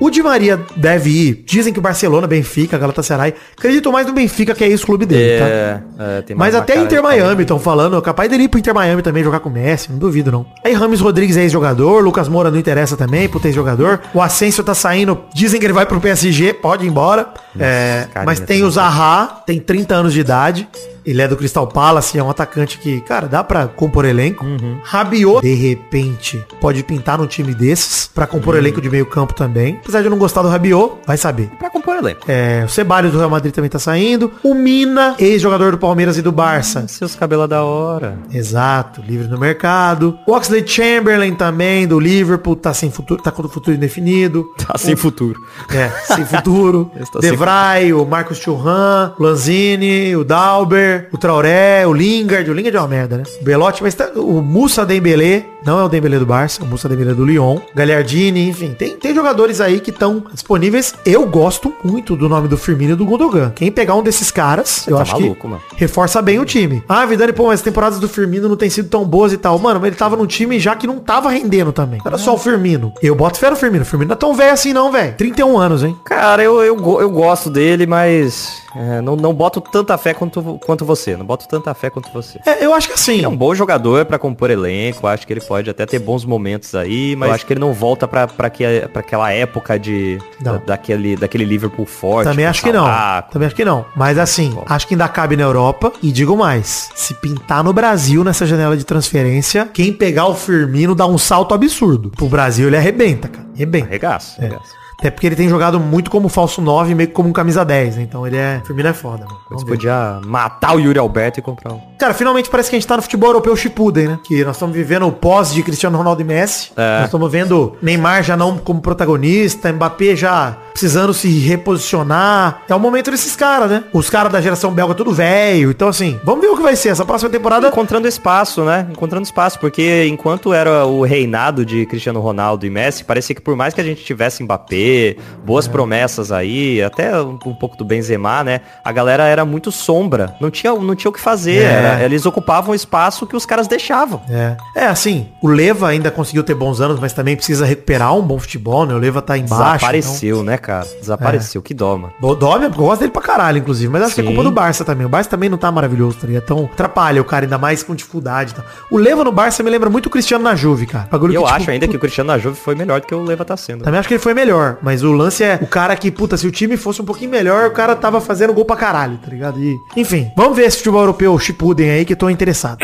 o 0.00 0.08
Di 0.08 0.22
Maria 0.22 0.58
deve 0.74 1.10
ir. 1.10 1.44
Dizem 1.44 1.74
que 1.74 1.78
o 1.78 1.82
Barcelona, 1.82 2.26
Benfica, 2.26 2.78
Galatasaray. 2.78 3.34
Acredito 3.56 3.92
mais 3.92 4.06
no 4.06 4.14
Benfica, 4.14 4.54
que 4.54 4.64
é 4.64 4.68
esse 4.68 4.84
clube 4.84 5.04
dele, 5.04 5.38
tá? 5.38 5.46
É, 5.46 5.82
é, 5.98 6.22
tem 6.22 6.34
Mas 6.34 6.54
até 6.54 6.80
Inter 6.80 7.02
Miami 7.02 7.42
estão 7.42 7.58
falando, 7.58 8.00
capaz 8.00 8.30
dele 8.30 8.44
ir 8.44 8.48
pro 8.48 8.58
Inter 8.58 8.74
Miami 8.74 9.02
também 9.02 9.22
jogar 9.22 9.40
com 9.40 9.50
o 9.50 9.52
Messi, 9.52 9.92
não 9.92 9.98
duvido 9.98 10.32
não. 10.32 10.46
Aí 10.64 10.72
Rames 10.72 11.00
Rodrigues 11.00 11.36
é 11.36 11.42
ex-jogador, 11.42 12.02
Lucas 12.02 12.28
Moura 12.28 12.50
não 12.50 12.58
interessa 12.58 12.96
também, 12.96 13.28
puta 13.28 13.48
ex-jogador. 13.48 14.00
O 14.14 14.22
Asensio 14.22 14.64
tá 14.64 14.72
saindo, 14.72 15.20
dizem 15.34 15.60
que 15.60 15.66
ele 15.66 15.74
vai 15.74 15.84
pro 15.84 16.00
PSG, 16.00 16.54
pode 16.54 16.86
ir 16.86 16.88
embora. 16.88 17.28
É, 17.58 18.06
carinha 18.10 18.24
mas 18.24 18.40
tem 18.40 18.64
o 18.64 18.70
Zaha, 18.70 19.42
tem 19.44 19.60
30 19.60 19.94
anos 19.94 20.14
de 20.14 20.20
idade. 20.20 20.66
Ele 21.10 21.22
é 21.22 21.28
do 21.28 21.36
Crystal 21.36 21.66
Palace, 21.66 22.18
é 22.18 22.22
um 22.22 22.30
atacante 22.30 22.78
que, 22.78 23.00
cara, 23.00 23.26
dá 23.26 23.42
pra 23.42 23.66
compor 23.66 24.04
elenco. 24.04 24.44
Uhum. 24.44 24.78
Rabiot, 24.82 25.40
de 25.42 25.54
repente, 25.54 26.44
pode 26.60 26.82
pintar 26.82 27.18
num 27.18 27.26
time 27.26 27.54
desses 27.54 28.06
pra 28.14 28.26
compor 28.26 28.54
Uhum. 28.54 28.60
elenco 28.60 28.80
de 28.80 28.88
meio 28.90 29.06
campo 29.06 29.34
também. 29.34 29.78
Apesar 29.82 30.00
de 30.00 30.06
eu 30.06 30.10
não 30.10 30.18
gostar 30.18 30.42
do 30.42 30.48
Rabiot, 30.48 30.94
vai 31.06 31.16
saber. 31.16 31.50
Pra 31.58 31.70
compor 31.70 31.96
elenco. 31.96 32.20
É, 32.28 32.62
o 32.64 32.68
Ceballos 32.68 33.12
do 33.12 33.18
Real 33.18 33.30
Madrid 33.30 33.52
também 33.54 33.70
tá 33.70 33.78
saindo. 33.78 34.30
O 34.42 34.54
Mina, 34.54 35.14
ex-jogador 35.18 35.72
do 35.72 35.78
Palmeiras 35.78 36.16
e 36.16 36.22
do 36.22 36.30
Barça. 36.32 36.86
Seus 36.88 37.14
cabelos 37.14 37.48
da 37.48 37.62
hora. 37.64 38.18
Exato, 38.32 39.00
livre 39.06 39.26
no 39.28 39.38
mercado. 39.38 40.18
O 40.26 40.32
Oxley 40.32 40.66
Chamberlain 40.66 41.34
também, 41.34 41.86
do 41.86 41.98
Liverpool, 41.98 42.56
tá 42.56 42.72
sem 42.74 42.90
futuro, 42.90 43.22
tá 43.22 43.30
com 43.30 43.42
o 43.42 43.48
futuro 43.48 43.76
indefinido. 43.76 44.44
Tá 44.66 44.76
sem 44.78 44.94
futuro. 44.96 45.40
É, 45.72 45.88
sem 46.14 46.24
futuro. 46.24 46.90
Esse 47.00 47.10
tá 47.12 47.18
Devray, 47.20 47.92
o 47.92 48.04
Marcos 48.04 48.38
Churran, 48.38 49.12
o 49.18 49.22
Lanzini, 49.22 50.14
o 50.16 50.24
Dauber, 50.24 50.99
o 51.12 51.18
Traoré, 51.18 51.86
o 51.86 51.92
Lingard. 51.92 52.50
O 52.50 52.54
Lingard 52.54 52.76
é 52.76 52.80
uma 52.80 52.88
merda, 52.88 53.18
né? 53.18 53.22
O 53.40 53.44
Belotti, 53.44 53.82
mas 53.82 53.94
tá, 53.94 54.10
o 54.14 54.40
Musa 54.40 54.84
Dembélé, 54.84 55.44
não 55.64 55.78
é 55.78 55.84
o 55.84 55.88
Dembélé 55.88 56.18
do 56.18 56.26
Barça, 56.26 56.62
o 56.62 56.66
Musa 56.66 56.88
Dembélé 56.88 57.14
do 57.14 57.24
Lyon. 57.24 57.58
Gagliardini, 57.74 58.48
enfim, 58.48 58.74
tem, 58.74 58.96
tem 58.96 59.14
jogadores 59.14 59.60
aí 59.60 59.80
que 59.80 59.90
estão 59.90 60.24
disponíveis. 60.32 60.94
Eu 61.04 61.26
gosto 61.26 61.72
muito 61.84 62.16
do 62.16 62.28
nome 62.28 62.48
do 62.48 62.56
Firmino 62.56 62.92
e 62.92 62.96
do 62.96 63.04
Gundogan. 63.04 63.52
Quem 63.54 63.70
pegar 63.70 63.94
um 63.94 64.02
desses 64.02 64.30
caras, 64.30 64.86
eu 64.86 64.96
tá 64.96 65.02
acho 65.02 65.12
maluco, 65.12 65.40
que 65.40 65.46
mano. 65.46 65.62
reforça 65.76 66.22
bem 66.22 66.38
o 66.38 66.44
time. 66.44 66.82
Ah, 66.88 67.04
Vidani, 67.06 67.32
pô, 67.32 67.46
mas 67.46 67.60
as 67.60 67.62
temporadas 67.62 67.98
do 67.98 68.08
Firmino 68.08 68.48
não 68.48 68.56
tem 68.56 68.70
sido 68.70 68.88
tão 68.88 69.04
boas 69.04 69.32
e 69.32 69.36
tal. 69.36 69.58
Mano, 69.58 69.80
mas 69.80 69.88
ele 69.88 69.96
tava 69.96 70.16
num 70.16 70.26
time 70.26 70.58
já 70.58 70.74
que 70.74 70.86
não 70.86 70.98
tava 70.98 71.30
rendendo 71.30 71.72
também. 71.72 72.00
Era 72.04 72.18
só 72.18 72.34
o 72.34 72.38
Firmino. 72.38 72.92
Eu 73.02 73.14
boto 73.14 73.38
fé 73.38 73.50
no 73.50 73.56
Firmino. 73.56 73.82
O 73.82 73.86
Firmino 73.86 74.08
não 74.08 74.14
é 74.14 74.18
tão 74.18 74.34
velho 74.34 74.52
assim 74.52 74.72
não, 74.72 74.90
velho. 74.90 75.14
31 75.16 75.58
anos, 75.58 75.82
hein? 75.82 75.96
Cara, 76.04 76.42
eu, 76.42 76.62
eu, 76.62 76.76
eu 77.00 77.10
gosto 77.10 77.50
dele, 77.50 77.86
mas 77.86 78.62
é, 78.74 79.00
não, 79.00 79.16
não 79.16 79.34
boto 79.34 79.60
tanta 79.60 79.96
fé 79.98 80.14
quanto, 80.14 80.58
quanto 80.64 80.79
você. 80.84 81.16
Não 81.16 81.24
boto 81.24 81.46
tanta 81.48 81.72
fé 81.74 81.90
quanto 81.90 82.10
você. 82.12 82.38
É, 82.46 82.64
eu 82.64 82.72
acho 82.74 82.88
que 82.88 82.94
assim. 82.94 83.14
Ele 83.16 83.24
é 83.24 83.28
um 83.28 83.36
bom 83.36 83.54
jogador 83.54 84.04
pra 84.06 84.18
compor 84.18 84.50
elenco, 84.50 85.06
acho 85.06 85.26
que 85.26 85.32
ele 85.32 85.40
pode 85.40 85.68
até 85.70 85.84
ter 85.86 85.98
bons 85.98 86.24
momentos 86.24 86.74
aí, 86.74 87.14
mas 87.16 87.28
eu 87.28 87.34
acho 87.34 87.46
que 87.46 87.52
ele 87.52 87.60
não 87.60 87.72
volta 87.72 88.06
pra, 88.08 88.26
pra, 88.26 88.48
que, 88.50 88.64
pra 88.92 89.00
aquela 89.00 89.32
época 89.32 89.78
de 89.78 90.18
da- 90.40 90.58
daquele, 90.58 91.16
daquele 91.16 91.44
Liverpool 91.44 91.86
forte. 91.86 92.28
Também 92.28 92.46
acho 92.46 92.62
que 92.62 92.72
não. 92.72 92.86
Também 93.30 93.46
acho 93.46 93.56
que 93.56 93.64
não. 93.64 93.84
Mas 93.96 94.18
assim, 94.18 94.50
Bom. 94.50 94.64
acho 94.68 94.86
que 94.86 94.94
ainda 94.94 95.08
cabe 95.08 95.36
na 95.36 95.42
Europa. 95.42 95.92
E 96.02 96.10
digo 96.12 96.36
mais, 96.36 96.90
se 96.94 97.14
pintar 97.14 97.62
no 97.64 97.72
Brasil 97.72 98.22
nessa 98.24 98.46
janela 98.46 98.76
de 98.76 98.84
transferência, 98.84 99.68
quem 99.72 99.92
pegar 99.92 100.26
o 100.26 100.34
Firmino 100.34 100.94
dá 100.94 101.06
um 101.06 101.18
salto 101.18 101.54
absurdo. 101.54 102.10
Pro 102.10 102.28
Brasil 102.28 102.66
ele 102.68 102.76
arrebenta, 102.76 103.28
cara. 103.28 103.46
Arrebenta. 103.54 103.86
Arregaço, 103.86 104.40
É. 104.40 104.46
arregaço. 104.46 104.79
Até 105.00 105.10
porque 105.10 105.26
ele 105.26 105.34
tem 105.36 105.48
jogado 105.48 105.80
muito 105.80 106.10
como 106.10 106.28
falso 106.28 106.60
9, 106.60 106.94
meio 106.94 107.08
que 107.08 107.14
como 107.14 107.30
um 107.30 107.32
camisa 107.32 107.64
10, 107.64 107.96
né? 107.96 108.02
Então 108.02 108.26
ele 108.26 108.36
é. 108.36 108.60
Firmino 108.66 108.86
é 108.86 108.92
foda, 108.92 109.24
mano. 109.24 109.40
Você 109.48 109.64
podia 109.64 110.20
matar 110.26 110.76
o 110.76 110.78
Yuri 110.78 110.98
Alberto 110.98 111.40
e 111.40 111.42
comprar 111.42 111.72
um. 111.72 111.80
Cara, 111.98 112.12
finalmente 112.12 112.50
parece 112.50 112.68
que 112.68 112.76
a 112.76 112.78
gente 112.78 112.86
tá 112.86 112.96
no 112.96 113.02
futebol 113.02 113.30
europeu 113.30 113.56
Shippuden, 113.56 114.08
né? 114.08 114.18
Que 114.22 114.44
nós 114.44 114.56
estamos 114.56 114.76
vivendo 114.76 115.06
o 115.06 115.12
pós 115.12 115.54
de 115.54 115.62
Cristiano 115.62 115.96
Ronaldo 115.96 116.20
e 116.20 116.24
Messi. 116.24 116.70
É. 116.76 116.98
Nós 116.98 117.06
estamos 117.06 117.32
vendo 117.32 117.76
Neymar 117.80 118.22
já 118.22 118.36
não 118.36 118.58
como 118.58 118.82
protagonista, 118.82 119.72
Mbappé 119.72 120.14
já 120.14 120.58
precisando 120.80 121.12
se 121.12 121.28
reposicionar. 121.40 122.62
É 122.66 122.74
o 122.74 122.80
momento 122.80 123.10
desses 123.10 123.36
caras, 123.36 123.70
né? 123.70 123.84
Os 123.92 124.08
caras 124.08 124.32
da 124.32 124.40
geração 124.40 124.72
belga 124.72 124.94
tudo 124.94 125.12
velho. 125.12 125.70
Então 125.70 125.88
assim, 125.88 126.18
vamos 126.24 126.40
ver 126.40 126.48
o 126.48 126.56
que 126.56 126.62
vai 126.62 126.74
ser 126.74 126.88
essa 126.88 127.04
próxima 127.04 127.28
temporada. 127.30 127.68
Encontrando 127.68 128.08
espaço, 128.08 128.64
né? 128.64 128.86
Encontrando 128.90 129.24
espaço, 129.24 129.58
porque 129.58 130.06
enquanto 130.06 130.54
era 130.54 130.86
o 130.86 131.02
reinado 131.02 131.66
de 131.66 131.84
Cristiano 131.84 132.18
Ronaldo 132.20 132.64
e 132.64 132.70
Messi, 132.70 133.04
parecia 133.04 133.34
que 133.34 133.42
por 133.42 133.54
mais 133.56 133.74
que 133.74 133.80
a 133.82 133.84
gente 133.84 134.02
tivesse 134.02 134.42
Mbappé, 134.42 135.16
boas 135.44 135.66
É. 135.66 135.70
promessas 135.70 136.32
aí, 136.32 136.82
até 136.82 137.20
um, 137.20 137.38
um 137.44 137.54
pouco 137.54 137.76
do 137.76 137.84
Benzema, 137.84 138.42
né? 138.42 138.62
A 138.82 138.90
galera 138.90 139.24
era 139.24 139.44
muito 139.44 139.70
sombra, 139.70 140.34
não 140.40 140.50
tinha, 140.50 140.72
não 140.74 140.94
tinha 140.96 141.10
o 141.10 141.12
que 141.12 141.20
fazer, 141.20 141.58
É. 141.62 141.72
era- 141.72 142.04
eles 142.04 142.24
ocupavam 142.24 142.72
o 142.72 142.74
espaço 142.74 143.26
que 143.26 143.36
os 143.36 143.44
caras 143.44 143.68
deixavam. 143.68 144.22
É. 144.30 144.56
é, 144.74 144.86
assim, 144.86 145.28
o 145.42 145.48
Leva 145.48 145.88
ainda 145.88 146.10
conseguiu 146.10 146.42
ter 146.42 146.54
bons 146.54 146.80
anos, 146.80 146.98
mas 146.98 147.12
também 147.12 147.36
precisa 147.36 147.66
recuperar 147.66 148.14
um 148.16 148.22
bom 148.22 148.38
futebol, 148.38 148.86
né? 148.86 148.94
O 148.94 148.98
Leva 148.98 149.20
tá 149.20 149.36
embaixo. 149.36 149.74
Desapareceu, 149.74 150.42
né, 150.42 150.56
cara? 150.56 150.69
Desapareceu, 151.00 151.60
que 151.60 151.74
dó, 151.74 151.96
mano. 151.96 152.12
Porque 152.20 152.44
eu 152.44 152.70
gosto 152.70 153.00
dele 153.00 153.12
pra 153.12 153.22
caralho, 153.22 153.58
inclusive. 153.58 153.90
Mas 153.92 154.02
acho 154.02 154.14
que 154.14 154.20
é 154.20 154.24
Sim. 154.24 154.28
culpa 154.28 154.42
do 154.42 154.50
Barça 154.50 154.84
também. 154.84 155.06
O 155.06 155.08
Barça 155.08 155.28
também 155.28 155.48
não 155.48 155.58
tá 155.58 155.70
maravilhoso, 155.70 156.18
tá 156.18 156.26
ligado? 156.26 156.44
Então 156.44 156.68
atrapalha 156.72 157.20
o 157.20 157.24
cara, 157.24 157.44
ainda 157.44 157.58
mais 157.58 157.82
com 157.82 157.94
dificuldade 157.94 158.54
tal. 158.54 158.64
O 158.90 158.96
Leva 158.96 159.24
no 159.24 159.32
Barça 159.32 159.62
me 159.62 159.70
lembra 159.70 159.90
muito 159.90 160.06
o 160.06 160.10
Cristiano 160.10 160.44
na 160.44 160.54
Juve, 160.54 160.86
cara. 160.86 161.08
Bagulho 161.10 161.34
eu 161.34 161.42
que, 161.42 161.48
acho 161.48 161.58
tipo, 161.60 161.70
ainda 161.70 161.88
que 161.88 161.96
o 161.96 162.00
Cristiano 162.00 162.28
na 162.28 162.38
Juve 162.38 162.56
foi 162.56 162.74
melhor 162.74 163.00
do 163.00 163.06
que 163.06 163.14
o 163.14 163.22
Leva 163.22 163.44
tá 163.44 163.56
sendo. 163.56 163.84
Também 163.84 163.98
acho 163.98 164.08
que 164.08 164.14
ele 164.14 164.22
foi 164.22 164.34
melhor, 164.34 164.78
mas 164.82 165.02
o 165.02 165.12
lance 165.12 165.42
é 165.42 165.58
o 165.60 165.66
cara 165.66 165.94
que, 165.96 166.10
puta, 166.10 166.36
se 166.36 166.46
o 166.46 166.50
time 166.50 166.76
fosse 166.76 167.02
um 167.02 167.04
pouquinho 167.04 167.30
melhor, 167.30 167.66
o 167.66 167.72
cara 167.72 167.96
tava 167.96 168.20
fazendo 168.20 168.52
gol 168.52 168.64
pra 168.64 168.76
caralho, 168.76 169.18
tá 169.18 169.30
ligado? 169.30 169.60
E, 169.60 169.76
enfim, 169.96 170.30
vamos 170.36 170.56
ver 170.56 170.64
esse 170.64 170.78
futebol 170.78 171.00
europeu 171.00 171.38
Chipuden 171.38 171.90
aí 171.90 172.04
que 172.04 172.12
eu 172.12 172.16
tô 172.16 172.28
interessado. 172.30 172.78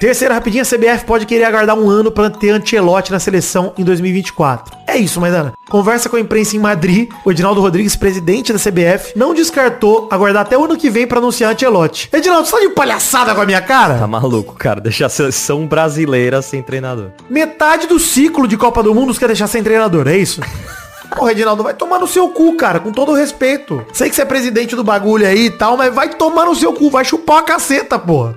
Terceira 0.00 0.32
rapidinha, 0.32 0.62
a 0.62 0.66
CBF 0.66 1.04
pode 1.04 1.26
querer 1.26 1.44
aguardar 1.44 1.78
um 1.78 1.90
ano 1.90 2.10
pra 2.10 2.30
ter 2.30 2.48
Ancelotti 2.50 3.12
na 3.12 3.18
seleção 3.18 3.74
em 3.76 3.84
2024. 3.84 4.79
É 4.90 4.98
isso, 4.98 5.20
Maidana. 5.20 5.52
Conversa 5.68 6.08
com 6.08 6.16
a 6.16 6.20
imprensa 6.20 6.56
em 6.56 6.58
Madrid, 6.58 7.08
o 7.24 7.30
Edinaldo 7.30 7.60
Rodrigues, 7.60 7.94
presidente 7.94 8.52
da 8.52 8.58
CBF, 8.58 9.12
não 9.16 9.32
descartou 9.32 10.08
aguardar 10.10 10.42
até 10.42 10.58
o 10.58 10.64
ano 10.64 10.76
que 10.76 10.90
vem 10.90 11.06
pra 11.06 11.18
anunciar 11.18 11.52
Ancelotti. 11.52 12.08
Edinaldo, 12.12 12.48
você 12.48 12.56
tá 12.56 12.60
de 12.60 12.74
palhaçada 12.74 13.32
com 13.32 13.40
a 13.40 13.46
minha 13.46 13.62
cara? 13.62 13.94
Tá 13.98 14.06
maluco, 14.08 14.54
cara. 14.54 14.80
Deixar 14.80 15.06
a 15.06 15.08
seleção 15.08 15.64
brasileira 15.64 16.42
sem 16.42 16.60
treinador. 16.60 17.10
Metade 17.30 17.86
do 17.86 18.00
ciclo 18.00 18.48
de 18.48 18.56
Copa 18.56 18.82
do 18.82 18.92
Mundo 18.92 19.14
quer 19.14 19.28
deixar 19.28 19.46
sem 19.46 19.62
treinador, 19.62 20.08
é 20.08 20.16
isso? 20.16 20.40
Ô, 21.16 21.24
Reginaldo, 21.24 21.62
vai 21.62 21.74
tomar 21.74 22.00
no 22.00 22.08
seu 22.08 22.28
cu, 22.28 22.56
cara, 22.56 22.80
com 22.80 22.90
todo 22.90 23.12
o 23.12 23.14
respeito. 23.14 23.84
Sei 23.92 24.08
que 24.08 24.16
você 24.16 24.22
é 24.22 24.24
presidente 24.24 24.74
do 24.74 24.82
bagulho 24.82 25.24
aí 25.24 25.46
e 25.46 25.50
tal, 25.50 25.76
mas 25.76 25.94
vai 25.94 26.08
tomar 26.08 26.46
no 26.46 26.54
seu 26.56 26.72
cu, 26.72 26.90
vai 26.90 27.04
chupar 27.04 27.38
a 27.38 27.42
caceta, 27.42 27.96
porra. 27.96 28.36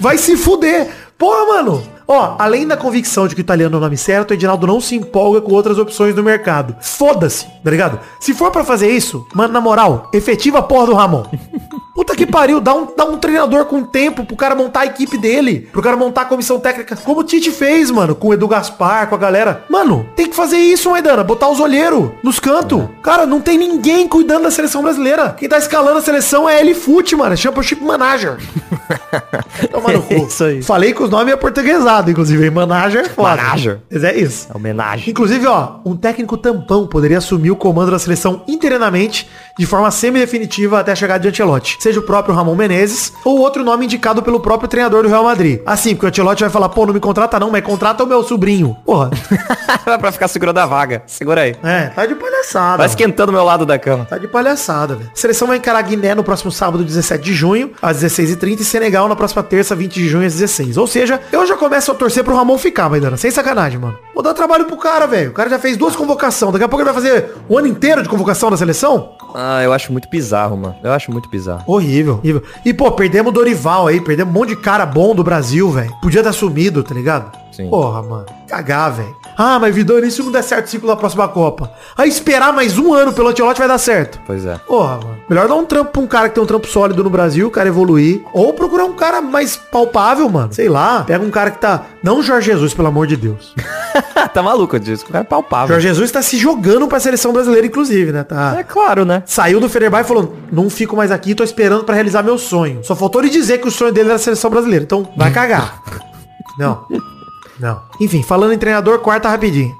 Vai 0.00 0.18
se 0.18 0.36
fuder. 0.36 0.88
Porra, 1.16 1.46
mano. 1.46 1.82
Ó, 2.14 2.36
além 2.38 2.66
da 2.66 2.76
convicção 2.76 3.26
de 3.26 3.34
que 3.34 3.40
o 3.40 3.42
italiano 3.42 3.74
é 3.74 3.78
o 3.78 3.80
nome 3.80 3.96
certo, 3.96 4.32
o 4.32 4.34
Edinaldo 4.34 4.66
não 4.66 4.82
se 4.82 4.94
empolga 4.94 5.40
com 5.40 5.50
outras 5.54 5.78
opções 5.78 6.14
do 6.14 6.22
mercado. 6.22 6.76
Foda-se, 6.78 7.46
tá 7.64 7.70
ligado? 7.70 7.98
Se 8.20 8.34
for 8.34 8.50
pra 8.50 8.62
fazer 8.62 8.90
isso, 8.90 9.26
mano, 9.34 9.54
na 9.54 9.62
moral, 9.62 10.10
efetiva 10.12 10.62
porra 10.62 10.86
do 10.88 10.94
Ramon. 10.94 11.24
Puta 11.94 12.16
que 12.16 12.26
pariu, 12.26 12.60
dá 12.60 12.74
um, 12.74 12.88
dá 12.96 13.04
um 13.04 13.18
treinador 13.18 13.66
com 13.66 13.82
tempo 13.84 14.24
pro 14.24 14.34
cara 14.34 14.54
montar 14.54 14.80
a 14.80 14.86
equipe 14.86 15.18
dele, 15.18 15.68
pro 15.70 15.82
cara 15.82 15.96
montar 15.96 16.22
a 16.22 16.24
comissão 16.24 16.58
técnica, 16.58 16.96
como 16.96 17.20
o 17.20 17.24
Tite 17.24 17.50
fez, 17.50 17.90
mano, 17.90 18.14
com 18.14 18.28
o 18.28 18.34
Edu 18.34 18.48
Gaspar, 18.48 19.08
com 19.08 19.14
a 19.14 19.18
galera. 19.18 19.64
Mano, 19.68 20.06
tem 20.16 20.26
que 20.26 20.34
fazer 20.34 20.56
isso, 20.56 20.90
Maidana, 20.90 21.22
botar 21.22 21.48
os 21.48 21.60
olheiros 21.60 22.10
nos 22.22 22.40
cantos. 22.40 22.84
Cara, 23.02 23.26
não 23.26 23.40
tem 23.40 23.58
ninguém 23.58 24.08
cuidando 24.08 24.44
da 24.44 24.50
seleção 24.50 24.82
brasileira. 24.82 25.36
Quem 25.38 25.48
tá 25.48 25.58
escalando 25.58 25.98
a 25.98 26.02
seleção 26.02 26.48
é 26.48 26.60
ele 26.60 26.74
Fute, 26.74 27.14
mano, 27.14 27.34
é 27.34 27.36
Championship 27.36 27.82
Manager. 27.84 28.38
Toma 29.70 29.92
no 29.92 30.02
cu. 30.02 30.14
Isso 30.14 30.44
aí. 30.44 30.62
Falei 30.62 30.94
que 30.94 31.02
os 31.02 31.10
nomes 31.10 31.34
é 31.34 31.36
portuguesado, 31.36 32.10
inclusive, 32.10 32.42
hein? 32.42 32.50
Manager 32.50 33.02
é 33.02 33.08
foda. 33.08 33.36
Manager. 33.36 33.80
Mas 33.90 34.04
é 34.04 34.16
isso. 34.16 34.48
É 34.52 34.56
homenagem. 34.56 35.10
Inclusive, 35.10 35.46
ó, 35.46 35.80
um 35.84 35.96
técnico 35.96 36.36
tampão 36.38 36.86
poderia 36.86 37.18
assumir 37.18 37.50
o 37.50 37.56
comando 37.56 37.90
da 37.90 37.98
seleção 37.98 38.42
interinamente, 38.48 39.28
de 39.58 39.66
forma 39.66 39.90
semi-definitiva 39.90 40.80
até 40.80 40.92
a 40.92 40.96
chegada 40.96 41.20
de 41.20 41.28
Ancelotti. 41.28 41.81
Seja 41.82 41.98
o 41.98 42.02
próprio 42.04 42.32
Ramon 42.32 42.54
Menezes 42.54 43.12
ou 43.24 43.40
outro 43.40 43.64
nome 43.64 43.86
indicado 43.86 44.22
pelo 44.22 44.38
próprio 44.38 44.68
treinador 44.68 45.02
do 45.02 45.08
Real 45.08 45.24
Madrid. 45.24 45.60
Assim, 45.66 45.96
porque 45.96 46.06
o 46.06 46.08
Ancelotti 46.10 46.42
vai 46.42 46.48
falar, 46.48 46.68
pô, 46.68 46.86
não 46.86 46.94
me 46.94 47.00
contrata 47.00 47.40
não, 47.40 47.50
mas 47.50 47.64
contrata 47.64 48.04
o 48.04 48.06
meu 48.06 48.22
sobrinho. 48.22 48.76
Porra. 48.86 49.10
pra 49.98 50.12
ficar 50.12 50.28
segurando 50.28 50.58
a 50.58 50.64
vaga. 50.64 51.02
Segura 51.08 51.40
aí. 51.40 51.56
É, 51.60 51.88
tá 51.88 52.06
de 52.06 52.14
palhaçada. 52.14 52.76
Vai 52.76 52.86
esquentando 52.86 53.32
o 53.32 53.34
meu 53.34 53.42
lado 53.42 53.66
da 53.66 53.80
cama. 53.80 54.04
Tá 54.04 54.16
de 54.16 54.28
palhaçada, 54.28 54.94
velho. 54.94 55.10
Seleção 55.12 55.48
vai 55.48 55.56
encarar 55.56 55.82
Guiné 55.82 56.14
no 56.14 56.22
próximo 56.22 56.52
sábado, 56.52 56.84
17 56.84 57.24
de 57.24 57.34
junho, 57.34 57.72
às 57.82 58.00
16h30, 58.00 58.60
e 58.60 58.64
Senegal 58.64 59.08
na 59.08 59.16
próxima 59.16 59.42
terça, 59.42 59.74
20 59.74 59.92
de 59.92 60.06
junho, 60.06 60.24
às 60.24 60.34
16 60.34 60.76
Ou 60.76 60.86
seja, 60.86 61.20
eu 61.32 61.44
já 61.44 61.56
começo 61.56 61.90
a 61.90 61.94
torcer 61.96 62.22
pro 62.22 62.36
Ramon 62.36 62.58
ficar, 62.58 62.88
Maidana. 62.88 63.16
Sem 63.16 63.32
sacanagem, 63.32 63.80
mano. 63.80 63.98
Vou 64.14 64.22
dar 64.22 64.34
trabalho 64.34 64.66
pro 64.66 64.76
cara, 64.76 65.08
velho. 65.08 65.30
O 65.30 65.34
cara 65.34 65.50
já 65.50 65.58
fez 65.58 65.76
duas 65.76 65.96
convocações. 65.96 66.52
Daqui 66.52 66.64
a 66.64 66.68
pouco 66.68 66.80
ele 66.80 66.92
vai 66.92 66.94
fazer 66.94 67.34
o 67.48 67.58
ano 67.58 67.66
inteiro 67.66 68.04
de 68.04 68.08
convocação 68.08 68.52
da 68.52 68.56
seleção? 68.56 69.16
Ah, 69.34 69.62
eu 69.64 69.72
acho 69.72 69.90
muito 69.90 70.08
bizarro, 70.08 70.56
mano. 70.56 70.76
Eu 70.84 70.92
acho 70.92 71.10
muito 71.10 71.28
bizarro. 71.28 71.71
Horrível, 71.72 72.14
horrível. 72.14 72.42
E, 72.64 72.74
pô, 72.74 72.90
perdemos 72.92 73.30
o 73.30 73.32
Dorival 73.32 73.86
aí, 73.86 74.00
perdemos 74.00 74.34
um 74.34 74.38
monte 74.38 74.50
de 74.50 74.56
cara 74.56 74.84
bom 74.84 75.14
do 75.14 75.24
Brasil, 75.24 75.70
velho. 75.70 75.90
Podia 76.02 76.22
ter 76.22 76.32
sumido, 76.32 76.82
tá 76.82 76.94
ligado? 76.94 77.32
Sim. 77.50 77.68
Porra, 77.68 78.02
mano. 78.02 78.26
Cagar, 78.48 78.92
velho. 78.92 79.16
Ah, 79.36 79.58
mas 79.58 79.74
Vidani, 79.74 80.08
isso 80.08 80.22
não 80.22 80.30
der 80.30 80.42
certo 80.42 80.66
o 80.66 80.68
ciclo 80.68 80.88
da 80.88 80.96
próxima 80.96 81.26
Copa. 81.28 81.72
Aí 81.96 82.08
esperar 82.08 82.52
mais 82.52 82.78
um 82.78 82.92
ano 82.92 83.12
pelo 83.12 83.28
Antelote 83.28 83.58
vai 83.58 83.68
dar 83.68 83.78
certo. 83.78 84.20
Pois 84.26 84.44
é. 84.44 84.56
Porra, 84.66 84.98
mano. 84.98 85.16
Melhor 85.28 85.48
dar 85.48 85.54
um 85.54 85.64
trampo 85.64 85.92
pra 85.92 86.02
um 86.02 86.06
cara 86.06 86.28
que 86.28 86.34
tem 86.34 86.44
um 86.44 86.46
trampo 86.46 86.66
sólido 86.66 87.02
no 87.02 87.08
Brasil, 87.08 87.48
o 87.48 87.50
cara 87.50 87.68
evoluir. 87.68 88.22
Ou 88.34 88.52
procurar 88.52 88.84
um 88.84 88.92
cara 88.92 89.22
mais 89.22 89.56
palpável, 89.56 90.28
mano. 90.28 90.52
Sei 90.52 90.68
lá. 90.68 91.04
Pega 91.04 91.24
um 91.24 91.30
cara 91.30 91.50
que 91.50 91.58
tá. 91.58 91.86
Não 92.02 92.22
Jorge 92.22 92.50
Jesus, 92.50 92.74
pelo 92.74 92.88
amor 92.88 93.06
de 93.06 93.16
Deus. 93.16 93.54
tá 94.32 94.42
maluco 94.42 94.78
disso. 94.78 95.04
O 95.04 95.12
cara 95.12 95.24
é 95.24 95.26
palpável. 95.26 95.68
Jorge 95.74 95.88
Jesus 95.88 96.10
tá 96.10 96.22
se 96.22 96.36
jogando 96.38 96.86
pra 96.88 96.98
seleção 97.00 97.32
brasileira, 97.32 97.66
inclusive, 97.66 98.12
né? 98.12 98.24
Tá. 98.24 98.56
É 98.58 98.62
claro, 98.62 99.04
né? 99.04 99.22
Saiu 99.26 99.60
do 99.60 99.68
Fenerbahçe 99.68 100.04
e 100.04 100.08
falou, 100.08 100.34
não 100.50 100.68
fico 100.70 100.96
mais 100.96 101.10
aqui, 101.10 101.34
tô 101.34 101.44
esperando 101.44 101.84
pra 101.84 101.94
realizar 101.94 102.22
meu 102.22 102.38
sonho. 102.38 102.82
Só 102.84 102.94
faltou 102.96 103.20
ele 103.22 103.30
dizer 103.30 103.58
que 103.58 103.68
o 103.68 103.70
sonho 103.70 103.92
dele 103.92 104.08
era 104.08 104.16
a 104.16 104.18
seleção 104.18 104.50
brasileira. 104.50 104.84
Então, 104.84 105.08
vai 105.16 105.30
cagar. 105.32 105.82
não. 106.58 106.84
Não. 107.60 107.80
Enfim, 108.00 108.22
falando 108.22 108.52
em 108.52 108.58
treinador, 108.58 108.98
quarta 109.00 109.28
rapidinho. 109.28 109.72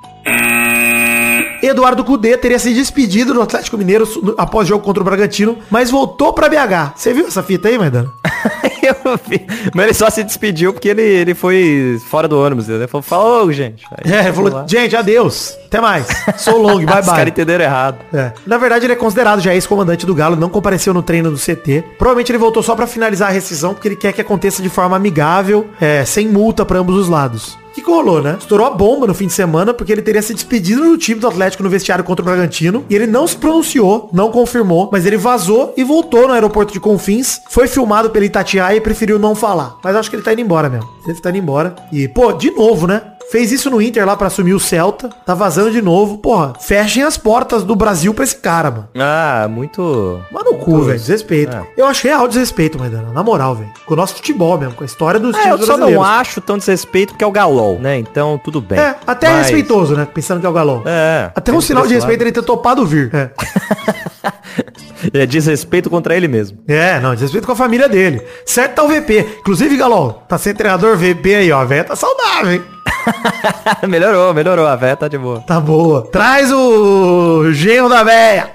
Eduardo 1.62 2.04
Cudê 2.04 2.36
teria 2.36 2.58
se 2.58 2.74
despedido 2.74 3.32
do 3.34 3.40
Atlético 3.40 3.78
Mineiro 3.78 4.04
após 4.36 4.66
jogo 4.66 4.84
contra 4.84 5.00
o 5.00 5.04
Bragantino, 5.04 5.58
mas 5.70 5.90
voltou 5.90 6.32
pra 6.32 6.48
BH. 6.48 6.94
Você 6.96 7.12
viu 7.14 7.26
essa 7.28 7.42
fita 7.42 7.68
aí, 7.68 7.78
Maidana? 7.78 8.12
Eu 8.82 9.18
vi. 9.28 9.46
Mas 9.74 9.84
ele 9.86 9.94
só 9.94 10.10
se 10.10 10.22
despediu 10.24 10.72
porque 10.72 10.88
ele, 10.88 11.02
ele 11.02 11.34
foi 11.34 12.00
fora 12.10 12.26
do 12.26 12.38
ônibus. 12.40 12.68
Ele 12.68 12.86
falou, 12.86 13.02
falou, 13.02 13.52
gente. 13.52 13.84
Aí 13.90 14.12
É, 14.12 14.32
falou, 14.32 14.52
lá. 14.52 14.64
gente, 14.68 14.96
adeus. 14.96 15.56
Até 15.66 15.80
mais. 15.80 16.06
Sou 16.36 16.58
long, 16.60 16.84
bye 16.84 16.84
Os 17.00 17.06
caras 17.06 17.06
bye. 17.06 17.28
entenderam 17.28 17.64
errado. 17.64 17.98
É. 18.12 18.32
Na 18.46 18.58
verdade, 18.58 18.84
ele 18.86 18.92
é 18.92 18.96
considerado 18.96 19.40
já 19.40 19.54
ex-comandante 19.54 20.04
do 20.04 20.14
Galo, 20.14 20.36
não 20.36 20.48
compareceu 20.48 20.92
no 20.92 21.02
treino 21.02 21.30
do 21.30 21.36
CT. 21.38 21.84
Provavelmente 21.96 22.30
ele 22.32 22.38
voltou 22.38 22.62
só 22.62 22.74
pra 22.74 22.86
finalizar 22.86 23.28
a 23.28 23.32
rescisão, 23.32 23.72
porque 23.72 23.88
ele 23.88 23.96
quer 23.96 24.12
que 24.12 24.20
aconteça 24.20 24.62
de 24.62 24.68
forma 24.68 24.96
amigável, 24.96 25.68
é, 25.80 26.04
sem 26.04 26.28
multa 26.28 26.64
pra 26.64 26.78
ambos 26.78 26.96
os 26.96 27.08
lados. 27.08 27.56
O 27.72 27.74
que, 27.74 27.80
que 27.80 27.90
rolou, 27.90 28.20
né? 28.20 28.37
Estourou 28.38 28.66
a 28.66 28.70
bomba 28.70 29.06
no 29.06 29.14
fim 29.14 29.26
de 29.26 29.32
semana, 29.32 29.72
porque 29.72 29.90
ele 29.90 30.02
teria 30.02 30.20
se 30.20 30.35
despedido 30.35 30.82
do 30.82 30.98
time 30.98 31.18
do 31.18 31.26
Atlético 31.26 31.62
no 31.62 31.70
vestiário 31.70 32.04
contra 32.04 32.22
o 32.22 32.24
Bragantino. 32.26 32.85
E 32.90 32.94
ele 32.94 33.06
não 33.06 33.26
se 33.26 33.35
pronunciou, 33.35 34.11
não 34.12 34.30
confirmou, 34.30 34.90
mas 34.92 35.06
ele 35.06 35.16
vazou 35.16 35.72
e 35.74 35.82
voltou 35.82 36.28
no 36.28 36.35
aeroporto 36.35 36.70
de 36.70 36.78
Confins. 36.78 37.40
Foi 37.48 37.66
filmado 37.66 38.11
pelo 38.11 38.26
Itatiaia 38.26 38.76
e 38.76 38.80
preferiu 38.80 39.18
não 39.18 39.35
falar. 39.35 39.78
Mas 39.82 39.96
acho 39.96 40.11
que 40.11 40.16
ele 40.16 40.22
tá 40.22 40.35
indo 40.35 40.42
embora 40.42 40.68
mesmo. 40.68 40.87
Ele 41.08 41.18
tá 41.18 41.30
indo 41.30 41.38
embora. 41.38 41.74
E, 41.90 42.06
pô, 42.08 42.30
de 42.35 42.50
novo, 42.50 42.87
né? 42.87 43.00
Fez 43.32 43.50
isso 43.50 43.70
no 43.70 43.80
Inter 43.80 44.04
lá 44.06 44.14
pra 44.14 44.26
assumir 44.26 44.52
o 44.52 44.60
Celta. 44.60 45.08
Tá 45.24 45.32
vazando 45.34 45.70
de 45.70 45.80
novo. 45.80 46.18
Porra, 46.18 46.52
fechem 46.60 47.02
as 47.02 47.16
portas 47.16 47.64
do 47.64 47.74
Brasil 47.74 48.12
pra 48.12 48.24
esse 48.24 48.36
cara, 48.36 48.70
mano. 48.70 48.88
Ah, 48.98 49.48
muito... 49.50 50.20
Mano, 50.30 50.52
no 50.52 50.58
cu, 50.58 50.82
velho. 50.82 50.98
Desrespeito. 50.98 51.56
É. 51.56 51.62
Eu 51.78 51.86
acho 51.86 52.06
real 52.06 52.28
desrespeito, 52.28 52.78
Maidana. 52.78 53.10
Na 53.10 53.22
moral, 53.22 53.54
velho. 53.54 53.70
Com 53.86 53.94
o 53.94 53.96
nosso 53.96 54.16
futebol 54.16 54.58
mesmo, 54.58 54.74
com 54.74 54.82
a 54.82 54.86
história 54.86 55.18
dos 55.18 55.34
É, 55.34 55.44
times 55.44 55.60
eu 55.60 55.66
só 55.66 55.72
não 55.78 55.86
brasileiros. 55.86 56.06
acho 56.20 56.40
tão 56.42 56.58
desrespeito 56.58 57.14
porque 57.14 57.24
é 57.24 57.26
o 57.26 57.32
Galol, 57.32 57.78
né? 57.78 57.96
Então, 57.96 58.38
tudo 58.44 58.60
bem. 58.60 58.78
É, 58.78 58.96
até 59.06 59.28
é 59.28 59.30
Mas- 59.30 59.40
respeitoso, 59.46 59.96
né? 59.96 60.06
Pensando 60.12 60.38
que 60.38 60.44
é 60.46 60.50
o 60.50 60.52
Galão. 60.52 60.82
É. 60.84 61.30
Até 61.34 61.50
um 61.52 61.60
sinal 61.62 61.86
de 61.86 61.94
respeito 61.94 62.22
ele 62.22 62.32
ter 62.32 62.42
topado 62.42 62.84
vir. 62.84 63.10
É. 63.14 63.30
É 65.12 65.26
desrespeito 65.26 65.90
contra 65.90 66.16
ele 66.16 66.28
mesmo. 66.28 66.58
É, 66.68 67.00
não, 67.00 67.12
desrespeito 67.12 67.44
com 67.44 67.52
a 67.52 67.56
família 67.56 67.88
dele. 67.88 68.22
Certo 68.46 68.76
tá 68.76 68.84
o 68.84 68.88
VP. 68.88 69.38
Inclusive, 69.40 69.76
Galão, 69.76 70.22
tá 70.28 70.38
sem 70.38 70.54
treinador 70.54 70.96
VP 70.96 71.34
aí, 71.34 71.50
ó. 71.50 71.58
A 71.60 71.64
velha 71.64 71.82
tá 71.82 71.96
saudável, 71.96 72.52
hein? 72.52 72.62
melhorou, 73.88 74.34
melhorou. 74.34 74.66
A 74.66 74.76
véia 74.76 74.96
tá 74.96 75.08
de 75.08 75.18
boa. 75.18 75.40
Tá 75.40 75.60
boa. 75.60 76.02
Traz 76.10 76.50
o 76.52 77.52
genro 77.52 77.88
da 77.88 78.02
véia. 78.02 78.50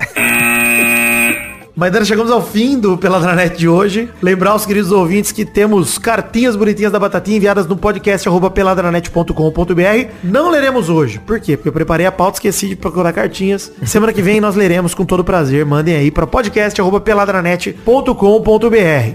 Mas 1.77 1.91
Dana, 1.91 2.05
chegamos 2.05 2.31
ao 2.31 2.41
fim 2.41 2.79
do 2.79 2.97
Peladranet 2.97 3.55
de 3.55 3.69
hoje. 3.69 4.09
Lembrar 4.19 4.49
aos 4.49 4.65
queridos 4.65 4.91
ouvintes 4.91 5.31
que 5.31 5.45
temos 5.45 5.99
cartinhas 5.99 6.55
bonitinhas 6.55 6.91
da 6.91 6.97
Batatinha 6.97 7.37
enviadas 7.37 7.67
no 7.67 7.77
podcast 7.77 8.27
arroba 8.27 8.49
peladranet.com.br. 8.49 10.11
Não 10.23 10.49
leremos 10.49 10.89
hoje. 10.89 11.19
Por 11.19 11.39
quê? 11.39 11.55
Porque 11.55 11.69
eu 11.69 11.73
preparei 11.73 12.07
a 12.07 12.11
pauta, 12.11 12.37
esqueci 12.37 12.69
de 12.69 12.75
procurar 12.75 13.13
cartinhas. 13.13 13.71
Semana 13.85 14.11
que 14.11 14.23
vem 14.23 14.41
nós 14.41 14.55
leremos 14.55 14.95
com 14.95 15.05
todo 15.05 15.23
prazer. 15.23 15.67
Mandem 15.67 15.95
aí 15.95 16.09
para 16.09 16.25
podcast 16.25 16.81
arroba 16.81 16.99
peladranet.com.br. 16.99 18.15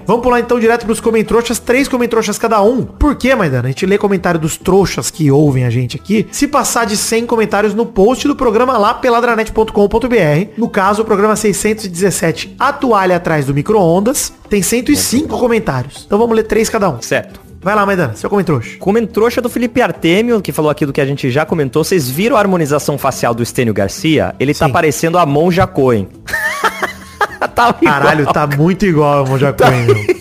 Vamos 0.07 0.23
pular 0.23 0.39
então 0.39 0.61
direto 0.61 0.87
pros 0.87 1.01
comentroxas. 1.01 1.59
Três 1.59 1.89
comentroxas 1.89 2.39
cada 2.39 2.63
um. 2.63 2.85
Por 2.85 3.17
quê, 3.17 3.35
Maidana? 3.35 3.65
A 3.65 3.71
gente 3.73 3.87
lê 3.87 3.99
comentário 3.99 4.39
dos 4.39 4.57
trouxas 4.57 5.11
que 5.11 5.33
ouvem 5.33 5.65
a 5.65 5.71
gente 5.71 5.97
aqui. 5.97 6.29
Se 6.31 6.47
passar 6.47 6.87
de 6.87 6.97
100 6.97 7.27
comentários 7.27 7.75
no 7.75 7.87
post 7.87 8.29
do 8.29 8.37
programa 8.37 8.79
lá, 8.79 8.95
peladranet.com.br. 8.95 10.53
No 10.57 10.69
caso, 10.69 11.03
o 11.03 11.05
programa 11.05 11.35
617, 11.35 12.52
a 12.59 12.73
toalha 12.73 13.17
atrás 13.17 13.47
do 13.47 13.55
micro-ondas, 13.55 14.33
tem 14.49 14.63
105 14.63 15.39
comentários. 15.39 16.05
Então 16.07 16.19
vamos 16.19 16.37
ler 16.37 16.45
três 16.45 16.69
cada 16.69 16.89
um. 16.91 17.01
Certo. 17.01 17.41
Vai 17.63 17.77
lá, 17.77 17.87
Maidana, 17.87 18.17
seu 18.17 18.29
comentrouxa. 18.29 18.77
Comentrouxa 18.79 19.41
do 19.41 19.49
Felipe 19.49 19.81
Artemio, 19.81 20.43
que 20.43 20.51
falou 20.51 20.69
aqui 20.69 20.85
do 20.85 20.93
que 20.93 21.01
a 21.01 21.07
gente 21.07 21.31
já 21.31 21.47
comentou. 21.47 21.85
Vocês 21.85 22.11
viram 22.11 22.37
a 22.37 22.41
harmonização 22.41 22.99
facial 22.99 23.33
do 23.33 23.43
Estênio 23.43 23.73
Garcia? 23.73 24.35
Ele 24.41 24.53
tá 24.53 24.67
Sim. 24.67 24.73
parecendo 24.73 25.17
a 25.17 25.25
Monja 25.25 25.65
Coen. 25.65 26.09
tá 27.55 27.77
igual. 27.81 27.95
Caralho, 27.95 28.27
tá 28.33 28.49
muito 28.49 28.85
igual 28.85 29.21
ao 29.21 29.27
Monja 29.27 29.53
Coen, 29.53 29.85
meu. 29.85 30.12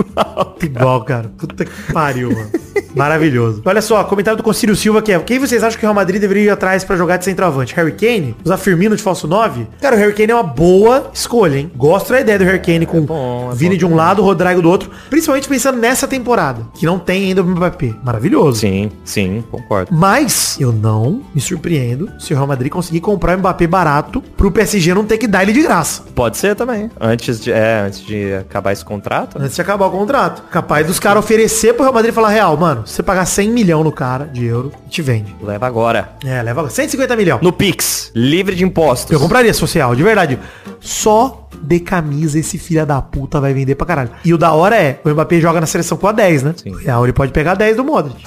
Igual. 0.00 0.56
Igual, 0.62 1.04
cara. 1.04 1.30
Puta 1.36 1.64
que 1.64 1.92
pariu, 1.92 2.30
mano. 2.30 2.50
Maravilhoso. 2.94 3.62
Olha 3.64 3.82
só, 3.82 4.02
comentário 4.04 4.36
do 4.36 4.42
Concílio 4.42 4.74
Silva 4.74 5.00
que 5.02 5.12
é 5.12 5.18
Quem 5.20 5.38
vocês 5.38 5.62
acham 5.62 5.78
que 5.78 5.84
o 5.84 5.88
Real 5.88 5.94
Madrid 5.94 6.20
deveria 6.20 6.44
ir 6.44 6.50
atrás 6.50 6.84
pra 6.84 6.96
jogar 6.96 7.16
de 7.18 7.24
centroavante? 7.24 7.74
Harry 7.74 7.92
Kane? 7.92 8.34
Usar 8.44 8.56
Firmino 8.56 8.96
de 8.96 9.02
falso 9.02 9.26
9? 9.26 9.66
Cara, 9.80 9.96
o 9.96 9.98
Harry 9.98 10.12
Kane 10.12 10.32
é 10.32 10.34
uma 10.34 10.42
boa 10.42 11.10
escolha, 11.12 11.58
hein? 11.58 11.70
Gosto 11.76 12.12
da 12.12 12.20
ideia 12.20 12.38
do 12.38 12.44
Harry 12.44 12.60
Kane 12.60 12.86
com 12.86 13.02
bom, 13.02 13.50
é 13.52 13.54
Vini 13.54 13.74
bom 13.74 13.78
de 13.78 13.86
um 13.86 13.94
lado, 13.94 14.22
Rodrigo 14.22 14.62
do 14.62 14.68
outro. 14.70 14.90
Principalmente 15.08 15.48
pensando 15.48 15.78
nessa 15.78 16.08
temporada, 16.08 16.66
que 16.74 16.86
não 16.86 16.98
tem 16.98 17.26
ainda 17.26 17.42
o 17.42 17.46
Mbappé. 17.46 17.94
Maravilhoso. 18.02 18.60
Sim, 18.60 18.90
sim, 19.04 19.44
concordo. 19.50 19.94
Mas 19.94 20.58
eu 20.60 20.72
não 20.72 21.22
me 21.34 21.40
surpreendo 21.40 22.10
se 22.18 22.32
o 22.32 22.36
Real 22.36 22.46
Madrid 22.46 22.70
conseguir 22.70 23.00
comprar 23.00 23.36
o 23.36 23.38
Mbappé 23.38 23.66
barato 23.66 24.22
pro 24.36 24.50
PSG 24.50 24.94
não 24.94 25.04
ter 25.04 25.18
que 25.18 25.26
dar 25.26 25.42
ele 25.42 25.52
de 25.52 25.62
graça. 25.62 26.02
Pode 26.14 26.36
ser 26.36 26.54
também. 26.54 26.90
Antes 27.00 27.40
de, 27.40 27.52
é, 27.52 27.84
antes 27.86 28.04
de 28.04 28.34
acabar 28.34 28.72
esse 28.72 28.84
contrato. 28.84 29.38
Antes 29.38 29.54
de 29.54 29.62
acabar 29.62 29.86
o 29.86 29.89
contrato. 29.90 30.42
Capaz 30.50 30.86
dos 30.86 30.98
caras 30.98 31.24
oferecer 31.24 31.74
pro 31.74 31.82
Real 31.82 31.94
Madrid 31.94 32.12
e 32.12 32.14
falar, 32.14 32.30
Real, 32.30 32.56
mano, 32.56 32.86
se 32.86 32.94
você 32.94 33.02
pagar 33.02 33.24
100 33.24 33.50
milhão 33.50 33.84
no 33.84 33.92
cara 33.92 34.26
de 34.26 34.44
euro, 34.44 34.72
te 34.88 35.02
vende. 35.02 35.34
Leva 35.42 35.66
agora. 35.66 36.12
É, 36.24 36.42
leva 36.42 36.68
150 36.68 37.16
milhões. 37.16 37.42
No 37.42 37.52
Pix, 37.52 38.10
livre 38.14 38.54
de 38.54 38.64
impostos. 38.64 39.10
Eu 39.10 39.20
compraria 39.20 39.52
social, 39.54 39.94
de 39.94 40.02
verdade. 40.02 40.38
Só 40.80 41.48
de 41.62 41.80
camisa 41.80 42.38
esse 42.38 42.58
filho 42.58 42.86
da 42.86 43.02
puta 43.02 43.40
vai 43.40 43.52
vender 43.52 43.74
pra 43.74 43.86
caralho. 43.86 44.10
E 44.24 44.32
o 44.32 44.38
da 44.38 44.52
hora 44.52 44.76
é, 44.76 45.00
o 45.04 45.10
Mbappé 45.10 45.40
joga 45.40 45.60
na 45.60 45.66
seleção 45.66 45.98
com 45.98 46.06
a 46.06 46.12
10, 46.12 46.42
né? 46.42 46.54
Sim. 46.56 46.70
O 46.72 46.76
Real 46.76 47.04
ele 47.04 47.12
pode 47.12 47.32
pegar 47.32 47.52
a 47.52 47.54
10 47.54 47.76
do 47.76 47.84
Modric. 47.84 48.24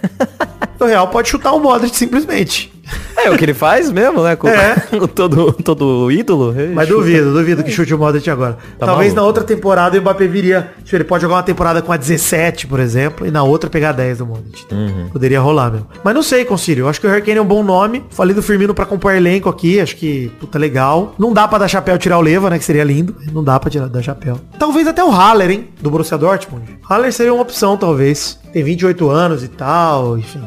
o 0.80 0.84
Real 0.84 1.08
pode 1.08 1.28
chutar 1.28 1.52
o 1.52 1.60
Modric 1.60 1.96
simplesmente. 1.96 2.79
É 3.16 3.30
o 3.30 3.36
que 3.36 3.44
ele 3.44 3.52
faz 3.54 3.90
mesmo, 3.90 4.22
né? 4.22 4.34
Com, 4.34 4.48
É. 4.48 4.74
com 4.98 5.06
todo, 5.06 5.52
todo 5.52 6.10
ídolo. 6.10 6.54
Ele 6.58 6.74
Mas 6.74 6.88
chuta. 6.88 7.00
duvido, 7.00 7.32
duvido 7.32 7.62
que 7.62 7.70
chute 7.70 7.92
o 7.94 7.98
Modric 7.98 8.28
agora. 8.30 8.56
Tá 8.78 8.86
Talvez 8.86 9.08
maluco. 9.12 9.20
na 9.20 9.26
outra 9.26 9.44
temporada 9.44 9.98
o 9.98 10.00
Mbappé 10.00 10.26
viria. 10.26 10.72
Tipo, 10.82 10.96
ele 10.96 11.04
pode 11.04 11.22
jogar 11.22 11.36
uma 11.36 11.42
temporada 11.42 11.82
com 11.82 11.92
a 11.92 11.96
17, 11.96 12.66
por 12.66 12.80
exemplo, 12.80 13.26
e 13.26 13.30
na 13.30 13.42
outra 13.42 13.68
pegar 13.68 13.92
10 13.92 14.18
do 14.18 14.26
Modric. 14.26 14.64
Uhum. 14.72 15.08
Poderia 15.12 15.40
rolar 15.40 15.70
mesmo. 15.70 15.86
Mas 16.02 16.14
não 16.14 16.22
sei, 16.22 16.44
Concílio. 16.44 16.84
Eu 16.84 16.88
acho 16.88 17.00
que 17.00 17.06
o 17.06 17.10
Harry 17.10 17.22
Kane 17.22 17.38
é 17.38 17.42
um 17.42 17.46
bom 17.46 17.62
nome. 17.62 18.02
Falei 18.10 18.34
do 18.34 18.42
Firmino 18.42 18.72
pra 18.74 18.86
compor 18.86 19.14
elenco 19.14 19.48
aqui. 19.48 19.78
Acho 19.80 19.96
que, 19.96 20.32
puta, 20.40 20.58
legal. 20.58 21.14
Não 21.18 21.32
dá 21.32 21.46
pra 21.46 21.58
dar 21.58 21.68
chapéu 21.68 21.98
tirar 21.98 22.18
o 22.18 22.22
Leva, 22.22 22.48
né? 22.48 22.58
Que 22.58 22.64
seria 22.64 22.84
lindo. 22.84 23.14
Não 23.32 23.44
dá 23.44 23.60
pra 23.60 23.68
tirar, 23.70 23.86
dar 23.88 24.02
chapéu. 24.02 24.38
Talvez 24.58 24.86
até 24.88 25.04
o 25.04 25.10
Haller, 25.10 25.50
hein? 25.50 25.68
Do 25.80 25.90
Borussia 25.90 26.16
Dortmund. 26.16 26.64
Haller 26.88 27.12
seria 27.12 27.32
uma 27.34 27.42
opção, 27.42 27.76
talvez. 27.76 28.38
Tem 28.52 28.64
28 28.64 29.08
anos 29.10 29.44
e 29.44 29.48
tal, 29.48 30.18
enfim. 30.18 30.40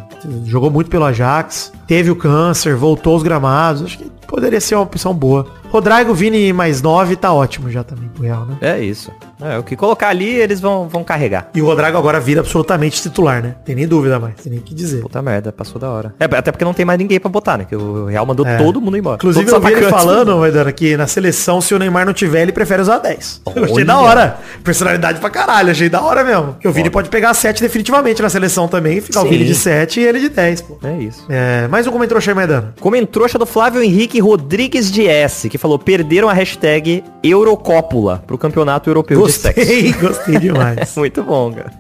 Jogou 0.45 0.69
muito 0.69 0.89
pelo 0.89 1.05
Ajax. 1.05 1.71
Teve 1.87 2.09
o 2.11 2.15
câncer, 2.33 2.75
voltou 2.75 3.13
aos 3.13 3.21
gramados. 3.21 3.83
Acho 3.83 3.97
que 3.99 4.09
poderia 4.27 4.59
ser 4.59 4.73
uma 4.73 4.83
opção 4.83 5.13
boa. 5.13 5.45
Rodrigo, 5.73 6.13
Vini 6.13 6.53
mais 6.53 6.83
9 6.83 7.15
tá 7.15 7.33
ótimo 7.33 7.67
já 7.71 7.83
também 7.83 8.07
pro 8.07 8.21
Real, 8.23 8.45
né? 8.45 8.57
É 8.61 8.79
isso. 8.79 9.11
É, 9.41 9.57
o 9.57 9.63
que 9.63 9.75
colocar 9.75 10.09
ali, 10.09 10.29
eles 10.29 10.61
vão, 10.61 10.87
vão 10.87 11.03
carregar. 11.03 11.49
E 11.51 11.63
o 11.63 11.65
Rodrigo 11.65 11.97
agora 11.97 12.19
vira 12.19 12.41
absolutamente 12.41 13.01
titular, 13.01 13.41
né? 13.41 13.55
Tem 13.65 13.73
nem 13.75 13.87
dúvida 13.87 14.19
mais. 14.19 14.35
Tem 14.35 14.51
nem 14.51 14.59
o 14.59 14.63
que 14.63 14.71
dizer. 14.75 15.01
Puta 15.01 15.19
merda, 15.19 15.51
passou 15.51 15.81
da 15.81 15.89
hora. 15.89 16.13
É, 16.19 16.25
até 16.25 16.51
porque 16.51 16.63
não 16.63 16.75
tem 16.75 16.85
mais 16.85 16.99
ninguém 16.99 17.19
pra 17.19 17.27
botar, 17.27 17.57
né? 17.57 17.65
Que 17.67 17.75
o 17.75 18.05
Real 18.05 18.23
mandou 18.23 18.45
É. 18.45 18.55
todo 18.57 18.79
mundo 18.79 18.95
embora. 18.97 19.15
Inclusive 19.15 19.45
Todos 19.49 19.67
eu 19.71 19.75
vi 19.75 19.81
ele 19.83 19.89
falando, 19.89 20.37
Maidana, 20.37 20.71
que 20.71 20.95
na 20.95 21.07
seleção, 21.07 21.59
se 21.59 21.73
o 21.73 21.79
Neymar 21.79 22.05
não 22.05 22.13
tiver, 22.13 22.43
ele 22.43 22.51
prefere 22.51 22.83
usar 22.83 22.99
10. 22.99 23.41
Eu 23.55 23.63
achei 23.63 23.75
Olha. 23.77 23.85
da 23.85 23.99
hora. 23.99 24.37
Personalidade 24.63 25.19
pra 25.19 25.29
caralho, 25.31 25.71
achei 25.71 25.89
da 25.89 26.01
hora 26.01 26.23
mesmo. 26.23 26.53
Porque 26.53 26.67
o 26.67 26.71
Vini 26.71 26.91
pode 26.91 27.09
pegar 27.09 27.33
7 27.33 27.61
definitivamente 27.63 28.21
na 28.21 28.29
seleção 28.29 28.67
também, 28.67 29.01
ficar 29.01 29.21
o 29.21 29.23
Sim. 29.23 29.29
Vini 29.29 29.45
de 29.45 29.55
7 29.55 29.99
e 29.99 30.03
ele 30.03 30.19
de 30.19 30.29
10, 30.29 30.61
pô. 30.61 30.77
É 30.83 30.93
isso. 30.99 31.25
É, 31.27 31.67
mais 31.67 31.87
um 31.87 31.91
comentário 31.91 32.23
aí, 32.25 32.35
Maidana. 32.35 32.73
Comentrouxa 32.79 33.39
do 33.39 33.45
Flávio 33.45 33.81
Henrique 33.81 34.19
Rodrigues 34.19 34.91
de 34.91 35.07
S, 35.07 35.49
que 35.49 35.57
falou, 35.63 35.79
perderam 35.79 36.27
a 36.27 36.33
hashtag 36.33 37.01
Eurocópula 37.23 38.21
pro 38.27 38.37
Campeonato 38.37 38.89
Europeu 38.89 39.25
de 39.25 39.31
Sexo. 39.31 39.61
Gostei, 39.61 39.93
gostei 39.95 40.39
demais. 40.39 40.93
Muito 40.97 41.23
bom, 41.23 41.53
cara. 41.53 41.71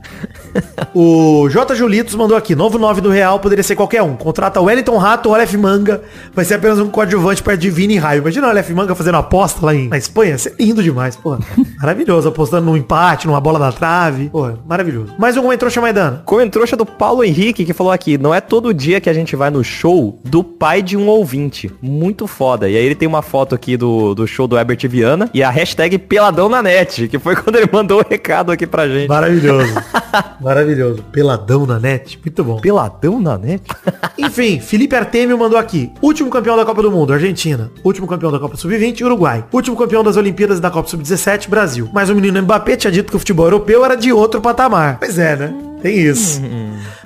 O 0.93 1.49
J. 1.49 1.73
Julitos 1.75 2.13
mandou 2.13 2.37
aqui, 2.37 2.55
novo 2.55 2.77
9 2.77 3.01
do 3.01 3.09
Real, 3.09 3.39
poderia 3.39 3.63
ser 3.63 3.75
qualquer 3.75 4.03
um. 4.03 4.15
Contrata 4.15 4.59
o 4.59 4.65
Wellington 4.65 4.97
Rato 4.97 5.27
ou 5.27 5.33
o 5.33 5.35
Aleph 5.35 5.55
Manga. 5.55 6.03
Vai 6.33 6.45
ser 6.45 6.55
apenas 6.55 6.77
um 6.79 6.87
coadjuvante 6.87 7.41
perto 7.41 7.59
de 7.59 7.71
Vini 7.71 7.95
e 7.95 7.97
Raio. 7.97 8.21
Imagina 8.21 8.47
o 8.47 8.49
Aleph 8.51 8.69
Manga 8.69 8.93
fazendo 8.93 9.15
aposta 9.15 9.65
lá 9.65 9.73
em, 9.73 9.87
na 9.87 9.97
Espanha. 9.97 10.31
Ia 10.31 10.37
ser 10.37 10.55
lindo 10.59 10.83
demais, 10.83 11.15
pô. 11.15 11.37
Maravilhoso, 11.79 12.29
apostando 12.29 12.67
num 12.67 12.77
empate, 12.77 13.25
numa 13.25 13.41
bola 13.41 13.57
da 13.57 13.71
trave. 13.71 14.29
Pô, 14.29 14.51
maravilhoso. 14.67 15.15
Mais 15.17 15.35
um 15.35 15.41
comentário 15.41 15.81
Maidana. 15.81 16.21
Comentrouxa 16.25 16.77
do 16.77 16.85
Paulo 16.85 17.23
Henrique, 17.23 17.65
que 17.65 17.73
falou 17.73 17.91
aqui, 17.91 18.17
não 18.17 18.33
é 18.33 18.39
todo 18.39 18.73
dia 18.73 19.01
que 19.01 19.09
a 19.09 19.13
gente 19.13 19.35
vai 19.35 19.49
no 19.49 19.63
show 19.63 20.19
do 20.23 20.43
pai 20.43 20.83
de 20.83 20.95
um 20.95 21.07
ouvinte. 21.07 21.71
Muito 21.81 22.27
foda. 22.27 22.69
E 22.69 22.77
aí 22.77 22.85
ele 22.85 22.95
tem 22.95 23.07
uma 23.07 23.23
foto 23.23 23.55
aqui 23.55 23.72
do, 23.77 24.13
do 24.13 24.27
show 24.27 24.47
do 24.47 24.57
Herbert 24.57 24.79
Viana 24.89 25.29
e 25.33 25.43
a 25.43 25.49
hashtag 25.49 25.97
Peladão 25.97 26.49
na 26.49 26.61
net, 26.61 27.07
que 27.07 27.19
foi 27.19 27.35
quando 27.37 27.55
ele 27.55 27.69
mandou 27.71 27.99
o 27.99 28.05
recado 28.07 28.51
aqui 28.51 28.65
pra 28.67 28.87
gente. 28.87 29.07
Maravilhoso. 29.07 29.73
Maravilhoso. 30.41 31.03
Peladão 31.11 31.65
na 31.65 31.79
net. 31.79 32.19
Muito 32.23 32.43
bom. 32.43 32.59
Peladão 32.59 33.19
na 33.19 33.37
net? 33.37 33.63
Enfim, 34.17 34.59
Felipe 34.59 34.95
Artemio 34.95 35.37
mandou 35.37 35.57
aqui. 35.57 35.91
Último 36.01 36.29
campeão 36.29 36.55
da 36.55 36.65
Copa 36.65 36.81
do 36.81 36.91
Mundo, 36.91 37.13
Argentina. 37.13 37.71
Último 37.83 38.07
campeão 38.07 38.31
da 38.31 38.39
Copa 38.39 38.55
Sub-20, 38.57 39.01
Uruguai. 39.01 39.45
Último 39.51 39.75
campeão 39.75 40.03
das 40.03 40.17
Olimpíadas 40.17 40.59
da 40.59 40.69
Copa 40.69 40.89
Sub-17, 40.89 41.49
Brasil. 41.49 41.89
Mas 41.93 42.09
o 42.09 42.15
menino 42.15 42.41
Mbappé 42.41 42.75
tinha 42.75 42.91
dito 42.91 43.09
que 43.09 43.15
o 43.15 43.19
futebol 43.19 43.45
europeu 43.45 43.83
era 43.83 43.95
de 43.95 44.11
outro 44.11 44.41
patamar. 44.41 44.97
Pois 44.99 45.17
é, 45.17 45.35
né? 45.35 45.53
Tem 45.81 45.97
isso. 45.97 46.41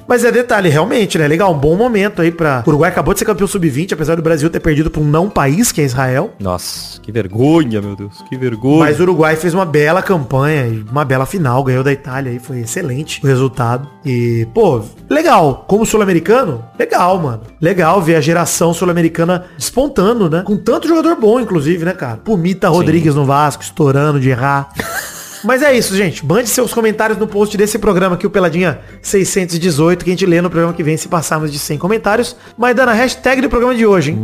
Mas 0.07 0.23
é 0.23 0.31
detalhe, 0.31 0.69
realmente, 0.69 1.17
né? 1.17 1.27
Legal, 1.27 1.53
um 1.53 1.57
bom 1.57 1.75
momento 1.75 2.21
aí 2.21 2.31
pra... 2.31 2.63
O 2.65 2.69
Uruguai 2.69 2.89
acabou 2.89 3.13
de 3.13 3.19
ser 3.19 3.25
campeão 3.25 3.47
sub-20, 3.47 3.93
apesar 3.93 4.15
do 4.15 4.21
Brasil 4.21 4.49
ter 4.49 4.59
perdido 4.59 4.89
pra 4.89 5.01
um 5.01 5.05
não 5.05 5.29
país, 5.29 5.71
que 5.71 5.81
é 5.81 5.83
Israel. 5.83 6.33
Nossa, 6.39 7.01
que 7.01 7.11
vergonha, 7.11 7.81
meu 7.81 7.95
Deus. 7.95 8.23
Que 8.29 8.37
vergonha. 8.37 8.85
Mas 8.85 8.99
o 8.99 9.03
Uruguai 9.03 9.35
fez 9.35 9.53
uma 9.53 9.65
bela 9.65 10.01
campanha, 10.01 10.67
e 10.67 10.85
uma 10.89 11.03
bela 11.03 11.25
final, 11.25 11.63
ganhou 11.63 11.83
da 11.83 11.91
Itália 11.91 12.31
aí, 12.31 12.39
foi 12.39 12.59
excelente 12.59 13.23
o 13.23 13.27
resultado. 13.27 13.87
E, 14.05 14.47
pô, 14.53 14.81
legal. 15.09 15.65
Como 15.67 15.85
sul-americano, 15.85 16.63
legal, 16.79 17.19
mano. 17.19 17.41
Legal 17.59 18.01
ver 18.01 18.15
a 18.15 18.21
geração 18.21 18.73
sul-americana 18.73 19.45
despontando, 19.57 20.29
né? 20.29 20.43
Com 20.45 20.55
tanto 20.55 20.87
jogador 20.87 21.15
bom, 21.15 21.39
inclusive, 21.39 21.83
né, 21.83 21.91
cara? 21.91 22.17
Pumita 22.17 22.69
Rodrigues 22.69 23.15
no 23.15 23.25
Vasco, 23.25 23.63
estourando 23.63 24.19
de 24.19 24.29
errar. 24.29 24.69
Mas 25.43 25.61
é 25.61 25.75
isso, 25.77 25.95
gente. 25.95 26.25
Mande 26.25 26.49
seus 26.49 26.73
comentários 26.73 27.17
no 27.17 27.27
post 27.27 27.55
desse 27.57 27.77
programa 27.79 28.15
aqui, 28.15 28.25
o 28.25 28.29
Peladinha 28.29 28.79
618, 29.01 30.03
que 30.03 30.09
a 30.09 30.13
gente 30.13 30.25
lê 30.25 30.41
no 30.41 30.49
programa 30.49 30.73
que 30.73 30.83
vem 30.83 30.97
se 30.97 31.07
passarmos 31.07 31.51
de 31.51 31.59
100 31.59 31.77
comentários. 31.77 32.35
Mas 32.57 32.75
dando 32.75 32.89
a 32.89 32.93
hashtag 32.93 33.41
do 33.41 33.49
programa 33.49 33.75
de 33.75 33.85
hoje, 33.85 34.11
hein? 34.11 34.19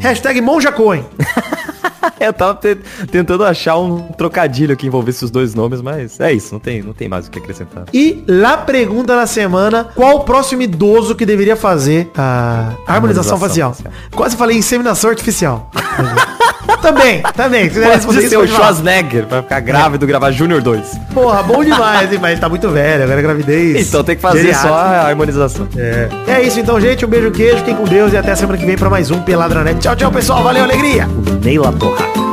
Hashtag 0.00 0.40
Monjacoin. 0.40 1.04
Eu 2.18 2.32
tava 2.32 2.54
te- 2.54 2.76
tentando 3.10 3.44
achar 3.44 3.76
um 3.78 4.00
trocadilho 4.12 4.76
que 4.76 4.86
envolvesse 4.86 5.24
os 5.24 5.30
dois 5.30 5.54
nomes, 5.54 5.80
mas 5.82 6.20
é 6.20 6.32
isso, 6.32 6.52
não 6.54 6.60
tem, 6.60 6.80
não 6.80 6.92
tem 6.92 7.08
mais 7.08 7.26
o 7.26 7.30
que 7.30 7.38
acrescentar. 7.40 7.84
E 7.92 8.22
lá 8.28 8.56
pergunta 8.58 9.16
da 9.16 9.26
semana, 9.26 9.88
qual 9.94 10.16
o 10.18 10.20
próximo 10.20 10.62
idoso 10.62 11.16
que 11.16 11.26
deveria 11.26 11.56
fazer 11.56 12.10
a 12.16 12.74
harmonização 12.86 12.94
Harmonização 12.94 13.38
facial? 13.38 13.74
facial. 13.74 13.92
Quase 14.14 14.36
falei 14.36 14.56
inseminação 14.56 15.10
artificial. 15.10 15.68
também, 16.82 17.22
também. 17.34 17.64
Se 17.64 17.70
quiser 17.70 17.94
responder 17.94 18.28
ser 18.28 18.36
o. 18.36 18.46
Schwarzenegger 18.46 19.26
pra 19.26 19.42
ficar 19.42 19.60
grávido, 19.60 20.06
gravar 20.06 20.30
Júnior 20.32 20.60
2. 20.60 20.98
Porra, 21.14 21.42
bom 21.42 21.64
demais, 21.64 22.12
hein? 22.12 22.18
Mas 22.20 22.38
tá 22.38 22.48
muito 22.48 22.68
velho, 22.68 23.04
agora 23.04 23.20
é 23.20 23.22
gravidez. 23.22 23.88
Então 23.88 24.04
tem 24.04 24.16
que 24.16 24.22
fazer 24.22 24.38
geriátrica. 24.38 24.68
só 24.68 24.74
a 24.74 25.08
harmonização. 25.08 25.68
É. 25.76 26.08
é 26.26 26.42
isso 26.42 26.60
então, 26.60 26.80
gente. 26.80 27.06
Um 27.06 27.08
beijo, 27.08 27.30
queijo, 27.30 27.58
fiquem 27.58 27.76
com 27.76 27.84
Deus 27.84 28.12
e 28.12 28.16
até 28.16 28.34
semana 28.34 28.58
que 28.58 28.66
vem 28.66 28.76
pra 28.76 28.90
mais 28.90 29.10
um 29.10 29.20
Peladranet. 29.22 29.78
Tchau, 29.80 29.96
tchau, 29.96 30.12
pessoal. 30.12 30.42
Valeu, 30.42 30.64
alegria. 30.64 31.08
Neila 31.42 31.72
Torraca. 31.72 32.31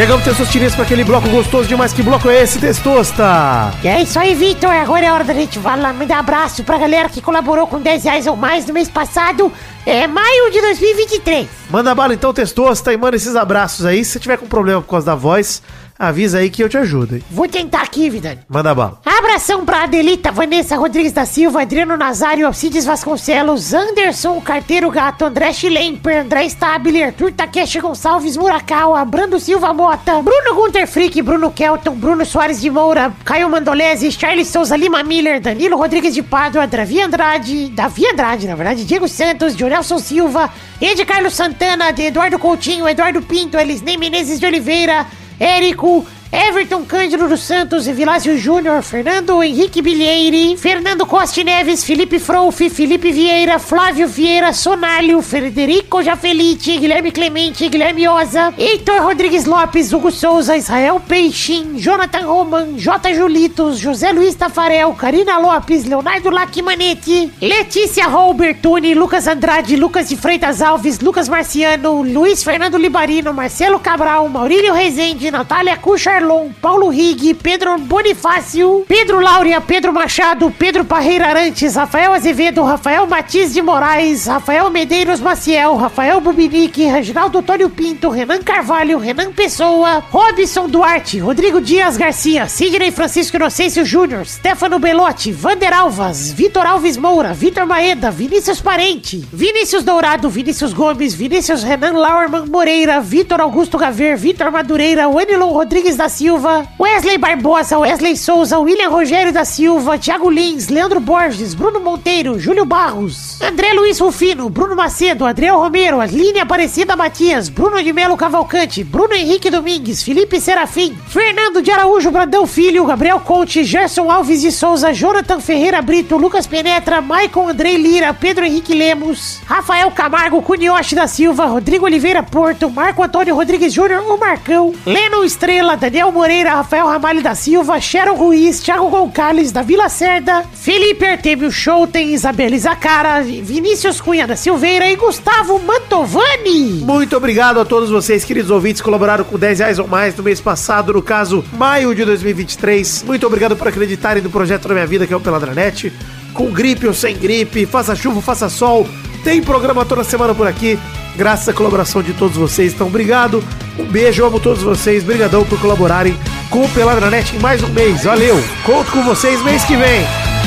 Chegamos, 0.00 0.24
Testosterinhas, 0.24 0.74
para 0.74 0.84
aquele 0.84 1.04
bloco 1.04 1.28
gostoso 1.28 1.68
demais. 1.68 1.92
Que 1.92 2.02
bloco 2.02 2.30
é 2.30 2.42
esse, 2.42 2.58
Testosta? 2.58 3.70
E 3.84 3.86
é 3.86 4.00
isso 4.00 4.18
aí, 4.18 4.34
Vitor. 4.34 4.70
Agora 4.70 5.04
é 5.04 5.12
hora 5.12 5.24
da 5.24 5.34
gente 5.34 5.58
falar, 5.58 5.92
mandar 5.92 6.20
abraço 6.20 6.64
pra 6.64 6.78
galera 6.78 7.10
que 7.10 7.20
colaborou 7.20 7.66
com 7.66 7.78
10 7.78 8.04
reais 8.04 8.26
ou 8.26 8.34
mais 8.34 8.64
no 8.64 8.72
mês 8.72 8.88
passado. 8.88 9.52
É 9.84 10.06
maio 10.06 10.50
de 10.50 10.58
2023. 10.58 11.46
Manda 11.68 11.94
bala 11.94 12.14
então, 12.14 12.32
Testosta, 12.32 12.94
e 12.94 12.96
manda 12.96 13.14
esses 13.14 13.36
abraços 13.36 13.84
aí. 13.84 14.02
Se 14.02 14.12
você 14.12 14.20
tiver 14.20 14.38
com 14.38 14.46
problema 14.46 14.80
por 14.80 14.88
causa 14.88 15.04
da 15.04 15.14
voz, 15.14 15.62
avisa 16.00 16.38
aí 16.38 16.48
que 16.48 16.64
eu 16.64 16.68
te 16.68 16.78
ajudo. 16.78 17.16
hein? 17.16 17.22
Vou 17.30 17.46
tentar 17.46 17.82
aqui, 17.82 18.08
Vidani. 18.08 18.40
Manda 18.48 18.74
bala. 18.74 19.00
Abração 19.04 19.66
pra 19.66 19.82
Adelita, 19.84 20.32
Vanessa 20.32 20.74
Rodrigues 20.76 21.12
da 21.12 21.26
Silva, 21.26 21.60
Adriano 21.60 21.94
Nazário, 21.96 22.46
Alcides 22.46 22.86
Vasconcelos, 22.86 23.74
Anderson, 23.74 24.40
Carteiro 24.40 24.90
Gato, 24.90 25.26
André 25.26 25.52
Schlemper, 25.52 26.22
André 26.22 26.46
Stabile, 26.48 27.02
Arthur 27.04 27.32
Takeshi 27.32 27.80
Gonçalves 27.80 28.36
Murakawa, 28.36 29.04
Brando 29.04 29.38
Silva 29.38 29.74
Mota, 29.74 30.22
Bruno 30.22 30.54
Gunter 30.54 30.86
Frick, 30.88 31.20
Bruno 31.20 31.50
Kelton, 31.50 31.94
Bruno 31.94 32.24
Soares 32.24 32.60
de 32.62 32.70
Moura, 32.70 33.12
Caio 33.24 33.50
Mandolese, 33.50 34.10
Charles 34.10 34.48
Souza 34.48 34.76
Lima 34.76 35.02
Miller, 35.02 35.38
Danilo 35.38 35.76
Rodrigues 35.76 36.14
de 36.14 36.22
Pádua, 36.22 36.66
Davi 36.66 37.02
Andrade, 37.02 37.68
Davi 37.68 38.06
Andrade, 38.06 38.46
na 38.46 38.54
verdade, 38.54 38.84
Diego 38.86 39.06
Santos, 39.06 39.54
Jonelson 39.54 39.98
Silva, 39.98 40.50
Ed 40.80 41.04
Carlos 41.04 41.34
Santana, 41.34 41.92
de 41.92 42.04
Eduardo 42.04 42.38
Coutinho, 42.38 42.88
Eduardo 42.88 43.20
Pinto, 43.20 43.58
Elisnei 43.58 43.98
Menezes 43.98 44.40
de 44.40 44.46
Oliveira, 44.46 45.06
Érico, 45.40 46.04
Everton 46.32 46.84
Cândido 46.84 47.28
dos 47.28 47.40
Santos, 47.40 47.86
Vilásio 47.86 48.38
Júnior, 48.38 48.80
Fernando 48.82 49.42
Henrique 49.42 49.82
Bilheire, 49.82 50.56
Fernando 50.56 51.04
Costa 51.04 51.42
Neves, 51.42 51.82
Felipe 51.82 52.20
Frouf, 52.20 52.60
Felipe 52.70 53.10
Vieira, 53.10 53.58
Flávio 53.58 54.06
Vieira, 54.06 54.52
Sonálio, 54.52 55.20
Frederico 55.22 56.00
Jafelite, 56.00 56.78
Guilherme 56.78 57.10
Clemente, 57.10 57.68
Guilherme 57.68 58.06
Oza, 58.06 58.54
Heitor 58.56 59.02
Rodrigues 59.02 59.44
Lopes, 59.44 59.92
Hugo 59.92 60.12
Souza, 60.12 60.56
Israel 60.56 61.00
Peixin, 61.00 61.76
Jonathan 61.76 62.24
Roman, 62.24 62.78
J. 62.78 63.12
Julitos, 63.12 63.82
José 63.82 64.12
Luiz 64.12 64.36
Tafarel, 64.36 64.92
Karina 64.92 65.36
Lopes, 65.36 65.84
Leonardo 65.84 66.30
Lacimanetti, 66.30 67.32
Letícia 67.40 68.06
Robertuni, 68.06 68.94
Lucas 68.94 69.26
Andrade, 69.26 69.76
Lucas 69.76 70.08
de 70.08 70.16
Freitas 70.16 70.62
Alves, 70.62 71.00
Lucas 71.00 71.28
Marciano, 71.28 72.04
Luiz 72.04 72.44
Fernando 72.44 72.78
Libarino, 72.78 73.34
Marcelo 73.34 73.80
Cabral, 73.80 74.28
Maurílio 74.28 74.72
Rezende, 74.74 75.28
Natália 75.32 75.76
Cucharlon, 76.20 76.52
Paulo 76.60 76.90
Rig, 76.90 77.34
Pedro 77.34 77.78
Bonifácio, 77.78 78.84
Pedro 78.86 79.20
Laura, 79.20 79.60
Pedro 79.60 79.92
Machado, 79.92 80.50
Pedro 80.50 80.84
Parreira 80.84 81.28
Arantes, 81.28 81.74
Rafael 81.74 82.12
Azevedo, 82.12 82.62
Rafael 82.62 83.06
Matiz 83.06 83.54
de 83.54 83.62
Moraes, 83.62 84.26
Rafael 84.26 84.70
Medeiros 84.70 85.20
Maciel, 85.20 85.74
Rafael 85.76 86.20
Bubinique, 86.20 86.90
Reginaldo 86.90 87.38
Antônio 87.38 87.70
Pinto, 87.70 88.10
Renan 88.10 88.42
Carvalho, 88.42 88.98
Renan 88.98 89.32
Pessoa, 89.32 90.02
Robson 90.12 90.68
Duarte, 90.68 91.20
Rodrigo 91.20 91.60
Dias 91.60 91.96
Garcia, 91.96 92.46
Sidney 92.46 92.90
Francisco 92.90 93.36
Inocêncio 93.36 93.84
Júnior, 93.84 94.26
Stefano 94.26 94.78
Belotti, 94.78 95.32
Vander 95.32 95.72
Alvas, 95.72 96.30
Vitor 96.32 96.66
Alves 96.66 96.96
Moura, 96.96 97.32
Vitor 97.32 97.64
Maeda, 97.66 98.10
Vinícius 98.10 98.60
Parente, 98.60 99.24
Vinícius 99.32 99.84
Dourado, 99.84 100.28
Vinícius 100.28 100.74
Gomes, 100.74 101.14
Vinícius 101.14 101.62
Renan 101.62 101.94
Lauerman 101.94 102.46
Moreira, 102.48 103.00
Vitor 103.00 103.40
Augusto 103.40 103.78
Gaver, 103.78 104.16
Vitor 104.16 104.50
Madureira, 104.50 105.08
Wanilon 105.08 105.52
Rodrigues 105.52 105.96
da 105.96 106.09
Silva, 106.10 106.68
Wesley 106.78 107.16
Barbosa, 107.16 107.78
Wesley 107.78 108.16
Souza, 108.16 108.58
William 108.58 108.90
Rogério 108.90 109.32
da 109.32 109.44
Silva, 109.44 109.96
Thiago 109.96 110.28
Lins, 110.28 110.68
Leandro 110.68 111.00
Borges, 111.00 111.54
Bruno 111.54 111.80
Monteiro, 111.80 112.38
Júlio 112.38 112.66
Barros, 112.66 113.40
André 113.40 113.72
Luiz 113.72 113.98
Rufino, 113.98 114.50
Bruno 114.50 114.76
Macedo, 114.76 115.24
Adriel 115.24 115.54
Romero, 115.54 116.00
Aline 116.00 116.40
Aparecida 116.40 116.96
Matias, 116.96 117.48
Bruno 117.48 117.82
de 117.82 117.92
Melo 117.92 118.16
Cavalcante, 118.16 118.84
Bruno 118.84 119.14
Henrique 119.14 119.50
Domingues, 119.50 120.02
Felipe 120.02 120.40
Serafim, 120.40 120.94
Fernando 121.08 121.62
de 121.62 121.70
Araújo 121.70 122.10
Brandão 122.10 122.46
Filho, 122.46 122.84
Gabriel 122.84 123.20
Conte, 123.20 123.64
Gerson 123.64 124.10
Alves 124.10 124.42
de 124.42 124.50
Souza, 124.50 124.92
Jonathan 124.92 125.40
Ferreira 125.40 125.80
Brito, 125.80 126.16
Lucas 126.16 126.46
Penetra, 126.46 127.00
Maicon 127.00 127.48
Andrei 127.48 127.76
Lira, 127.76 128.12
Pedro 128.12 128.44
Henrique 128.44 128.74
Lemos, 128.74 129.40
Rafael 129.46 129.90
Camargo, 129.92 130.42
Cunioche 130.42 130.96
da 130.96 131.06
Silva, 131.06 131.46
Rodrigo 131.46 131.86
Oliveira 131.86 132.22
Porto, 132.22 132.68
Marco 132.68 133.02
Antônio 133.02 133.34
Rodrigues 133.34 133.72
Júnior, 133.72 134.02
o 134.08 134.18
Marcão, 134.18 134.74
Leno 134.84 135.24
Estrela, 135.24 135.76
Daniel 135.76 135.99
Moreira, 136.08 136.54
Rafael 136.54 136.86
Ramalho 136.86 137.22
da 137.22 137.34
Silva, 137.34 137.78
Sharon 137.78 138.14
Ruiz, 138.14 138.60
Thiago 138.60 138.88
Gonçalves 138.88 139.52
da 139.52 139.60
Vila 139.60 139.88
Cerda, 139.90 140.42
Felipe 140.54 141.04
Artemio 141.04 141.50
Schouten, 141.50 142.14
Isabela 142.14 142.58
Zacara, 142.58 143.22
Vinícius 143.22 144.00
Cunha 144.00 144.26
da 144.26 144.34
Silveira 144.34 144.90
e 144.90 144.96
Gustavo 144.96 145.58
Mantovani. 145.58 146.80
Muito 146.82 147.16
obrigado 147.16 147.60
a 147.60 147.64
todos 147.64 147.90
vocês, 147.90 148.24
queridos 148.24 148.50
ouvintes, 148.50 148.80
colaboraram 148.80 149.24
com 149.24 149.38
10 149.38 149.58
reais 149.58 149.78
ou 149.78 149.86
mais 149.86 150.16
no 150.16 150.22
mês 150.22 150.40
passado, 150.40 150.94
no 150.94 151.02
caso, 151.02 151.44
maio 151.52 151.94
de 151.94 152.04
2023. 152.04 153.02
Muito 153.02 153.26
obrigado 153.26 153.54
por 153.54 153.68
acreditarem 153.68 154.22
no 154.22 154.30
projeto 154.30 154.66
da 154.66 154.74
minha 154.74 154.86
vida, 154.86 155.06
que 155.06 155.12
é 155.12 155.16
o 155.16 155.20
Peladranet. 155.20 155.92
Com 156.32 156.50
gripe 156.50 156.86
ou 156.86 156.94
sem 156.94 157.16
gripe, 157.16 157.66
faça 157.66 157.94
chuva, 157.94 158.22
faça 158.22 158.48
sol, 158.48 158.88
tem 159.22 159.42
programa 159.42 159.84
toda 159.84 160.02
semana 160.02 160.34
por 160.34 160.46
aqui, 160.46 160.78
graças 161.16 161.48
à 161.48 161.52
colaboração 161.52 162.02
de 162.02 162.12
todos 162.12 162.36
vocês. 162.36 162.72
Então, 162.72 162.86
obrigado, 162.86 163.42
um 163.78 163.84
beijo, 163.84 164.24
amo 164.24 164.40
todos 164.40 164.62
vocês, 164.62 165.04
brigadão 165.04 165.44
por 165.44 165.60
colaborarem 165.60 166.16
com 166.48 166.64
o 166.64 166.68
Peladranet 166.70 167.34
em 167.34 167.38
mais 167.38 167.62
um 167.62 167.68
mês. 167.68 168.04
Valeu, 168.04 168.42
conto 168.64 168.90
com 168.90 169.02
vocês 169.02 169.42
mês 169.42 169.64
que 169.64 169.76
vem. 169.76 170.39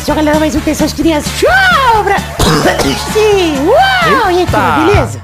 Começou, 0.00 0.14
galera, 0.14 0.40
mais 0.40 0.56
um 0.56 0.60
Testosterinha 0.60 1.20
Show! 1.20 1.50
Pra... 2.04 2.18
Sim! 3.12 3.66
Uau! 3.66 4.30
E 4.30 4.38
aí, 4.38 4.46
beleza? 4.86 5.22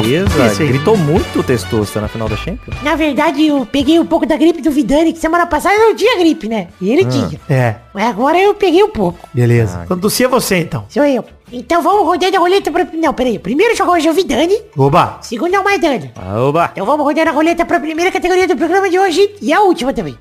Beleza, 0.00 0.46
isso 0.46 0.62
aí. 0.62 0.68
gritou 0.68 0.96
muito 0.96 1.40
o 1.40 1.42
Testosta 1.42 2.00
na 2.00 2.08
final 2.08 2.26
da 2.26 2.34
Champions. 2.34 2.74
Na 2.82 2.96
verdade, 2.96 3.46
eu 3.46 3.66
peguei 3.66 3.98
um 4.00 4.06
pouco 4.06 4.24
da 4.24 4.34
gripe 4.38 4.62
do 4.62 4.70
Vidani, 4.70 5.12
que 5.12 5.18
semana 5.18 5.46
passada 5.46 5.74
eu 5.74 5.88
não 5.90 5.94
tinha 5.94 6.18
gripe, 6.18 6.48
né? 6.48 6.68
E 6.80 6.90
ele 6.90 7.04
tinha. 7.04 7.38
É, 7.50 7.74
Mas 7.92 8.06
agora 8.06 8.38
eu 8.38 8.54
peguei 8.54 8.82
um 8.82 8.88
pouco. 8.88 9.28
beleza. 9.34 9.80
Ah, 9.82 9.86
Quando 9.86 10.00
tossia 10.00 10.26
você, 10.26 10.56
então. 10.56 10.86
Sou 10.88 11.04
eu. 11.04 11.22
Então 11.54 11.80
vamos 11.80 12.04
rodando 12.04 12.36
a 12.36 12.40
roleta 12.40 12.70
pra... 12.72 12.84
Não, 12.92 13.14
peraí. 13.14 13.38
Primeiro 13.38 13.76
jogou 13.76 13.94
hoje 13.94 14.08
é 14.08 14.10
o 14.10 14.14
Vidani, 14.14 14.60
Oba. 14.76 15.18
segundo 15.22 15.54
é 15.54 15.60
o 15.60 15.62
Maidani. 15.64 16.12
Oba! 16.48 16.70
Então 16.72 16.84
vamos 16.84 17.06
rodando 17.06 17.30
a 17.30 17.32
roleta 17.32 17.64
pra 17.64 17.78
primeira 17.78 18.10
categoria 18.10 18.46
do 18.48 18.56
programa 18.56 18.90
de 18.90 18.98
hoje 18.98 19.36
e 19.40 19.52
a 19.52 19.60
última 19.60 19.92
também. 19.92 20.18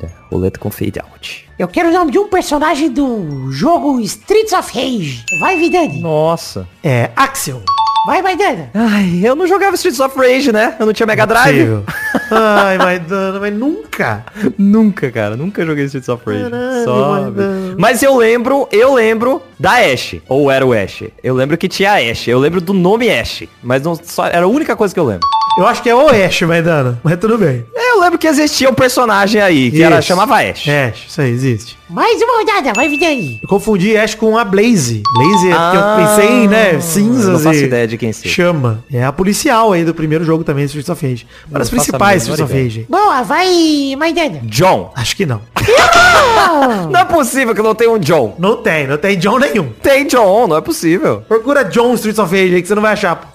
Olha, 0.00 0.12
roleta 0.30 0.58
com 0.58 0.70
fade 0.70 1.00
out. 1.00 1.48
Eu 1.58 1.68
quero 1.68 1.90
o 1.90 1.92
nome 1.92 2.10
de 2.10 2.18
um 2.18 2.28
personagem 2.28 2.90
do 2.90 3.50
jogo 3.52 4.00
Streets 4.00 4.52
of 4.52 4.72
Rage. 4.72 5.24
Vai, 5.40 5.56
Vidani. 5.58 6.00
Nossa. 6.00 6.66
É, 6.82 7.10
Axel. 7.14 7.62
Vai, 8.06 8.22
Maidana. 8.22 8.70
Ai, 8.72 9.20
eu 9.22 9.36
não 9.36 9.46
jogava 9.46 9.74
Streets 9.74 10.00
of 10.00 10.16
Rage, 10.18 10.50
né? 10.50 10.74
Eu 10.80 10.86
não 10.86 10.92
tinha 10.92 11.06
Mega 11.06 11.26
Drive. 11.26 11.84
Ai, 12.32 12.78
Maidana, 12.78 13.38
mas 13.38 13.52
nunca. 13.52 14.24
Nunca, 14.56 15.10
cara. 15.10 15.36
Nunca 15.36 15.66
joguei 15.66 15.84
Streets 15.84 16.08
of 16.08 16.24
Rage. 16.24 16.50
Caralho, 16.50 16.84
Só... 16.84 17.32
Mas 17.78 18.02
eu 18.02 18.16
lembro, 18.16 18.66
eu 18.72 18.94
lembro 18.94 19.42
da 19.58 19.72
Ashe. 19.72 20.22
Ou 20.28 20.50
era 20.50 20.64
o 20.64 20.72
Ashe. 20.72 21.12
Eu 21.22 21.34
lembro 21.34 21.58
que 21.58 21.68
tinha 21.68 21.92
a 21.92 21.96
Ashe. 21.96 22.30
Eu 22.30 22.38
lembro 22.38 22.60
do 22.60 22.72
nome 22.72 23.10
Ashe. 23.10 23.50
Mas 23.62 23.82
não 23.82 23.94
só 23.94 24.26
era 24.26 24.46
a 24.46 24.48
única 24.48 24.74
coisa 24.74 24.94
que 24.94 25.00
eu 25.00 25.04
lembro. 25.04 25.28
Eu 25.58 25.66
acho 25.66 25.82
que 25.82 25.90
é 25.90 25.94
Oeste, 25.94 26.46
Maidana. 26.46 26.98
Mas 27.02 27.18
tudo 27.18 27.36
bem. 27.36 27.66
Eu 27.74 28.00
lembro 28.00 28.18
que 28.18 28.26
existia 28.26 28.70
um 28.70 28.74
personagem 28.74 29.40
aí, 29.42 29.70
que 29.70 29.82
era, 29.82 29.98
Isso. 29.98 30.08
chamava 30.08 30.36
Ashe. 30.36 30.70
Ash, 30.70 31.06
isso 31.08 31.20
aí, 31.20 31.30
existe. 31.30 31.76
Mais 31.88 32.22
uma 32.22 32.38
rodada. 32.38 32.72
Vai, 32.74 32.88
Vidani. 32.88 33.40
Eu 33.42 33.48
confundi 33.48 33.94
Ash 33.96 34.14
com 34.14 34.38
a 34.38 34.44
Blaze. 34.44 35.02
Blaze 35.12 35.48
é 35.50 35.52
Ah, 35.52 35.72
eu 35.74 36.06
pensei 36.06 36.30
em, 36.44 36.48
né, 36.48 36.74
eu 36.76 36.80
cinzas 36.80 37.26
não 37.32 37.40
faço 37.40 37.58
e 37.60 37.64
ideia 37.64 37.86
de 37.86 37.98
quem 37.98 38.12
seja. 38.12 38.32
chama. 38.34 38.82
É 38.90 39.04
a 39.04 39.12
policial 39.12 39.72
aí 39.72 39.84
do 39.84 39.92
primeiro 39.92 40.24
jogo 40.24 40.44
também, 40.44 40.64
Streets 40.64 40.88
of 40.88 41.06
Rage. 41.06 41.26
Uma 41.50 41.58
das 41.58 41.68
principais 41.68 42.22
Streets 42.22 42.44
of. 42.50 42.52
Rage. 42.62 42.86
Boa, 42.88 43.22
vai, 43.22 43.94
Maidana. 43.98 44.40
John. 44.44 44.92
Acho 44.96 45.14
que 45.16 45.26
não. 45.26 45.42
Não 46.90 47.00
é 47.00 47.04
possível 47.04 47.54
que 47.54 47.62
não 47.62 47.74
tenha 47.74 47.90
um 47.90 47.98
John. 47.98 48.34
Não 48.38 48.56
tem, 48.56 48.86
não 48.86 48.96
tem 48.96 49.16
John 49.18 49.38
nenhum. 49.38 49.70
Tem 49.82 50.06
John, 50.06 50.46
não 50.48 50.56
é 50.56 50.60
possível. 50.60 51.22
Procura 51.28 51.64
John 51.64 51.94
Streets 51.94 52.18
of 52.18 52.34
Rage 52.34 52.54
aí 52.54 52.62
que 52.62 52.68
você 52.68 52.74
não 52.74 52.82
vai 52.82 52.92
achar. 52.92 53.20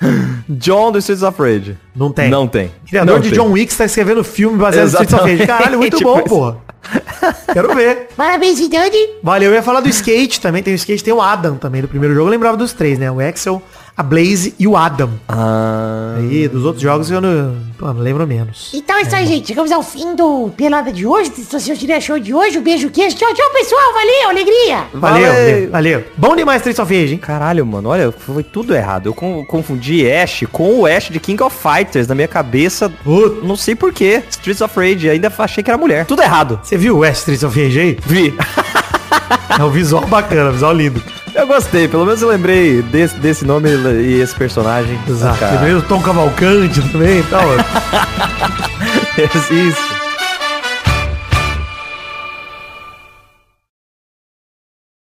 John 0.48 0.92
do 0.92 0.98
Streets 0.98 1.22
of 1.22 1.40
Rage. 1.40 1.76
Não 1.94 2.12
tem. 2.12 2.30
Não 2.30 2.46
tem. 2.46 2.70
Criador 2.88 3.14
Não 3.14 3.20
de 3.20 3.30
tem. 3.30 3.38
John 3.38 3.50
Wick 3.52 3.70
está 3.72 3.84
escrevendo 3.84 4.22
filme 4.22 4.56
baseado 4.56 4.86
em 4.86 4.88
Streets 4.90 5.14
of 5.14 5.22
Rage. 5.22 5.34
Exatamente. 5.42 5.58
Caralho, 5.64 5.78
muito 5.78 5.96
Tipo 5.98 6.10
bom, 6.12 6.18
isso. 6.18 6.28
porra. 6.28 6.56
Quero 7.52 7.74
ver. 7.74 8.08
Parabéns, 8.16 8.58
Vidani. 8.58 8.96
Valeu, 9.22 9.50
eu 9.50 9.54
ia 9.56 9.62
falar 9.62 9.80
do 9.80 9.88
skate 9.88 10.40
também. 10.40 10.62
Tem 10.62 10.72
o 10.72 10.76
skate, 10.76 11.02
tem 11.02 11.12
o 11.12 11.20
Adam 11.20 11.56
também 11.56 11.82
do 11.82 11.88
primeiro 11.88 12.14
jogo. 12.14 12.28
Eu 12.28 12.30
lembrava 12.30 12.56
dos 12.56 12.72
três, 12.72 12.98
né? 12.98 13.10
O 13.10 13.20
Axel, 13.20 13.60
a 13.98 14.02
Blaze 14.04 14.54
e 14.60 14.66
o 14.68 14.76
Adam. 14.76 15.10
Ah, 15.28 16.14
Aí, 16.18 16.46
dos 16.46 16.64
outros 16.64 16.80
jogos 16.82 17.10
eu 17.10 17.20
não, 17.20 17.56
pô, 17.76 17.86
não 17.92 18.00
lembro 18.00 18.24
menos. 18.28 18.70
Então 18.72 18.96
é 18.96 19.02
isso 19.02 19.16
aí, 19.16 19.26
gente. 19.26 19.48
Chegamos 19.48 19.72
ao 19.72 19.82
fim 19.82 20.14
do 20.14 20.50
Pelada 20.56 20.92
de 20.92 21.04
hoje, 21.04 21.30
do 21.30 21.36
Testosterinha 21.36 22.00
Show 22.00 22.18
de 22.20 22.32
hoje. 22.32 22.58
Um 22.58 22.62
beijo, 22.62 22.88
queijo. 22.90 23.16
Tchau, 23.16 23.34
tchau, 23.34 23.50
pessoal. 23.52 23.92
Valeu, 23.92 24.28
alegria. 24.30 24.76
Valeu, 24.94 25.26
Valeu. 25.26 25.32
valeu, 25.32 25.70
valeu. 25.70 26.04
Bom 26.16 26.36
demais 26.36 26.60
Streets 26.60 26.78
of 26.78 26.94
Rage, 26.94 27.12
hein? 27.14 27.18
Caralho, 27.18 27.66
mano, 27.66 27.88
olha, 27.88 28.12
foi 28.12 28.44
tudo 28.44 28.72
errado. 28.74 29.06
Eu 29.06 29.14
con- 29.14 29.44
confundi 29.46 30.08
Ash 30.10 30.44
com 30.52 30.78
o 30.80 30.86
Ash 30.86 31.08
de 31.10 31.18
King 31.18 31.42
of 31.42 31.56
Fighters 31.56 32.06
na 32.06 32.14
minha 32.14 32.28
cabeça. 32.28 32.88
Puta. 32.88 33.44
Não 33.44 33.56
sei 33.56 33.74
porquê. 33.74 34.22
Streets 34.30 34.60
of 34.60 34.74
Rage, 34.78 35.10
ainda 35.10 35.32
achei 35.38 35.62
que 35.62 35.70
era 35.70 35.76
mulher. 35.78 36.06
Tudo 36.06 36.22
errado. 36.22 36.60
Você 36.62 36.76
viu 36.76 36.94
o 36.96 36.98
West 37.00 37.18
Streets 37.18 37.42
of 37.42 37.60
Rage 37.60 37.80
aí? 37.80 37.98
Vi. 38.06 38.32
É 39.58 39.64
um 39.64 39.70
visual 39.70 40.06
bacana, 40.06 40.52
visual 40.52 40.72
lindo. 40.72 41.02
Eu 41.34 41.46
gostei, 41.46 41.88
pelo 41.88 42.04
menos 42.04 42.22
eu 42.22 42.28
lembrei 42.28 42.82
desse, 42.82 43.16
desse 43.16 43.44
nome 43.44 43.68
e 43.68 44.20
esse 44.20 44.34
personagem. 44.34 44.98
Exato. 45.08 45.44
Lembrei 45.44 45.74
do 45.74 45.82
Tom 45.82 46.00
Cavalcante 46.00 46.80
também 46.90 47.20
e 47.20 47.22
tal. 47.24 47.42
Isso. 49.50 50.07